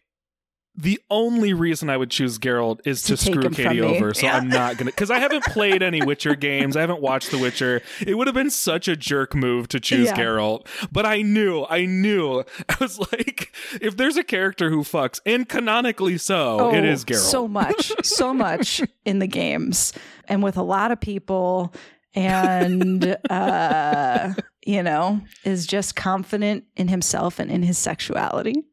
the 0.75 0.99
only 1.11 1.53
reason 1.53 1.89
I 1.89 1.97
would 1.97 2.09
choose 2.09 2.39
Geralt 2.39 2.79
is 2.85 3.03
to, 3.03 3.15
To 3.15 3.17
screw 3.17 3.49
Katie 3.51 3.79
over. 3.81 4.13
So 4.13 4.25
Yeah. 4.25 4.37
I'm 4.37 4.49
not 4.49 4.77
gonna 4.77 4.89
because 4.91 5.11
I 5.11 5.19
haven't 5.19 5.43
played 5.45 5.83
any 5.83 6.01
Witcher 6.01 6.35
games. 6.35 6.75
I 6.75 6.81
haven't 6.81 6.99
watched 7.01 7.29
The 7.29 7.37
Witcher. 7.37 7.81
It 8.05 8.15
would 8.17 8.25
have 8.25 8.33
been 8.33 8.49
such 8.49 8.87
a 8.87 8.95
jerk 8.95 9.35
move 9.35 9.67
to 9.67 9.79
choose 9.79 10.07
Yeah. 10.07 10.17
Geralt. 10.17 10.65
But 10.91 11.05
I 11.05 11.21
knew, 11.21 11.65
I 11.69 11.85
knew. 11.85 12.43
I 12.69 12.75
was 12.79 12.97
like, 12.99 13.53
if 13.81 13.97
there's 13.97 14.17
a 14.17 14.23
character 14.23 14.69
who 14.71 14.81
fucks, 14.81 15.19
and 15.27 15.47
canonically 15.47 16.17
so, 16.17 16.73
it 16.73 16.83
is 16.83 17.05
Geralt. 17.05 17.15
Oh, 17.17 17.19
So 17.19 17.47
much, 17.47 17.91
so 18.03 18.33
much 18.33 18.81
in 19.05 19.19
the 19.19 19.27
games, 19.27 19.93
and 20.27 20.41
with 20.41 20.57
a 20.57 20.63
lot 20.63 20.91
of 20.91 20.99
people, 20.99 21.71
and 22.15 23.15
uh, 23.29 24.33
you 24.65 24.81
know, 24.81 25.21
is 25.43 25.67
just 25.67 25.95
confident 25.95 26.63
in 26.75 26.87
himself 26.87 27.37
and 27.39 27.51
in 27.51 27.63
his 27.63 27.77
sexuality. 27.77 28.63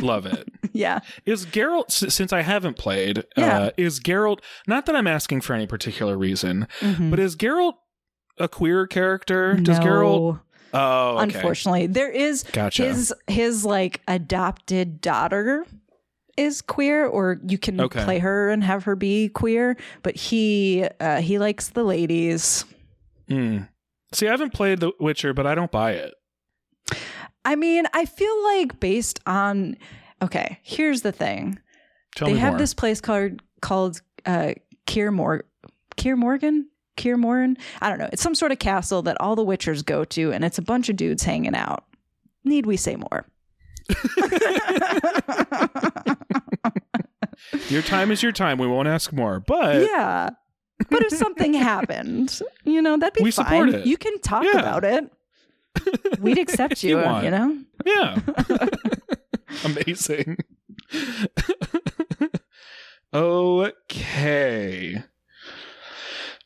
Love 0.00 0.26
it. 0.26 0.48
Yeah, 0.74 1.00
Is 1.26 1.44
Geralt 1.44 1.90
since 1.90 2.32
I 2.32 2.42
haven't 2.42 2.76
played? 2.78 3.24
Yeah. 3.36 3.58
Uh, 3.58 3.70
is 3.76 3.98
Geralt 3.98 4.38
not 4.68 4.86
that 4.86 4.94
I'm 4.94 5.08
asking 5.08 5.40
for 5.40 5.54
any 5.54 5.66
particular 5.66 6.16
reason, 6.16 6.68
Mhm. 6.80 7.10
but 7.10 7.18
is 7.18 7.34
Geralt 7.34 7.72
a 8.38 8.46
queer 8.46 8.86
character? 8.86 9.54
Does 9.54 9.80
no, 9.80 9.84
Geralt? 9.84 10.40
Oh, 10.72 11.14
okay. 11.16 11.22
unfortunately, 11.24 11.86
there 11.88 12.10
is 12.10 12.44
Gotcha. 12.52 12.84
his 12.84 13.12
his 13.26 13.64
like 13.64 14.02
adopted 14.06 15.00
daughter 15.00 15.66
is 16.36 16.62
queer 16.62 17.04
or 17.06 17.40
you 17.48 17.58
can 17.58 17.80
Okay. 17.80 18.04
play 18.04 18.18
her 18.20 18.48
and 18.50 18.62
have 18.62 18.84
her 18.84 18.94
be 18.94 19.28
queer 19.30 19.76
but 20.04 20.14
he 20.14 20.84
uh 21.00 21.20
he 21.20 21.38
likes 21.40 21.70
the 21.70 21.82
ladies 21.82 22.64
Hmm. 23.28 23.62
See, 24.12 24.28
I 24.28 24.30
haven't 24.30 24.52
played 24.54 24.78
The 24.80 24.92
Witcher, 25.00 25.34
but 25.34 25.46
I 25.46 25.54
don't 25.56 25.70
buy 25.72 25.92
it. 25.92 26.14
I 27.48 27.56
mean 27.56 27.84
i 27.94 28.04
feel 28.04 28.44
like 28.44 28.78
based 28.80 29.18
on 29.26 29.76
okay 30.22 30.58
here's 30.62 31.02
the 31.02 31.12
thing 31.12 31.58
Tell 32.14 32.28
they 32.28 32.36
have 32.36 32.52
more. 32.52 32.58
this 32.58 32.74
place 32.74 33.00
called 33.00 33.42
called 33.62 34.00
uh 34.26 34.52
Kier 34.86 35.12
Mor 35.12 35.44
Kier 35.96 36.16
Morgan 36.16 36.68
Kier 36.96 37.16
Morin 37.18 37.56
i 37.80 37.88
don't 37.88 37.98
know 37.98 38.08
it's 38.12 38.22
some 38.22 38.34
sort 38.34 38.52
of 38.52 38.58
castle 38.58 39.02
that 39.02 39.16
all 39.20 39.34
the 39.36 39.44
witchers 39.44 39.84
go 39.84 40.04
to 40.04 40.32
and 40.32 40.44
it's 40.44 40.58
a 40.58 40.62
bunch 40.62 40.88
of 40.88 40.96
dudes 40.96 41.22
hanging 41.24 41.54
out 41.54 41.84
need 42.44 42.66
we 42.66 42.76
say 42.76 42.96
more 42.96 43.26
Your 47.68 47.82
time 47.82 48.10
is 48.10 48.22
your 48.22 48.32
time. 48.32 48.58
We 48.58 48.66
won't 48.66 48.88
ask 48.88 49.12
more. 49.12 49.40
But 49.40 49.82
yeah. 49.82 50.30
But 50.90 51.02
if 51.04 51.12
something 51.12 51.54
happened, 51.54 52.40
you 52.64 52.80
know, 52.82 52.96
that'd 52.96 53.14
be 53.14 53.22
We 53.22 53.30
fine. 53.30 53.44
support 53.46 53.68
it. 53.70 53.86
You 53.86 53.96
can 53.96 54.18
talk 54.20 54.42
Yeah. 54.44 54.58
about 54.58 54.84
it. 54.84 55.10
We'd 56.20 56.38
accept 56.38 56.82
you 56.82 56.98
you, 56.98 57.04
want. 57.04 57.24
you 57.24 57.30
know? 57.30 57.58
yeah, 57.86 58.18
amazing. 59.64 60.36
okay. 63.14 65.02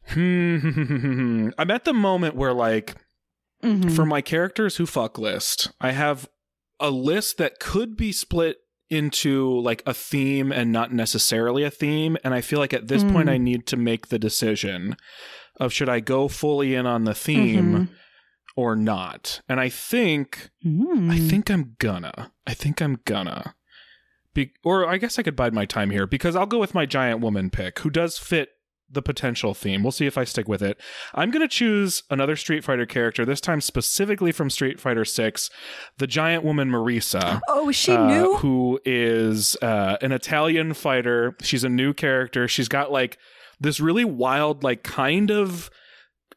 Hmm. 0.08 1.48
I'm 1.58 1.70
at 1.70 1.84
the 1.84 1.94
moment 1.94 2.34
where, 2.36 2.52
like, 2.52 2.96
Mhm. 3.62 3.94
for 3.94 4.04
my 4.04 4.20
characters 4.20 4.76
who 4.76 4.86
fuck 4.86 5.18
list, 5.18 5.70
I 5.80 5.92
have 5.92 6.28
a 6.80 6.90
list 6.90 7.38
that 7.38 7.60
could 7.60 7.96
be 7.96 8.10
split 8.12 8.58
into 8.90 9.58
like 9.60 9.82
a 9.86 9.94
theme 9.94 10.52
and 10.52 10.70
not 10.72 10.92
necessarily 10.92 11.62
a 11.62 11.70
theme. 11.70 12.18
And 12.24 12.34
I 12.34 12.40
feel 12.42 12.58
like 12.58 12.74
at 12.74 12.88
this 12.88 13.02
point, 13.04 13.28
Mm. 13.28 13.32
I 13.32 13.38
need 13.38 13.66
to 13.68 13.76
make 13.76 14.08
the 14.08 14.18
decision 14.18 14.96
of 15.58 15.72
should 15.72 15.88
I 15.88 16.00
go 16.00 16.28
fully 16.28 16.74
in 16.74 16.84
on 16.86 17.04
the 17.04 17.14
theme 17.14 17.72
Mhm. 17.72 17.88
Or 18.56 18.76
not. 18.76 19.40
And 19.48 19.58
I 19.60 19.68
think 19.68 20.50
Mm. 20.64 21.10
I 21.10 21.18
think 21.18 21.50
I'm 21.50 21.74
gonna. 21.78 22.32
I 22.46 22.54
think 22.54 22.80
I'm 22.80 22.98
gonna. 23.04 23.54
Be- 24.34 24.52
or 24.64 24.88
I 24.88 24.96
guess 24.96 25.18
I 25.18 25.22
could 25.22 25.36
bide 25.36 25.52
my 25.52 25.66
time 25.66 25.90
here 25.90 26.06
because 26.06 26.34
I'll 26.36 26.46
go 26.46 26.58
with 26.58 26.74
my 26.74 26.86
giant 26.86 27.20
woman 27.20 27.50
pick, 27.50 27.80
who 27.80 27.90
does 27.90 28.16
fit 28.18 28.48
the 28.90 29.02
potential 29.02 29.54
theme. 29.54 29.82
We'll 29.82 29.90
see 29.92 30.06
if 30.06 30.18
I 30.18 30.24
stick 30.24 30.46
with 30.48 30.62
it. 30.62 30.78
I'm 31.14 31.30
gonna 31.30 31.48
choose 31.48 32.02
another 32.10 32.36
Street 32.36 32.62
Fighter 32.62 32.84
character, 32.86 33.24
this 33.24 33.40
time 33.40 33.60
specifically 33.62 34.32
from 34.32 34.50
Street 34.50 34.78
Fighter 34.80 35.04
Six, 35.06 35.48
the 35.98 36.06
giant 36.06 36.44
woman 36.44 36.70
Marisa. 36.70 37.40
Oh, 37.48 37.70
is 37.70 37.76
she 37.76 37.92
uh, 37.92 38.06
new? 38.06 38.36
who 38.36 38.78
is 38.84 39.56
uh, 39.62 39.96
an 40.02 40.12
Italian 40.12 40.74
fighter. 40.74 41.34
She's 41.42 41.64
a 41.64 41.70
new 41.70 41.92
character. 41.94 42.46
She's 42.48 42.68
got 42.68 42.92
like 42.92 43.16
this 43.60 43.80
really 43.80 44.04
wild, 44.04 44.62
like 44.62 44.82
kind 44.82 45.30
of 45.30 45.70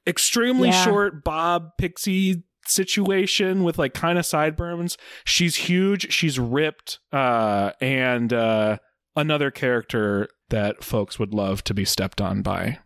extremely 0.07 0.69
Yeah. 0.69 0.83
short 0.83 1.23
bob 1.23 1.71
pixie 1.77 2.43
situation 2.67 3.63
with 3.63 3.77
like 3.77 3.93
kind 3.93 4.17
of 4.17 4.25
sideburns. 4.25 4.97
She's 5.23 5.55
huge. 5.55 6.11
She's 6.11 6.39
ripped, 6.39 6.99
uh, 7.11 7.71
and 7.81 8.33
uh, 8.33 8.77
another 9.15 9.51
character 9.51 10.27
that 10.49 10.83
folks 10.83 11.17
would 11.19 11.33
love 11.33 11.63
to 11.65 11.73
be 11.73 11.85
stepped 11.85 12.21
on 12.21 12.41
by 12.41 12.79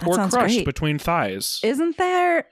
That 0.00 0.06
or 0.08 0.16
crushed 0.28 0.54
great. 0.56 0.64
between 0.66 0.98
thighs. 0.98 1.60
Isn't 1.62 1.96
there 1.96 2.46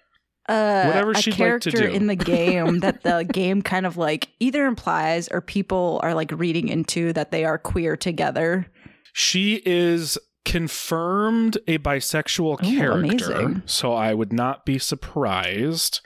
uh, 0.49 0.85
Whatever 0.87 1.13
a 1.13 1.15
like 1.15 1.25
character 1.33 1.71
do. 1.71 1.85
in 1.85 2.09
the 2.09 2.17
game 2.17 2.81
that 2.81 3.03
the 3.05 3.25
game 3.33 3.63
kind 3.63 3.87
of 3.87 3.97
like 3.97 4.29
either 4.41 4.67
implies 4.67 5.29
or 5.29 5.41
people 5.41 6.01
are 6.03 6.15
like 6.15 6.33
reading 6.33 6.69
into 6.69 7.13
that 7.13 7.31
they 7.31 7.45
are 7.45 7.59
queer 7.59 7.97
together? 7.97 8.67
She 9.13 9.63
is 9.65 10.19
confirmed 10.45 11.57
a 11.67 11.79
bisexual 11.79 12.61
character, 12.61 13.33
amazing. 13.33 13.63
so 13.67 13.93
I 13.93 14.15
would 14.15 14.33
not 14.33 14.65
be 14.67 14.79
surprised. 14.79 16.01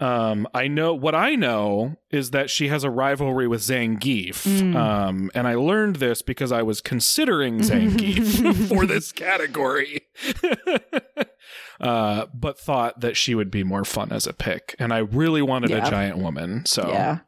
Um, 0.00 0.46
I 0.54 0.68
know 0.68 0.94
what 0.94 1.16
I 1.16 1.34
know 1.34 1.96
is 2.12 2.30
that 2.30 2.50
she 2.50 2.68
has 2.68 2.84
a 2.84 2.90
rivalry 2.90 3.48
with 3.48 3.60
Zangief, 3.62 4.46
Mm. 4.46 4.76
um, 4.76 5.30
and 5.34 5.48
I 5.48 5.54
learned 5.56 5.96
this 5.96 6.22
because 6.22 6.52
I 6.52 6.62
was 6.62 6.80
considering 6.80 7.58
Zangief 7.62 8.68
for 8.68 8.86
this 8.86 9.10
category, 9.10 10.02
uh, 11.80 12.26
but 12.32 12.58
thought 12.58 13.00
that 13.00 13.16
she 13.16 13.34
would 13.34 13.50
be 13.50 13.64
more 13.64 13.84
fun 13.84 14.12
as 14.12 14.26
a 14.26 14.32
pick, 14.32 14.74
and 14.78 14.92
I 14.92 14.98
really 14.98 15.42
wanted 15.42 15.70
Yeah. 15.70 15.86
a 15.86 15.90
giant 15.90 16.18
woman, 16.18 16.64
so 16.66 16.88
Yeah. 16.90 17.18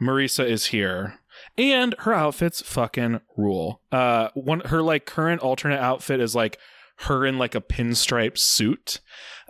Marisa 0.00 0.48
is 0.48 0.66
here. 0.66 1.18
And 1.58 1.94
her 1.98 2.14
outfits 2.14 2.62
fucking 2.62 3.20
rule. 3.36 3.82
Uh 3.92 4.28
one 4.34 4.60
her 4.60 4.80
like 4.80 5.04
current 5.04 5.42
alternate 5.42 5.80
outfit 5.80 6.20
is 6.20 6.34
like 6.34 6.58
her 7.00 7.26
in 7.26 7.36
like 7.36 7.54
a 7.54 7.60
pinstripe 7.60 8.38
suit. 8.38 9.00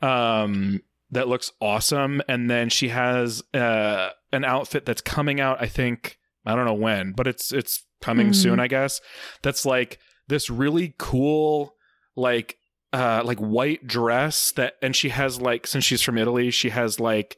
Um 0.02 0.80
that 1.10 1.28
looks 1.28 1.52
awesome 1.60 2.20
and 2.28 2.50
then 2.50 2.68
she 2.68 2.88
has 2.88 3.42
uh 3.54 4.10
an 4.32 4.44
outfit 4.44 4.84
that's 4.86 5.00
coming 5.02 5.40
out 5.40 5.60
I 5.62 5.66
think 5.66 6.18
I 6.46 6.54
don't 6.54 6.64
know 6.66 6.74
when, 6.74 7.12
but 7.12 7.26
it's 7.26 7.52
it's 7.52 7.84
coming 8.00 8.28
Mhm. 8.30 8.34
soon 8.34 8.60
I 8.60 8.68
guess. 8.68 9.00
That's 9.42 9.66
like 9.66 9.98
this 10.28 10.48
really 10.50 10.94
cool 10.98 11.74
like 12.16 12.56
uh 12.92 13.22
like 13.24 13.38
white 13.38 13.86
dress 13.86 14.50
that 14.52 14.74
and 14.80 14.96
she 14.96 15.10
has 15.10 15.40
like 15.40 15.66
since 15.66 15.84
she's 15.84 16.02
from 16.02 16.16
Italy, 16.18 16.50
she 16.50 16.70
has 16.70 16.98
like 16.98 17.36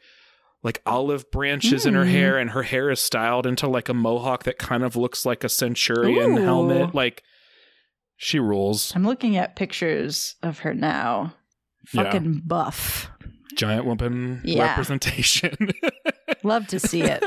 like 0.62 0.82
olive 0.84 1.30
branches 1.30 1.86
in 1.86 1.94
her 1.94 2.04
Mm. 2.04 2.10
hair 2.10 2.38
and 2.38 2.50
her 2.50 2.62
hair 2.62 2.90
is 2.90 3.00
styled 3.00 3.46
into 3.46 3.66
like 3.66 3.88
a 3.88 3.94
mohawk 3.94 4.44
that 4.44 4.58
kind 4.58 4.82
of 4.82 4.94
looks 4.96 5.24
like 5.24 5.42
a 5.44 5.48
centurion 5.48 6.36
Ooh. 6.38 6.42
helmet 6.42 6.94
like 6.94 7.22
she 8.16 8.38
rules 8.38 8.92
I'm 8.94 9.04
looking 9.06 9.36
at 9.36 9.56
pictures 9.56 10.34
of 10.42 10.58
her 10.60 10.74
now. 10.74 11.34
Yeah. 11.94 12.02
Fucking 12.04 12.42
buff. 12.44 13.10
giant 13.56 13.86
woman 13.86 14.42
Yeah. 14.44 14.68
representation 14.68 15.56
Love 16.42 16.66
to 16.68 16.78
see 16.78 17.02
it. 17.02 17.22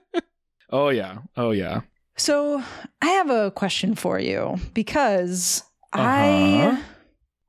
oh 0.70 0.88
yeah 0.90 1.18
oh 1.36 1.50
yeah 1.50 1.80
So 2.16 2.62
I 3.00 3.06
have 3.06 3.30
a 3.30 3.50
question 3.50 3.94
for 3.94 4.18
you 4.18 4.56
because 4.74 5.62
Uh-huh. 5.92 6.04
I 6.06 6.82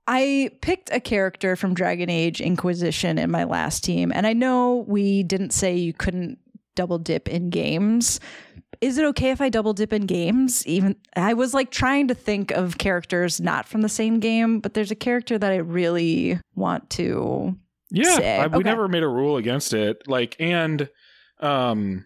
I 0.07 0.51
picked 0.61 0.91
a 0.91 0.99
character 0.99 1.55
from 1.55 1.73
Dragon 1.73 2.09
Age 2.09 2.41
Inquisition 2.41 3.17
in 3.17 3.31
my 3.31 3.43
last 3.45 3.83
team, 3.83 4.11
and 4.13 4.27
I 4.27 4.33
know 4.33 4.83
we 4.87 5.23
didn't 5.23 5.51
say 5.51 5.75
you 5.75 5.93
couldn't 5.93 6.39
double 6.75 6.97
dip 6.99 7.29
in 7.29 7.49
games. 7.49 8.19
Is 8.81 8.97
it 8.97 9.05
okay 9.05 9.29
if 9.29 9.39
I 9.39 9.47
double 9.47 9.73
dip 9.73 9.93
in 9.93 10.05
games? 10.07 10.65
Even 10.67 10.97
I 11.15 11.33
was 11.35 11.53
like 11.53 11.71
trying 11.71 12.09
to 12.09 12.13
think 12.15 12.51
of 12.51 12.77
characters 12.77 13.39
not 13.39 13.65
from 13.67 13.81
the 13.81 13.87
same 13.89 14.19
game, 14.19 14.59
but 14.59 14.73
there's 14.73 14.91
a 14.91 14.95
character 14.95 15.37
that 15.37 15.51
I 15.51 15.57
really 15.57 16.39
want 16.55 16.89
to. 16.91 17.55
yeah. 17.91 18.41
I, 18.43 18.47
we 18.47 18.57
Okay. 18.57 18.63
never 18.69 18.87
made 18.89 19.03
a 19.03 19.07
rule 19.07 19.37
against 19.37 19.73
it 19.73 20.01
like 20.07 20.35
and 20.39 20.89
um 21.39 22.05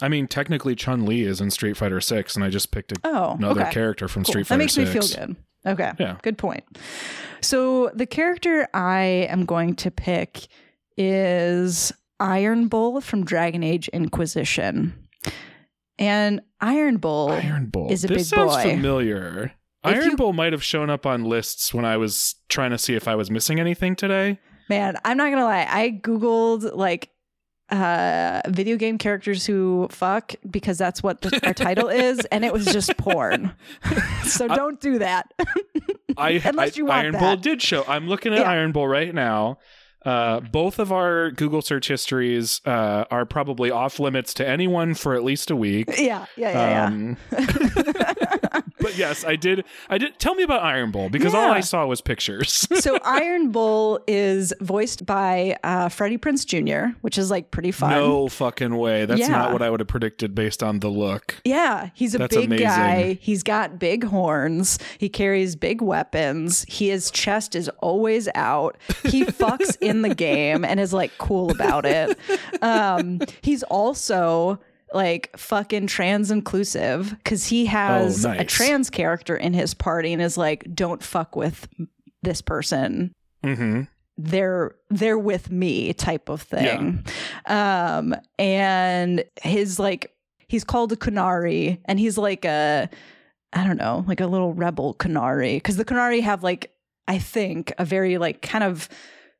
I 0.00 0.08
mean, 0.08 0.28
technically, 0.28 0.74
Chun 0.76 1.04
Li 1.06 1.22
is 1.22 1.40
in 1.40 1.50
Street 1.50 1.76
Fighter 1.76 2.00
Six, 2.00 2.36
and 2.36 2.44
I 2.44 2.50
just 2.50 2.70
picked 2.70 2.92
a, 2.92 2.96
Oh, 3.04 3.32
another 3.38 3.62
okay. 3.62 3.72
character 3.72 4.06
from 4.08 4.22
Cool. 4.24 4.32
Street 4.32 4.46
Fighter. 4.46 4.58
That 4.58 4.62
makes 4.62 4.74
6. 4.74 4.94
me 4.94 5.00
feel 5.00 5.26
good. 5.26 5.36
Okay. 5.66 5.92
Yeah. 5.98 6.16
Good 6.22 6.38
point. 6.38 6.64
So 7.40 7.90
the 7.94 8.06
character 8.06 8.68
I 8.74 9.26
am 9.28 9.44
going 9.44 9.74
to 9.76 9.90
pick 9.90 10.46
is 10.96 11.92
Iron 12.20 12.68
Bull 12.68 13.00
from 13.00 13.24
Dragon 13.24 13.62
Age 13.62 13.88
Inquisition. 13.88 14.94
And 15.98 16.40
Iron 16.60 16.98
Bull 16.98 17.30
Iron 17.30 17.66
Bull 17.66 17.90
is 17.90 18.04
a 18.04 18.08
this 18.08 18.16
big 18.30 18.38
sounds 18.38 18.54
boy. 18.54 18.62
familiar. 18.62 19.52
If 19.84 19.96
Iron 19.96 20.10
you- 20.10 20.16
Bull 20.16 20.32
might 20.32 20.52
have 20.52 20.62
shown 20.62 20.90
up 20.90 21.06
on 21.06 21.24
lists 21.24 21.72
when 21.74 21.84
I 21.84 21.96
was 21.96 22.36
trying 22.48 22.70
to 22.70 22.78
see 22.78 22.94
if 22.94 23.08
I 23.08 23.14
was 23.14 23.30
missing 23.30 23.58
anything 23.60 23.96
today. 23.96 24.38
Man, 24.68 24.96
I'm 25.04 25.16
not 25.16 25.30
gonna 25.30 25.44
lie. 25.44 25.66
I 25.68 25.98
googled 26.02 26.74
like 26.76 27.10
uh 27.70 28.40
video 28.48 28.76
game 28.76 28.96
characters 28.98 29.44
who 29.46 29.88
fuck 29.90 30.34
because 30.50 30.78
that's 30.78 31.02
what 31.02 31.20
the, 31.20 31.40
our 31.46 31.52
title 31.54 31.88
is, 31.88 32.18
and 32.32 32.44
it 32.44 32.52
was 32.52 32.64
just 32.66 32.96
porn. 32.96 33.52
so 34.24 34.48
don't 34.48 34.80
do 34.80 34.98
that. 35.00 35.32
I, 36.16 36.40
Unless 36.44 36.78
I- 36.78 36.82
want 36.82 36.92
Iron 36.94 37.12
that. 37.12 37.20
Bull 37.20 37.36
did 37.36 37.60
show. 37.62 37.84
I'm 37.86 38.08
looking 38.08 38.32
at 38.32 38.40
Yeah. 38.40 38.50
Iron 38.50 38.72
Bull 38.72 38.88
right 38.88 39.14
now. 39.14 39.58
Uh, 40.04 40.40
both 40.40 40.78
of 40.78 40.90
our 40.92 41.30
Google 41.32 41.60
search 41.60 41.88
histories 41.88 42.62
uh, 42.64 43.04
are 43.10 43.26
probably 43.26 43.70
off 43.70 43.98
limits 44.00 44.32
to 44.34 44.48
anyone 44.48 44.94
for 44.94 45.14
at 45.14 45.22
least 45.24 45.50
a 45.50 45.56
week. 45.56 45.88
yeah, 45.98 46.24
yeah, 46.36 46.50
yeah, 46.52 46.86
Um, 46.86 47.16
but 48.88 48.98
yes, 48.98 49.24
I 49.24 49.36
did. 49.36 49.64
I 49.88 49.98
did. 49.98 50.18
Tell 50.18 50.34
me 50.34 50.42
about 50.42 50.62
Iron 50.62 50.90
Bull 50.90 51.08
because 51.10 51.34
all 51.34 51.50
I 51.50 51.60
saw 51.60 51.86
was 51.86 52.00
pictures. 52.00 52.66
So 52.78 52.96
Iron 53.04 53.50
Bull 53.50 54.00
is 54.06 54.54
voiced 54.60 55.04
by 55.04 55.56
uh, 55.64 55.88
Freddie 55.88 56.16
Prinze 56.16 56.46
Jr., 56.46 56.96
which 57.00 57.18
is 57.18 57.30
like 57.30 57.50
pretty 57.50 57.72
fun. 57.72 57.90
no 57.90 58.28
fucking 58.28 58.76
way. 58.76 59.04
That's 59.04 59.20
Yeah. 59.20 59.28
not 59.28 59.52
what 59.52 59.62
I 59.62 59.68
would 59.68 59.80
have 59.80 59.88
predicted 59.88 60.34
based 60.34 60.62
on 60.62 60.78
the 60.78 60.88
look. 60.88 61.34
Yeah, 61.44 61.90
he's 61.94 62.14
a 62.14 62.18
That's 62.18 62.34
big 62.36 62.46
amazing. 62.46 62.66
guy. 62.66 63.18
He's 63.20 63.42
got 63.42 63.78
big 63.78 64.04
horns. 64.04 64.78
He 64.96 65.08
carries 65.08 65.56
big 65.56 65.82
weapons. 65.82 66.64
He, 66.68 66.88
his 66.88 67.10
chest 67.10 67.54
is 67.56 67.68
always 67.80 68.28
out. 68.34 68.76
He 69.04 69.24
fucks 69.24 69.76
in 69.80 70.02
the 70.02 70.14
game 70.14 70.64
and 70.64 70.78
is 70.78 70.92
like 70.92 71.10
cool 71.18 71.50
about 71.50 71.84
it. 71.84 72.16
Um, 72.62 73.20
he's 73.42 73.62
also 73.64 74.60
like 74.92 75.36
fucking 75.36 75.86
trans 75.86 76.30
inclusive 76.30 77.10
because 77.22 77.46
he 77.46 77.66
has 77.66 78.24
Oh, 78.24 78.30
a 78.30 78.44
trans 78.44 78.90
character 78.90 79.36
in 79.36 79.52
his 79.52 79.74
party 79.74 80.12
and 80.12 80.22
is 80.22 80.36
like, 80.38 80.66
don't 80.74 81.02
fuck 81.02 81.36
with 81.36 81.68
this 82.22 82.40
person. 82.42 83.12
Hmm 83.44 83.82
they're 84.20 84.74
they're 84.90 85.16
with 85.16 85.48
me 85.48 85.92
type 85.92 86.28
of 86.28 86.42
thing. 86.42 87.04
Um 87.46 88.16
and 88.36 89.22
his 89.40 89.78
like 89.78 90.12
he's 90.48 90.64
called 90.64 90.90
a 90.90 90.96
Qunari 90.96 91.78
and 91.84 92.00
he's 92.00 92.18
like 92.18 92.44
a 92.44 92.90
i 93.52 93.64
don't 93.64 93.76
know 93.76 94.04
like 94.08 94.20
a 94.20 94.26
little 94.26 94.52
rebel 94.54 94.94
Qunari 94.94 95.54
because 95.54 95.76
the 95.76 95.84
Qunari 95.84 96.20
have 96.20 96.42
like 96.42 96.72
i 97.06 97.16
think 97.16 97.72
a 97.78 97.84
very 97.84 98.18
like 98.18 98.42
kind 98.42 98.64
of 98.64 98.88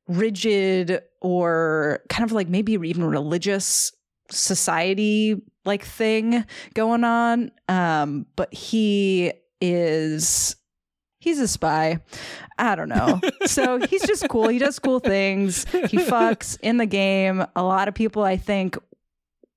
rigid 0.07 1.03
or 1.20 2.01
kind 2.09 2.24
of 2.24 2.30
like 2.32 2.49
maybe 2.49 2.72
even 2.74 3.05
religious 3.05 3.92
society 4.31 5.41
like 5.64 5.85
thing 5.85 6.45
going 6.74 7.05
on. 7.05 7.51
Um 7.68 8.26
but 8.37 8.53
he 8.55 9.33
is 9.61 10.57
he's 11.20 11.41
a 11.41 11.49
spy. 11.49 11.99
I 12.59 12.74
don't 12.74 12.89
know. 12.89 13.20
So 13.47 13.79
he's 13.79 14.03
just 14.07 14.29
cool. 14.29 14.49
He 14.49 14.59
does 14.59 14.79
cool 14.79 15.01
things. 15.01 15.64
He 15.70 15.97
fucks 15.97 16.59
in 16.62 16.76
the 16.76 16.87
game. 16.87 17.45
A 17.57 17.62
lot 17.62 17.89
of 17.89 17.95
people 17.95 18.22
i 18.22 18.37
think 18.37 18.76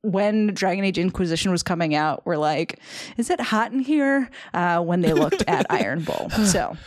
when 0.03 0.47
dragon 0.47 0.83
age 0.83 0.97
inquisition 0.97 1.51
was 1.51 1.61
coming 1.61 1.93
out 1.93 2.25
were 2.25 2.37
like 2.37 2.79
is 3.17 3.29
it 3.29 3.39
hot 3.39 3.71
in 3.71 3.79
here? 3.79 4.29
Uh 4.53 4.79
when 4.81 5.01
they 5.01 5.13
looked 5.13 5.43
at 5.47 5.65
iron 5.69 6.03
bull. 6.03 6.29
So. 6.45 6.75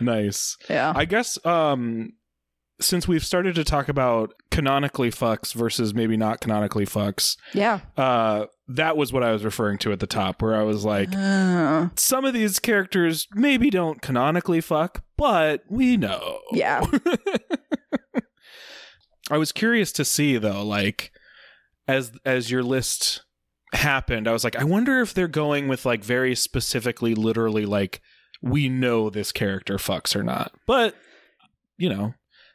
Nice. 0.00 0.56
yeah. 0.68 0.92
I 0.96 1.04
guess 1.04 1.38
um 1.44 2.12
since 2.80 3.06
we've 3.08 3.24
started 3.24 3.54
to 3.54 3.64
talk 3.64 3.88
about 3.88 4.32
canonically 4.50 5.10
fucks 5.10 5.52
versus 5.54 5.94
maybe 5.94 6.16
not 6.16 6.40
canonically 6.40 6.86
fucks, 6.86 7.36
yeah 7.54 7.80
uh 7.96 8.46
that 8.68 8.96
was 8.96 9.12
what 9.12 9.22
I 9.24 9.32
was 9.32 9.44
referring 9.44 9.78
to 9.78 9.90
at 9.92 9.98
the 10.00 10.06
top 10.06 10.40
where 10.42 10.54
I 10.54 10.62
was 10.62 10.84
like 10.84 11.08
Uh, 11.14 11.88
some 11.96 12.24
of 12.24 12.32
these 12.34 12.58
characters 12.58 13.26
maybe 13.34 13.68
don't 13.70 14.00
canonically 14.00 14.60
fuck, 14.60 15.02
but 15.16 15.62
we 15.68 15.96
know. 15.96 16.40
yeah 16.52 16.84
I 19.30 19.38
was 19.38 19.52
curious 19.52 19.92
to 19.92 20.04
see 20.04 20.36
though, 20.38 20.64
like 20.64 21.12
as 21.86 22.12
as 22.24 22.50
your 22.50 22.62
list 22.62 23.22
happened, 23.72 24.26
I 24.26 24.32
was 24.32 24.42
like, 24.44 24.56
I 24.56 24.64
wonder 24.64 25.00
if 25.00 25.14
they're 25.14 25.28
going 25.28 25.68
with 25.68 25.86
like 25.86 26.02
very 26.02 26.34
specifically, 26.34 27.14
literally, 27.14 27.64
like 27.66 28.00
we 28.42 28.68
know 28.68 29.10
this 29.10 29.30
character 29.32 29.76
fucks 29.76 30.16
or 30.16 30.22
not. 30.24 30.52
But 30.66 30.94
you 31.78 31.88
know, 31.88 32.14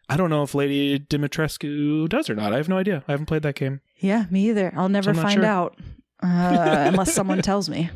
I 0.09 0.17
don't 0.17 0.29
know 0.29 0.43
if 0.43 0.53
Lady 0.53 0.99
Dimitrescu 0.99 2.07
does 2.09 2.29
or 2.29 2.35
not. 2.35 2.53
I 2.53 2.57
have 2.57 2.69
no 2.69 2.77
idea. 2.77 3.03
I 3.07 3.11
haven't 3.11 3.25
played 3.25 3.41
that 3.43 3.55
game. 3.55 3.81
yeah 3.97 4.25
me 4.29 4.49
either 4.49 4.71
i'll 4.75 4.89
never 4.89 5.09
I'm 5.11 5.15
find 5.15 5.33
sure. 5.41 5.45
out 5.45 5.77
uh, 6.23 6.27
unless 6.87 7.13
someone 7.13 7.41
tells 7.41 7.69
me 7.69 7.89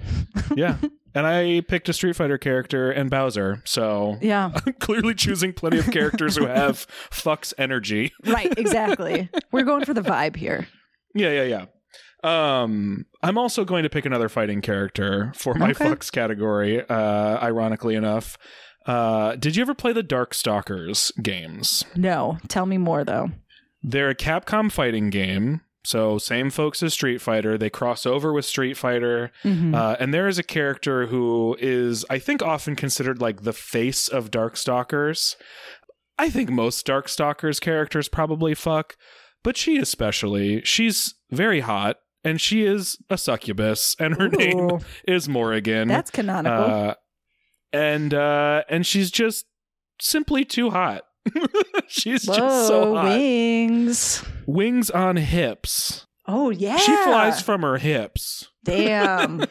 Yeah. 0.55 0.77
and 1.15 1.25
I 1.25 1.61
picked 1.67 1.89
a 1.89 1.93
Street 1.93 2.15
Fighter 2.15 2.37
character 2.37 2.91
and 2.91 3.09
Bowser, 3.09 3.61
so 3.65 4.17
yeah 4.21 4.51
I'm 4.65 4.73
clearly 4.73 5.13
choosing 5.15 5.53
plenty 5.53 5.79
of 5.79 5.89
characters 5.91 6.35
who 6.37 6.45
have 6.45 6.85
fucks 7.11 7.53
energy. 7.57 8.11
right 8.25 8.53
exactly 8.57 9.29
we're 9.51 9.63
going 9.65 9.85
for 9.85 9.93
the 9.93 10.01
vibe 10.01 10.35
here 10.35 10.67
Yeah, 11.15 11.31
yeah, 11.31 11.43
yeah. 11.43 11.65
Um, 12.21 13.05
I'm 13.23 13.37
also 13.37 13.63
going 13.63 13.83
to 13.83 13.89
pick 13.89 14.05
another 14.05 14.27
fighting 14.29 14.61
character 14.61 15.31
for 15.35 15.53
my 15.53 15.71
Okay. 15.71 15.85
fucks 15.85 16.11
category. 16.11 16.81
Uh, 16.87 17.39
ironically 17.41 17.95
enough, 17.95 18.37
uh, 18.85 19.35
did 19.35 19.55
you 19.55 19.61
ever 19.61 19.73
play 19.75 19.93
the 19.93 20.03
Darkstalkers 20.03 21.11
games? 21.21 21.83
no 21.95 22.37
tell 22.47 22.65
me 22.65 22.77
more 22.77 23.03
though 23.03 23.31
They're 23.83 24.09
a 24.09 24.15
Capcom 24.15 24.71
fighting 24.71 25.09
game. 25.09 25.61
So 25.85 26.17
same 26.17 26.49
folks 26.49 26.83
as 26.83 26.93
Street 26.93 27.21
Fighter. 27.21 27.57
They 27.57 27.69
cross 27.69 28.05
over 28.05 28.33
with 28.33 28.43
Street 28.45 28.75
Fighter, 28.75 29.31
Mhm. 29.45 29.73
uh, 29.73 29.95
and 29.99 30.13
there 30.13 30.27
is 30.27 30.37
a 30.37 30.43
character 30.43 31.07
who 31.07 31.55
is, 31.59 32.05
I 32.09 32.19
think, 32.19 32.43
often 32.43 32.75
considered 32.75 33.21
like 33.21 33.43
the 33.43 33.53
face 33.53 34.09
of 34.09 34.29
Darkstalkers. 34.29 35.35
I 36.17 36.29
think 36.29 36.49
most 36.49 36.85
Darkstalkers 36.85 37.61
characters 37.61 38.09
probably 38.09 38.53
fuck, 38.53 38.97
but 39.41 39.55
she 39.55 39.77
especially. 39.77 40.61
She's 40.65 41.15
very 41.31 41.61
hot, 41.61 41.95
and 42.25 42.41
she 42.41 42.63
is 42.63 42.97
a 43.09 43.17
succubus, 43.17 43.95
and 43.99 44.15
her 44.17 44.27
name 44.27 44.79
is 45.07 45.29
Morrigan. 45.29 45.87
that's 45.87 46.11
canonical 46.11 46.65
uh, 46.65 46.95
and 47.73 48.13
uh, 48.13 48.63
and 48.69 48.85
she's 48.85 49.11
just 49.11 49.45
simply 49.99 50.45
too 50.45 50.69
hot. 50.69 51.03
she's 51.87 52.25
Whoa, 52.25 52.35
just 52.35 52.67
so 52.67 52.95
hot. 52.95 53.05
wings. 53.05 54.23
Wings 54.45 54.89
on 54.89 55.17
hips. 55.17 56.07
Oh 56.27 56.49
yeah. 56.49 56.77
She 56.77 56.95
flies 56.95 57.41
from 57.41 57.61
her 57.61 57.77
hips. 57.77 58.47
Damn. 58.63 59.45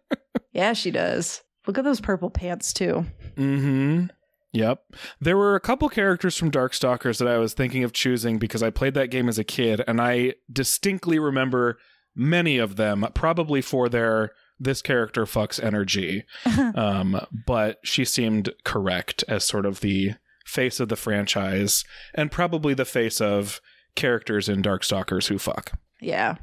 yeah, 0.52 0.72
she 0.72 0.90
does. 0.90 1.42
Look 1.66 1.78
at 1.78 1.84
those 1.84 2.00
purple 2.00 2.30
pants 2.30 2.72
too. 2.72 3.06
Mm-hmm. 3.36 4.06
Yep. 4.52 4.82
There 5.20 5.36
were 5.36 5.54
a 5.54 5.60
couple 5.60 5.88
characters 5.88 6.36
from 6.36 6.50
Darkstalkers 6.50 7.18
that 7.18 7.28
I 7.28 7.38
was 7.38 7.54
thinking 7.54 7.84
of 7.84 7.92
choosing 7.92 8.38
because 8.38 8.62
I 8.62 8.70
played 8.70 8.94
that 8.94 9.10
game 9.10 9.28
as 9.28 9.38
a 9.38 9.44
kid, 9.44 9.82
and 9.86 10.00
I 10.00 10.34
distinctly 10.52 11.18
remember 11.18 11.78
many 12.14 12.58
of 12.58 12.76
them, 12.76 13.06
probably 13.14 13.62
for 13.62 13.88
their 13.88 14.32
this 14.62 14.82
character 14.82 15.24
fucks 15.24 15.62
energy. 15.62 16.24
um, 16.74 17.20
but 17.46 17.78
she 17.82 18.04
seemed 18.04 18.50
correct 18.64 19.24
as 19.28 19.44
sort 19.44 19.66
of 19.66 19.80
the 19.80 20.12
face 20.46 20.80
of 20.80 20.88
the 20.88 20.96
franchise, 20.96 21.84
and 22.14 22.30
probably 22.30 22.74
the 22.74 22.84
face 22.84 23.20
of 23.20 23.60
characters 23.94 24.48
in 24.48 24.62
Darkstalkers 24.62 25.28
who 25.28 25.38
fuck. 25.38 25.72
yeah. 26.00 26.36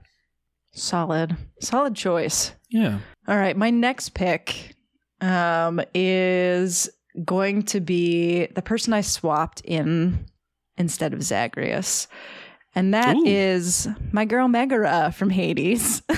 Solid. 0.71 1.35
Solid 1.61 1.95
choice. 1.95 2.53
Yeah. 2.69 2.99
All 3.27 3.35
right, 3.37 3.57
my 3.57 3.71
next 3.71 4.13
pick 4.13 4.75
um 5.21 5.81
is 5.95 6.89
going 7.25 7.63
to 7.63 7.79
be 7.81 8.45
the 8.45 8.61
person 8.61 8.93
I 8.93 9.01
swapped 9.01 9.61
in 9.61 10.27
instead 10.77 11.11
of 11.13 11.23
Zagreus. 11.23 12.07
And 12.75 12.93
that 12.93 13.15
Ooh. 13.15 13.23
is 13.25 13.87
my 14.11 14.25
girl 14.25 14.47
Megara 14.47 15.11
from 15.15 15.29
Hades. 15.31 16.01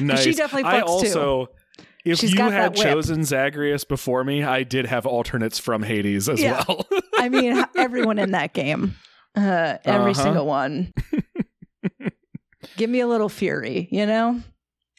nice. 0.00 0.22
She 0.22 0.34
definitely 0.34 0.64
I 0.64 0.80
fucks, 0.82 0.86
too. 0.86 0.86
also, 0.86 1.46
if 2.04 2.18
She's 2.18 2.34
you 2.34 2.42
had 2.42 2.74
chosen 2.74 3.24
Zagreus 3.24 3.84
before 3.84 4.24
me, 4.24 4.42
I 4.42 4.62
did 4.64 4.86
have 4.86 5.06
alternates 5.06 5.58
from 5.58 5.82
Hades 5.82 6.28
as 6.28 6.40
Yeah. 6.40 6.64
well. 6.68 6.86
I 7.18 7.28
mean, 7.28 7.64
everyone 7.76 8.18
in 8.18 8.32
that 8.32 8.52
game, 8.54 8.96
uh, 9.36 9.76
every 9.84 10.12
Uh-huh. 10.12 10.22
single 10.22 10.46
one. 10.46 10.92
Give 12.76 12.90
me 12.90 13.00
a 13.00 13.06
little 13.06 13.28
fury, 13.28 13.88
you 13.90 14.06
know? 14.06 14.40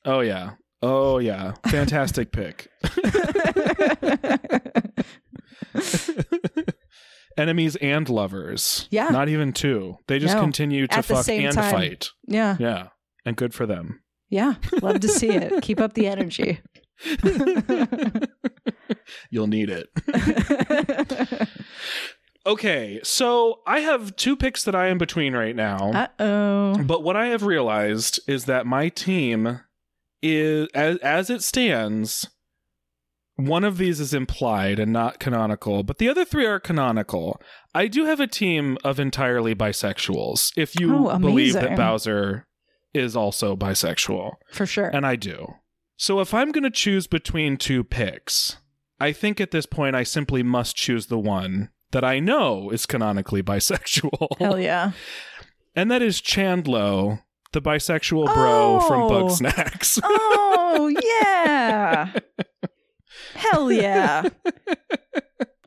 oh 0.05 0.21
yeah. 0.21 0.51
Oh 0.81 1.17
yeah. 1.19 1.53
Fantastic 1.67 2.31
pick. 2.31 2.69
enemies 7.37 7.75
and 7.77 8.07
lovers. 8.09 8.87
Yeah. 8.91 9.09
Not 9.09 9.29
even 9.29 9.53
two. 9.53 9.97
They 10.07 10.19
just 10.19 10.35
No. 10.35 10.41
continue 10.41 10.87
to 10.87 10.93
At 10.97 11.05
fuck 11.05 11.27
and 11.29 11.53
time. 11.53 11.71
fight. 11.71 12.09
Yeah. 12.27 12.57
Yeah. 12.59 12.87
And 13.25 13.35
good 13.35 13.53
for 13.53 13.65
them. 13.65 14.01
Yeah. 14.29 14.55
Love 14.81 14.99
to 15.01 15.07
see 15.07 15.29
it. 15.29 15.61
Keep 15.61 15.79
up 15.79 15.93
the 15.93 16.07
energy. 16.07 16.59
You'll 19.29 19.47
need 19.47 19.69
it. 19.69 19.89
Okay, 22.45 23.01
so 23.03 23.59
I 23.67 23.81
have 23.81 24.15
two 24.15 24.37
picks 24.37 24.63
that 24.63 24.73
I 24.73 24.87
am 24.87 24.97
between 24.97 25.33
right 25.35 25.53
now. 25.53 25.91
uh 25.91 26.07
oh. 26.17 26.81
But 26.81 27.03
what 27.03 27.17
I 27.17 27.25
have 27.27 27.43
realized 27.43 28.21
is 28.25 28.45
that 28.45 28.65
my 28.65 28.87
team 28.87 29.59
is 30.21 30.69
as 30.73 30.95
as 30.99 31.29
it 31.29 31.43
stands, 31.43 32.29
one 33.37 33.63
of 33.63 33.77
these 33.77 33.99
is 33.99 34.13
implied 34.13 34.79
and 34.79 34.91
not 34.91 35.19
canonical, 35.19 35.83
but 35.83 35.97
the 35.99 36.09
other 36.09 36.25
three 36.25 36.45
are 36.45 36.59
canonical. 36.59 37.39
I 37.73 37.87
do 37.87 38.05
have 38.05 38.19
a 38.19 38.27
team 38.27 38.77
of 38.83 38.99
entirely 38.99 39.55
bisexuals. 39.55 40.51
If 40.57 40.79
you 40.79 41.07
Oh, 41.07 41.17
believe 41.19 41.53
that. 41.53 41.77
Bowser 41.77 42.47
is 42.93 43.15
also 43.15 43.55
bisexual, 43.55 44.33
For 44.51 44.65
sure. 44.65 44.87
and 44.87 45.05
I 45.05 45.15
do. 45.15 45.55
So 45.97 46.19
if 46.19 46.33
I'm 46.33 46.51
going 46.51 46.63
to 46.63 46.69
choose 46.71 47.07
between 47.07 47.57
two 47.57 47.83
picks, 47.83 48.57
I 48.99 49.11
think 49.11 49.39
at 49.39 49.51
this 49.51 49.65
point 49.65 49.95
I 49.95 50.03
simply 50.03 50.41
must 50.43 50.75
choose 50.75 51.05
the 51.07 51.19
one 51.19 51.69
that 51.91 52.03
I 52.03 52.19
know 52.19 52.69
is 52.71 52.85
canonically 52.85 53.41
bisexual. 53.43 54.37
Hell 54.39 54.59
yeah. 54.59 54.91
And 55.75 55.91
that 55.91 56.01
is 56.01 56.19
Chandlo, 56.21 57.21
the 57.51 57.61
bisexual 57.61 58.33
bro 58.33 58.79
from 58.87 59.01
Oh. 59.03 59.09
Bugsnax. 59.11 59.99
Oh, 60.03 60.87
yeah. 61.21 62.13
Hell 63.37 63.71
yeah. 63.71 64.27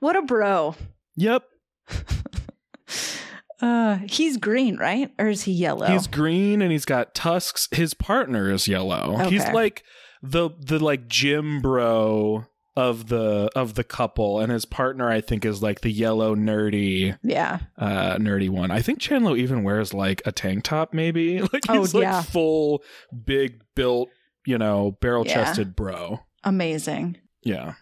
What 0.00 0.16
a 0.16 0.22
bro. 0.22 0.74
yep. 1.16 1.44
Uh, 3.62 3.98
he's 4.08 4.38
green, 4.38 4.78
right? 4.78 5.10
Or 5.18 5.28
is 5.28 5.42
he 5.42 5.52
yellow? 5.52 5.86
He's 5.86 6.06
green 6.06 6.62
and 6.62 6.72
he's 6.72 6.86
got 6.86 7.14
tusks. 7.14 7.68
His 7.72 7.92
partner 7.92 8.50
is 8.50 8.66
yellow. 8.66 9.18
He's 9.28 9.46
like 9.48 9.84
the 10.22 10.48
the 10.58 10.78
like 10.82 11.08
gym 11.08 11.60
bro 11.60 12.46
of 12.74 13.08
the 13.08 13.50
of 13.54 13.74
the 13.74 13.84
couple 13.84 14.40
and 14.40 14.50
his 14.50 14.64
partner 14.64 15.10
I 15.10 15.20
think 15.20 15.44
is 15.44 15.62
like 15.62 15.82
the 15.82 15.90
yellow 15.90 16.34
nerdy 16.34 17.18
yeah. 17.22 17.58
uh 17.76 18.16
nerdy 18.16 18.48
one. 18.48 18.70
I 18.70 18.80
think 18.80 18.98
Chandlo 18.98 19.36
even 19.36 19.62
wears 19.62 19.92
like 19.92 20.22
a 20.24 20.32
tank 20.32 20.64
top 20.64 20.94
maybe. 20.94 21.40
Like 21.52 21.64
Oh, 21.68 21.80
he's 21.80 21.92
like 21.92 22.04
yeah. 22.04 22.22
full 22.22 22.82
big 23.26 23.60
built, 23.74 24.08
you 24.46 24.56
know, 24.56 24.96
barrel-chested 25.02 25.76
bro. 25.76 26.20
Amazing. 26.44 27.18
Yeah. 27.42 27.74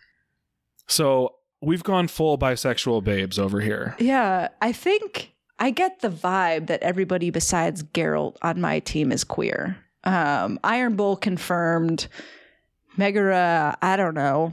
So 0.86 1.34
we've 1.60 1.82
gone 1.84 2.08
full 2.08 2.38
bisexual 2.38 3.04
babes 3.04 3.38
over 3.38 3.60
here. 3.60 3.96
Yeah. 3.98 4.48
I 4.62 4.72
think 4.72 5.32
I 5.58 5.70
get 5.70 6.00
the 6.00 6.08
vibe 6.10 6.68
that 6.68 6.82
everybody 6.82 7.30
besides 7.30 7.82
Geralt 7.82 8.36
on 8.42 8.60
my 8.60 8.78
team 8.80 9.10
is 9.12 9.24
queer. 9.24 9.76
Um, 10.04 10.58
Iron 10.64 10.96
Bull 10.96 11.16
confirmed. 11.16 12.06
Megara, 12.96 13.76
I 13.82 13.96
don't 13.96 14.14
know. 14.14 14.52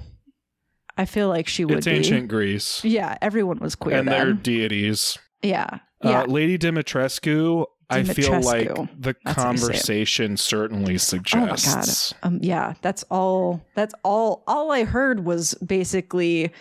I 0.98 1.06
feel 1.06 1.28
like 1.30 1.48
she 1.48 1.66
would 1.66 1.78
It's 1.80 1.88
be. 1.88 1.94
ancient 1.94 2.28
Greece. 2.30 2.84
Yeah, 2.84 3.18
everyone 3.22 3.60
was 3.60 3.76
queer 3.76 3.98
and 3.98 4.08
they're 4.08 4.34
deities. 4.34 5.18
Yeah. 5.42 5.80
Yeah. 6.04 6.22
Uh, 6.22 6.26
Lady 6.26 6.58
Dimitrescu, 6.58 7.66
I 7.90 8.04
feel 8.04 8.42
like 8.42 8.68
the 9.00 9.16
That's 9.24 9.38
how 9.38 9.52
you 9.52 9.58
say 9.58 9.66
it. 9.66 9.68
conversation 9.68 10.38
certainly 10.38 10.92
oh 10.92 10.94
my 10.94 10.98
suggests. 10.98 12.14
god. 12.14 12.20
Um 12.28 12.40
yeah, 12.42 12.74
that's 12.82 13.04
all 13.12 13.62
that's 13.76 13.94
all 14.04 14.44
all 14.48 14.72
I 14.72 14.84
heard 14.84 15.26
was 15.26 15.54
basically 15.56 16.52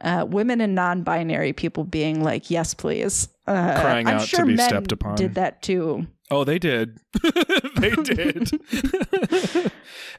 uh, 0.00 0.26
women 0.28 0.60
and 0.60 0.74
non-binary 0.74 1.52
people 1.52 1.84
being 1.84 2.24
like, 2.24 2.50
"Yes, 2.50 2.74
please." 2.74 3.28
Uh, 3.46 3.80
Crying 3.80 4.08
I'm 4.08 4.16
out 4.16 4.20
to 4.22 4.26
sure 4.26 4.44
be 4.44 4.56
men 4.56 4.68
stepped 4.68 4.90
upon. 4.90 5.14
Did 5.14 5.34
that 5.36 5.62
too? 5.62 6.08
Oh, 6.28 6.42
they 6.42 6.58
did. 6.58 6.98
they 7.76 7.90
did. 7.90 8.50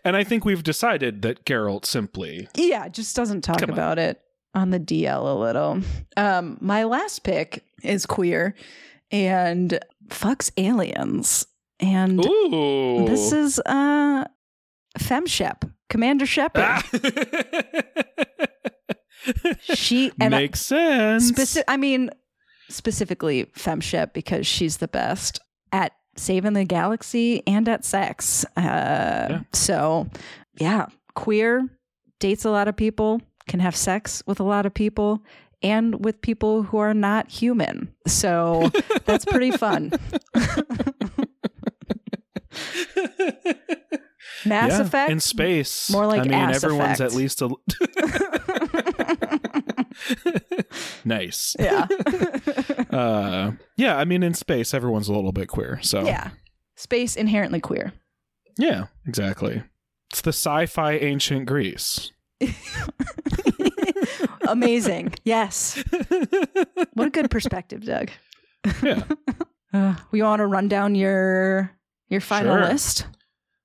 and 0.06 0.16
I 0.16 0.24
think 0.24 0.46
we've 0.46 0.64
decided 0.64 1.22
that 1.24 1.44
Geralt 1.46 1.86
simply. 1.86 2.48
Yeah, 2.56 2.88
just 2.88 3.14
doesn't 3.16 3.42
talk 3.42 3.60
Come 3.60 3.72
on. 3.72 3.74
about 3.74 4.00
it 4.00 4.22
on 4.56 4.70
the 4.70 4.80
DL 4.80 5.36
a 5.36 5.38
little. 5.38 5.82
Um, 6.16 6.58
my 6.62 6.84
last 6.86 7.24
pick 7.24 7.64
is 7.82 8.06
queer 8.06 8.56
and 9.12 9.80
fucks 10.10 10.52
aliens, 10.58 11.46
and 11.80 12.24
Ooh. 12.26 13.06
this 13.08 13.32
is 13.32 13.60
uh, 13.66 14.26
Femshep, 15.00 15.72
Commander 15.90 16.26
Shepard. 16.26 16.64
Ah. 16.66 16.84
She 19.62 20.12
and 20.20 20.36
I- 20.36 20.40
Makes 20.40 20.62
sense. 20.66 21.32
Speci- 21.32 21.64
I 21.68 21.78
mean, 21.78 22.10
specifically 22.70 23.46
Femshep 23.58 24.12
because 24.14 24.46
she's 24.46 24.78
the 24.78 24.88
best 24.90 25.40
at 25.72 25.94
saving 26.18 26.54
the 26.54 26.66
galaxy 26.66 27.42
and 27.48 27.68
at 27.70 27.86
sex. 27.86 28.46
Uh, 28.58 29.40
So, 29.54 30.10
yeah, 30.60 30.88
queer, 31.16 31.68
dates 32.20 32.44
a 32.44 32.50
lot 32.50 32.68
of 32.68 32.76
people, 32.76 33.22
can 33.48 33.60
have 33.62 33.76
sex 33.78 34.22
with 34.28 34.40
a 34.40 34.44
lot 34.44 34.66
of 34.66 34.74
people, 34.74 35.24
and 35.64 36.04
with 36.04 36.22
people 36.22 36.64
who 36.64 36.78
are 36.78 36.94
not 36.94 37.30
human. 37.32 37.94
So 38.08 38.70
that's 39.06 39.26
pretty 39.26 39.52
fun. 39.52 39.92
Mass 44.46 44.72
yeah, 44.72 44.82
Effect. 44.82 45.10
in 45.12 45.20
space. 45.22 45.90
more 45.90 46.06
like 46.06 46.20
I 46.22 46.24
mean, 46.24 46.34
ass 46.34 46.64
everyone's 46.64 47.00
effect. 47.00 47.14
at 47.14 47.18
least 47.18 47.42
a 47.42 47.50
nice. 51.06 51.56
yeah. 51.60 51.88
Uh, 52.90 53.52
yeah, 53.78 53.98
I 53.98 54.04
mean, 54.06 54.22
in 54.22 54.34
space, 54.34 54.74
everyone's 54.74 55.08
a 55.08 55.14
little 55.14 55.32
bit 55.32 55.48
queer. 55.48 55.80
So 55.82 56.06
yeah. 56.06 56.32
Space 56.76 57.16
inherently 57.16 57.62
queer. 57.62 57.94
yeah, 58.58 58.88
exactly. 59.08 59.64
It's 60.12 60.22
the 60.22 60.34
sci-fi 60.34 60.98
ancient 60.98 61.46
Greece. 61.46 62.12
Amazing. 64.48 65.14
Yes. 65.24 65.82
What 66.94 67.08
a 67.08 67.12
good 67.12 67.30
perspective, 67.32 67.86
Doug. 67.86 68.10
Yeah. 68.82 69.04
Uh, 69.76 69.96
we 70.12 70.22
want 70.22 70.40
to 70.40 70.46
run 70.46 70.68
down 70.68 70.94
your 70.94 71.72
your 72.08 72.22
final 72.22 72.58
Sure. 72.58 72.64
list. 72.68 73.08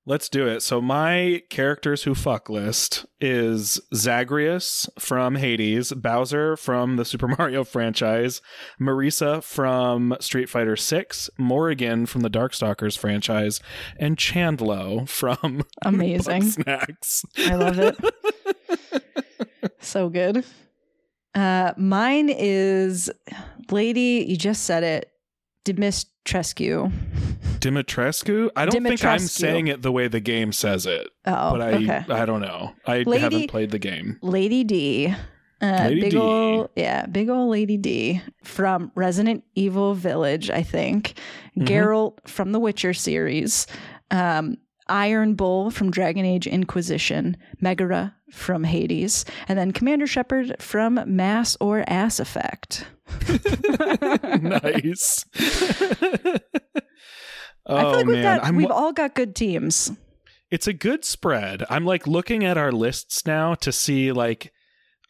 Let's 0.06 0.30
do 0.30 0.46
it. 0.46 0.62
So 0.62 0.80
my 0.80 1.42
characters 1.50 2.04
who 2.04 2.14
fuck 2.14 2.48
list 2.48 3.04
is 3.20 3.78
Zagreus 3.94 4.88
from 4.98 5.34
Hades, 5.34 5.92
Bowser 5.92 6.56
from 6.56 6.96
the 6.96 7.04
Super 7.04 7.28
Mario 7.28 7.62
franchise, 7.62 8.40
Marisa 8.80 9.42
from 9.44 10.16
Street 10.18 10.48
Fighter 10.48 10.76
6, 10.76 11.28
Morrigan 11.36 12.06
from 12.06 12.22
the 12.22 12.30
Darkstalkers 12.30 12.96
franchise, 12.96 13.60
and 13.98 14.16
Chandlo 14.16 15.06
from 15.06 15.62
Amazing. 15.82 16.44
Snacks. 16.52 17.22
I 17.36 17.54
love 17.54 17.78
it. 17.78 17.96
so 19.78 20.08
good. 20.08 20.42
Uh, 21.38 21.72
mine 21.76 22.28
is 22.30 23.10
Lady. 23.70 24.24
You 24.28 24.36
just 24.36 24.64
said 24.64 24.82
it. 24.82 25.10
Dimitrescu. 25.64 26.90
Dimitrescu? 27.60 28.50
I 28.56 28.66
don't 28.66 28.82
think 28.84 29.04
I'm 29.04 29.18
saying 29.18 29.66
it 29.68 29.82
the 29.82 29.92
way 29.92 30.08
the 30.08 30.20
game 30.20 30.52
says 30.52 30.86
it, 30.86 31.08
Oh, 31.26 31.52
but 31.52 31.60
I 31.62 31.72
okay. 31.74 32.04
I 32.08 32.24
don't 32.24 32.40
know. 32.40 32.72
I 32.86 33.02
Lady- 33.02 33.18
haven't 33.18 33.48
played 33.50 33.70
the 33.70 33.78
game. 33.78 34.18
Lady 34.22 34.64
D. 34.64 35.14
Uh, 35.60 35.86
Lady 35.88 36.00
big 36.02 36.10
D. 36.12 36.16
ol' 36.18 36.70
yeah, 36.76 37.06
big 37.06 37.28
old 37.28 37.50
Lady 37.50 37.76
D 37.76 38.22
from 38.44 38.92
Resident 38.94 39.42
Evil 39.56 39.94
Village, 39.94 40.50
I 40.50 40.62
think. 40.62 41.14
Mhm. 41.58 41.66
Geralt 41.66 42.18
from 42.28 42.52
the 42.52 42.60
Witcher 42.60 42.94
series. 42.94 43.66
Um, 44.12 44.56
Iron 44.88 45.34
Bull 45.34 45.70
from 45.70 45.90
Dragon 45.90 46.24
Age 46.24 46.46
Inquisition. 46.46 47.36
Megara 47.60 48.14
from 48.30 48.64
Hades. 48.64 49.24
And 49.48 49.58
then 49.58 49.72
Commander 49.72 50.06
Shepard 50.06 50.56
from 50.60 51.00
Mass 51.06 51.56
or 51.60 51.84
Ass 51.86 52.20
Effect. 52.20 52.86
nice. 54.42 55.24
oh 55.34 56.38
I 57.76 57.80
feel 57.82 57.92
like 57.92 58.06
we've 58.06 58.16
man, 58.16 58.38
got 58.38 58.44
I'm 58.46 58.56
we've 58.56 58.70
all 58.70 58.92
got 58.92 59.14
good 59.14 59.34
teams. 59.34 59.90
it's 60.50 60.66
a 60.66 60.72
good 60.72 61.04
spread. 61.04 61.64
I'm 61.70 61.84
like 61.84 62.06
looking 62.06 62.44
at 62.44 62.58
our 62.58 62.72
lists 62.72 63.26
now 63.26 63.54
to 63.56 63.72
see 63.72 64.12
like 64.12 64.52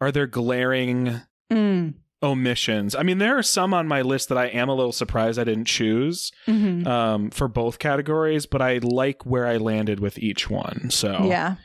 are 0.00 0.12
there 0.12 0.26
glaring 0.26 1.20
Mm. 1.52 1.94
Omissions? 2.22 2.94
I 2.94 3.02
mean, 3.02 3.18
there 3.18 3.36
are 3.38 3.42
some 3.42 3.72
on 3.74 3.86
my 3.88 4.02
list 4.02 4.28
that 4.30 4.38
I 4.38 4.46
am 4.46 4.68
a 4.68 4.74
little 4.74 4.92
surprised 4.92 5.38
I 5.38 5.44
didn't 5.44 5.66
choose 5.66 6.32
hmm 6.46 6.86
um, 6.86 7.30
for 7.30 7.48
both 7.48 7.78
categories, 7.78 8.46
but 8.46 8.60
I 8.62 8.78
like 8.82 9.24
where 9.26 9.46
I 9.46 9.56
landed 9.58 10.00
with 10.00 10.18
each 10.18 10.48
one. 10.50 10.90
So 10.90 11.24
Yeah. 11.24 11.56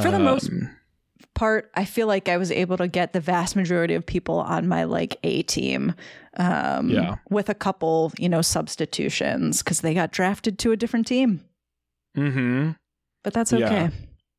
For 0.00 0.10
the 0.10 0.18
most 0.20 0.48
um, 0.50 0.70
part, 1.34 1.70
I 1.74 1.84
feel 1.84 2.06
like 2.06 2.28
I 2.28 2.36
was 2.36 2.50
able 2.52 2.76
to 2.76 2.86
get 2.86 3.12
the 3.12 3.20
vast 3.20 3.56
majority 3.56 3.94
of 3.94 4.06
people 4.06 4.38
on 4.38 4.68
my 4.68 4.84
like 4.84 5.16
A 5.24 5.42
team. 5.42 5.94
Um, 6.36 6.90
Yeah. 6.90 7.16
With 7.28 7.48
a 7.48 7.54
couple, 7.54 8.12
you 8.18 8.28
know, 8.28 8.40
substitutions 8.42 9.62
because 9.62 9.80
they 9.80 9.94
got 9.94 10.12
drafted 10.12 10.58
to 10.60 10.72
a 10.72 10.76
different 10.76 11.06
team. 11.06 11.40
mhm. 12.16 12.76
But 13.22 13.34
that's 13.34 13.52
okay. 13.52 13.90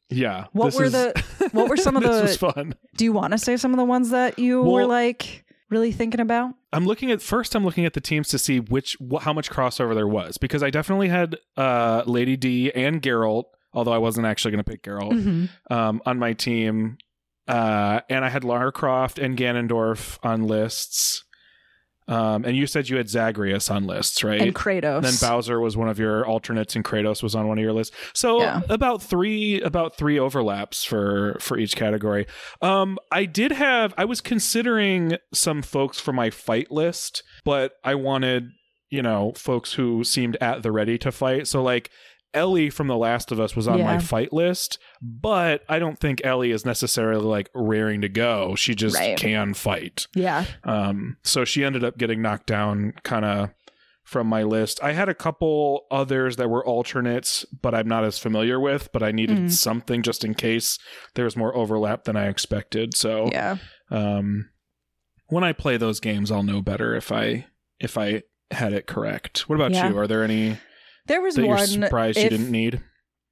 Yeah. 0.09 0.45
What 0.53 0.65
this 0.67 0.75
were 0.75 0.85
is- 0.85 0.91
the- 0.93 1.23
what 1.51 1.69
were 1.69 1.77
some 1.77 1.95
of 1.97 2.03
this 2.07 2.15
the- 2.15 2.21
was 2.23 2.37
fun. 2.55 2.75
Do 2.97 3.03
you 3.05 3.13
want 3.13 3.31
to 3.33 3.37
say 3.37 3.57
some 3.57 3.71
of 3.71 3.77
the 3.77 3.85
ones 3.85 4.09
that 4.11 4.39
you 4.39 4.61
were 4.61 4.85
like 4.85 5.45
really 5.71 5.91
thinking 5.91 6.19
about? 6.19 6.53
I'm 6.71 6.85
looking 6.85 7.09
at 7.11 7.21
first. 7.21 7.55
I'm 7.55 7.65
looking 7.65 7.85
at 7.85 7.93
the 7.93 8.01
teams 8.01 8.27
to 8.29 8.37
see 8.37 8.59
which 8.59 8.95
wh- 8.99 9.21
how 9.23 9.33
much 9.33 9.49
crossover 9.49 9.95
there 9.95 10.07
was 10.07 10.37
because 10.37 10.61
I 10.61 10.69
definitely 10.69 11.07
had 11.09 11.37
uh, 11.57 12.03
Lady 12.05 12.37
D 12.37 12.71
and 12.73 13.01
Geralt, 13.01 13.45
although 13.73 13.93
I 13.93 13.97
wasn't 13.97 14.27
actually 14.27 14.51
going 14.51 14.63
to 14.63 14.69
pick 14.71 14.83
Geralt 14.83 15.13
Mm-hmm. 15.13 15.73
um, 15.73 16.01
on 16.05 16.19
my 16.19 16.33
team, 16.33 16.97
uh, 17.47 18.01
and 18.09 18.23
I 18.23 18.29
had 18.29 18.43
Lara 18.43 18.71
Croft 18.71 19.17
and 19.17 19.35
Ganondorf 19.37 20.19
on 20.21 20.43
lists. 20.43 21.23
Um, 22.07 22.43
and 22.43 22.57
you 22.57 22.67
said 22.67 22.89
you 22.89 22.97
had 22.97 23.07
Zagreus 23.09 23.69
on 23.69 23.85
lists, 23.85 24.23
right? 24.23 24.41
And 24.41 24.55
Kratos. 24.55 24.97
And 24.97 25.05
then 25.05 25.13
Bowser 25.21 25.59
was 25.59 25.77
one 25.77 25.87
of 25.87 25.97
your 25.99 26.25
alternates, 26.27 26.75
and 26.75 26.83
Kratos 26.83 27.23
was 27.23 27.35
on 27.35 27.47
one 27.47 27.57
of 27.57 27.63
your 27.63 27.73
lists. 27.73 27.95
So 28.13 28.39
Yeah. 28.41 28.61
about 28.69 29.01
three, 29.01 29.61
about 29.61 29.95
three 29.95 30.19
overlaps 30.19 30.83
for 30.83 31.37
for 31.39 31.57
each 31.57 31.75
category. 31.75 32.25
Um, 32.61 32.97
I 33.11 33.25
did 33.25 33.51
have, 33.53 33.93
I 33.97 34.05
was 34.05 34.19
considering 34.19 35.17
some 35.33 35.61
folks 35.61 35.99
for 35.99 36.11
my 36.11 36.29
fight 36.29 36.71
list, 36.71 37.23
but 37.45 37.73
I 37.83 37.95
wanted, 37.95 38.49
you 38.89 39.01
know, 39.01 39.31
folks 39.37 39.73
who 39.73 40.03
seemed 40.03 40.35
at 40.41 40.63
the 40.63 40.71
ready 40.71 40.97
to 40.97 41.11
fight. 41.11 41.47
So 41.47 41.61
like 41.63 41.89
Ellie 42.33 42.69
from 42.69 42.87
The 42.87 42.97
Last 42.97 43.31
of 43.31 43.39
Us 43.39 43.55
was 43.55 43.67
on 43.67 43.81
my 43.81 43.99
fight 43.99 44.31
list, 44.31 44.79
but 45.01 45.63
I 45.67 45.79
don't 45.79 45.99
think 45.99 46.21
Ellie 46.23 46.51
is 46.51 46.65
necessarily 46.65 47.25
like 47.25 47.49
raring 47.53 48.01
to 48.01 48.09
go. 48.09 48.55
She 48.55 48.73
just 48.75 48.95
Right. 48.95 49.17
can 49.17 49.53
fight. 49.53 50.07
yeah. 50.15 50.45
Um, 50.63 51.17
so 51.23 51.43
she 51.45 51.63
ended 51.65 51.83
up 51.83 51.97
getting 51.97 52.21
knocked 52.21 52.47
down 52.47 52.93
kind 53.03 53.25
of 53.25 53.49
from 54.03 54.27
my 54.27 54.43
list. 54.43 54.79
I 54.83 54.93
had 54.93 55.09
a 55.09 55.13
couple 55.13 55.85
others 55.91 56.35
that 56.37 56.49
were 56.49 56.65
alternates, 56.65 57.45
but 57.61 57.73
I'm 57.75 57.87
not 57.87 58.03
as 58.03 58.17
familiar 58.17 58.59
with, 58.59 58.91
but 58.91 59.03
I 59.03 59.11
needed 59.11 59.37
Mhm. 59.37 59.51
something 59.51 60.01
just 60.01 60.23
in 60.25 60.33
case 60.33 60.79
there 61.15 61.25
was 61.25 61.37
more 61.37 61.55
overlap 61.55 62.03
than 62.05 62.15
I 62.17 62.27
expected. 62.27 62.95
So 62.95 63.29
Yeah. 63.31 63.57
um, 63.89 64.49
when 65.27 65.43
I 65.43 65.53
play 65.53 65.77
those 65.77 65.99
games, 65.99 66.31
I'll 66.31 66.43
know 66.43 66.61
better 66.61 66.95
if 66.95 67.11
I 67.11 67.45
if 67.79 67.97
I 67.97 68.23
had 68.51 68.73
it 68.73 68.85
correct. 68.85 69.49
What 69.49 69.55
about 69.55 69.71
Yeah. 69.71 69.89
you? 69.89 69.97
Are 69.97 70.07
there 70.07 70.23
any 70.23 70.57
There 71.07 71.21
was 71.21 71.35
that 71.35 71.41
you're 71.45 71.55
one. 71.55 71.67
surprised 71.67 72.17
you 72.17 72.29
didn't 72.29 72.51
need? 72.51 72.81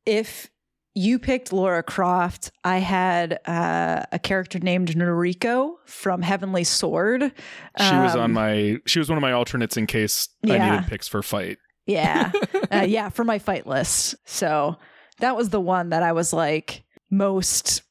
if 0.05 0.49
you 0.95 1.19
picked 1.19 1.53
Lara 1.53 1.83
Croft, 1.83 2.51
I 2.63 2.79
had 2.79 3.39
uh, 3.45 4.03
a 4.11 4.17
character 4.19 4.57
named 4.59 4.89
Nariko 4.89 5.75
from 5.85 6.21
Heavenly 6.23 6.63
Sword. 6.63 7.21
She 7.21 7.95
was 7.95 8.15
on 8.15 8.25
Um, 8.25 8.33
my 8.33 8.77
she 8.85 8.99
was 8.99 9.07
one 9.07 9.17
of 9.17 9.21
my 9.21 9.31
alternates 9.31 9.77
in 9.77 9.85
case 9.85 10.27
I 10.43 10.57
needed 10.57 10.87
picks 10.87 11.07
for 11.07 11.21
fight. 11.21 11.57
Yeah. 11.85 12.31
uh, 12.73 12.85
yeah, 12.87 13.09
for 13.09 13.23
my 13.23 13.39
fight 13.39 13.67
list. 13.67 14.15
So 14.25 14.77
that 15.19 15.35
was 15.37 15.49
the 15.49 15.61
one 15.61 15.89
that 15.89 16.01
I 16.03 16.11
was 16.11 16.33
like 16.33 16.83
most 17.11 17.83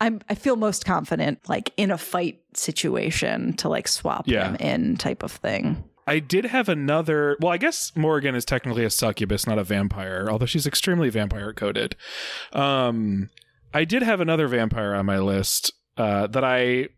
I'm 0.00 0.20
I 0.28 0.34
feel 0.34 0.56
most 0.56 0.84
confident 0.84 1.40
like 1.48 1.72
in 1.76 1.90
a 1.90 1.98
fight 1.98 2.40
situation 2.54 3.54
to 3.54 3.68
like 3.68 3.88
swap 3.88 4.28
Yeah. 4.28 4.44
them 4.52 4.56
in 4.56 4.96
type 4.96 5.22
of 5.22 5.32
thing. 5.32 5.82
I 6.06 6.18
did 6.18 6.44
have 6.46 6.68
another. 6.68 7.36
Well, 7.40 7.52
I 7.52 7.56
guess 7.56 7.92
Morrigan 7.96 8.34
is 8.34 8.44
technically 8.44 8.84
a 8.84 8.90
succubus, 8.90 9.46
not 9.46 9.58
a 9.58 9.64
vampire, 9.64 10.26
although 10.30 10.46
she's 10.46 10.66
extremely 10.66 11.08
vampire 11.10 11.52
coded. 11.52 11.96
Um, 12.52 13.30
I 13.72 13.84
did 13.84 14.02
have 14.02 14.20
another 14.20 14.46
vampire 14.48 14.94
on 14.94 15.06
my 15.06 15.18
list 15.18 15.72
uh, 15.96 16.26
that 16.28 16.44
I 16.44 16.88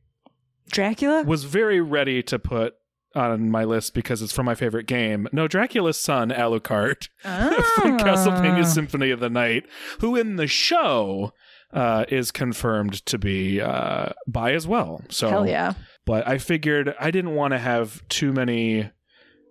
Dracula? 0.71 1.23
was 1.25 1.45
very 1.45 1.81
ready 1.81 2.23
to 2.25 2.39
put 2.39 2.75
on 3.15 3.51
my 3.51 3.65
list 3.65 3.95
because 3.95 4.21
it's 4.21 4.33
from 4.33 4.45
my 4.47 4.55
favorite 4.55 4.87
game. 4.87 5.27
No, 5.33 5.49
Dracula's 5.49 5.99
son, 5.99 6.31
Alucard 6.31 7.09
from 7.23 7.99
Castlevania 7.99 8.61
Ah. 8.61 8.65
Symphony 8.65 9.11
of 9.11 9.21
the 9.21 9.31
Night, 9.31 9.65
who 10.01 10.17
in 10.17 10.37
the 10.37 10.47
show 10.47 11.33
uh, 11.73 12.05
is 12.09 12.31
confirmed 12.31 13.05
to 13.07 13.17
be 13.19 13.61
uh, 13.61 14.11
bi 14.27 14.53
as 14.53 14.67
well. 14.67 15.03
So 15.09 15.31
Hell 15.31 15.47
yeah. 15.49 15.75
but 16.05 16.27
I 16.29 16.37
figured 16.39 16.95
I 17.01 17.11
didn't 17.11 17.35
want 17.35 17.53
to 17.53 17.59
have 17.59 18.07
too 18.09 18.33
many 18.33 18.91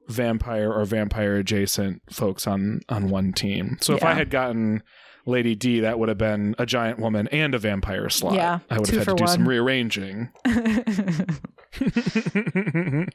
vampire 0.08 0.72
or 0.72 0.86
vampire 0.86 1.38
adjacent 1.38 2.02
folks 2.10 2.48
on 2.48 2.82
on 2.90 3.10
one 3.10 3.34
team. 3.34 3.78
So 3.82 3.96
if 3.96 4.04
I 4.04 4.14
had 4.14 4.30
gotten 4.30 4.84
Lady 5.26 5.56
D, 5.56 5.80
that 5.80 5.98
would 5.98 6.10
have 6.10 6.18
been 6.18 6.56
a 6.60 6.66
giant 6.66 7.00
woman 7.00 7.28
and 7.30 7.56
a 7.56 7.60
vampire 7.60 8.10
slot. 8.10 8.36
Yeah, 8.36 8.60
I 8.70 8.80
would 8.80 8.90
have 8.90 9.08
had 9.08 9.18
to 9.18 9.24
do 9.24 9.28
some 9.28 9.48
rearranging. 9.48 10.30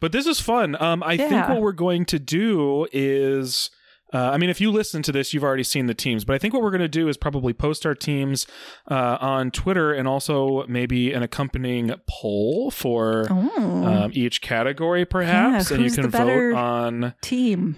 but 0.00 0.12
this 0.12 0.26
is 0.26 0.40
fun. 0.40 0.80
Um, 0.82 1.02
I 1.02 1.16
think 1.16 1.48
what 1.48 1.60
we're 1.60 1.72
going 1.72 2.04
to 2.06 2.18
do 2.18 2.86
is. 2.92 3.70
Uh, 4.14 4.30
I 4.30 4.38
mean, 4.38 4.48
if 4.48 4.60
you 4.60 4.70
listen 4.70 5.02
to 5.02 5.12
this, 5.12 5.34
you've 5.34 5.44
already 5.44 5.64
seen 5.64 5.86
the 5.86 5.94
teams, 5.94 6.24
but 6.24 6.34
I 6.34 6.38
think 6.38 6.54
what 6.54 6.62
we're 6.62 6.70
going 6.70 6.80
to 6.80 6.88
do 6.88 7.08
is 7.08 7.16
probably 7.16 7.52
post 7.52 7.84
our 7.84 7.94
teams 7.94 8.46
uh, 8.90 9.18
on 9.20 9.50
Twitter 9.50 9.92
and 9.92 10.06
also 10.06 10.64
maybe 10.68 11.12
an 11.12 11.22
accompanying 11.22 11.92
poll 12.08 12.70
for 12.70 13.26
oh, 13.28 13.84
um, 13.84 14.10
each 14.14 14.40
category, 14.40 15.04
perhaps, 15.04 15.70
and 15.70 15.82
you 15.82 15.90
can 15.90 16.08
vote 16.08 16.54
on 16.54 17.14
team 17.20 17.76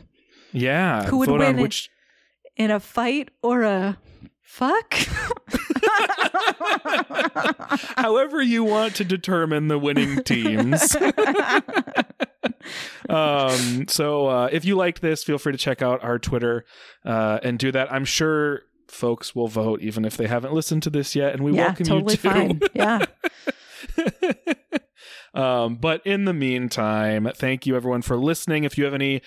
yeah, 0.57 1.05
Who 1.05 1.18
would 1.18 1.28
vote 1.28 1.43
on 1.43 1.57
win? 1.57 1.62
which. 1.62 1.91
in 2.57 2.70
a 2.70 2.80
fight 2.80 3.30
or 3.43 3.62
a 3.62 3.99
fuck? 4.41 4.95
However, 7.97 8.41
you 8.41 8.64
want 8.64 8.95
to 8.97 9.05
determine 9.05 9.68
the 9.68 9.78
winning 9.78 10.22
teams. 10.24 10.97
um, 13.08 13.86
so 13.88 14.26
uh, 14.26 14.48
if 14.52 14.64
you 14.64 14.76
liked 14.76 15.00
this, 15.00 15.24
feel 15.24 15.38
free 15.38 15.52
to 15.52 15.58
check 15.58 15.82
out 15.82 16.02
our 16.02 16.18
Twitter 16.18 16.64
uh, 17.04 17.38
and 17.42 17.58
do 17.58 17.72
that. 17.72 17.92
I'm 17.92 18.04
sure 18.04 18.62
folks 18.88 19.34
will 19.34 19.48
vote 19.48 19.80
even 19.82 20.04
if 20.04 20.16
they 20.16 20.26
haven't 20.26 20.52
listened 20.52 20.82
to 20.84 20.90
this 20.90 21.14
yet, 21.14 21.34
and 21.34 21.42
we 21.42 21.52
yeah, 21.52 21.66
welcome 21.66 21.86
totally 21.86 22.14
you 22.14 22.18
to. 22.18 22.30
fine. 22.30 22.60
Yeah. 22.74 23.06
um, 25.34 25.76
but 25.76 26.06
in 26.06 26.24
the 26.24 26.32
meantime, 26.32 27.30
thank 27.34 27.66
you 27.66 27.76
everyone 27.76 28.02
for 28.02 28.16
listening. 28.16 28.64
If 28.64 28.78
you 28.78 28.84
have 28.84 28.94
any 28.94 29.22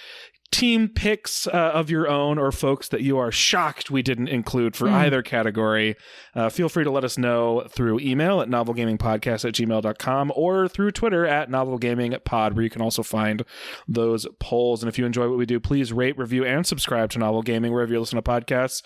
team 0.52 0.89
picks 0.89 1.47
uh, 1.47 1.52
of 1.52 1.89
your 1.89 2.08
own 2.08 2.38
or 2.39 2.52
folks 2.52 2.88
that 2.89 3.02
you 3.02 3.18
are 3.18 3.32
shocked 3.32 3.91
we 3.91 4.02
didn't 4.02 4.28
include 4.30 4.76
for 4.76 4.88
Mm. 4.88 4.93
either 4.93 5.22
category, 5.22 5.95
uh, 6.36 6.50
feel 6.50 6.70
free 6.70 6.84
to 6.84 6.89
let 6.91 7.04
us 7.04 7.18
know 7.18 7.64
through 7.70 8.00
email 8.00 8.41
at 8.41 8.50
novelgamingpodcast 8.50 9.45
at 9.47 9.54
gmail.com 9.54 10.32
or 10.36 10.68
through 10.68 10.91
Twitter 10.91 11.26
at 11.26 11.50
novelgamingpod, 11.50 12.54
where 12.54 12.64
you 12.64 12.70
can 12.70 12.82
also 12.82 13.04
find 13.04 13.43
those 13.88 14.26
polls. 14.39 14.82
And 14.82 14.89
if 14.89 14.97
you 14.97 15.06
enjoy 15.06 15.30
what 15.30 15.38
we 15.38 15.45
do, 15.45 15.60
please 15.60 15.93
rate, 15.93 16.18
review, 16.18 16.43
and 16.45 16.66
subscribe 16.66 17.12
to 17.12 17.20
Novel 17.20 17.41
Gaming 17.41 17.72
wherever 17.72 17.91
you 17.93 18.00
listen 18.00 18.22
to 18.22 18.22
podcasts. 18.22 18.82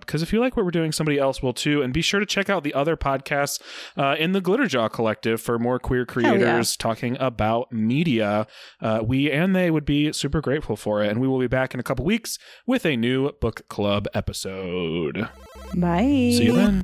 Because 0.00 0.22
if 0.22 0.32
you 0.32 0.40
like 0.40 0.56
what 0.56 0.64
we're 0.64 0.70
doing, 0.70 0.92
somebody 0.92 1.18
else 1.18 1.42
will 1.42 1.52
too. 1.52 1.82
And 1.82 1.92
be 1.92 2.02
sure 2.02 2.20
to 2.20 2.26
check 2.26 2.50
out 2.50 2.64
the 2.64 2.74
other 2.74 2.96
podcasts 2.96 3.60
uh, 3.96 4.16
in 4.18 4.32
the 4.32 4.40
Glitterjaw 4.40 4.90
Collective 4.92 5.40
for 5.40 5.58
more 5.58 5.78
queer 5.78 6.00
yeah. 6.00 6.04
creators 6.06 6.76
talking 6.76 7.16
about 7.20 7.72
media. 7.72 8.46
Uh, 8.80 9.00
we 9.04 9.30
and 9.30 9.54
they 9.54 9.70
would 9.70 9.84
be 9.84 10.12
super 10.12 10.40
grateful 10.40 10.76
for 10.88 11.02
it. 11.02 11.10
And 11.10 11.20
we 11.20 11.28
will 11.28 11.38
be 11.38 11.48
back 11.48 11.74
in 11.74 11.80
a 11.80 11.82
couple 11.82 12.06
weeks 12.06 12.38
with 12.66 12.86
a 12.86 12.96
new 12.96 13.30
book 13.40 13.68
club 13.68 14.06
episode. 14.14 15.28
Bye. 15.74 16.32
See 16.32 16.46
you 16.46 16.54
then. 16.54 16.82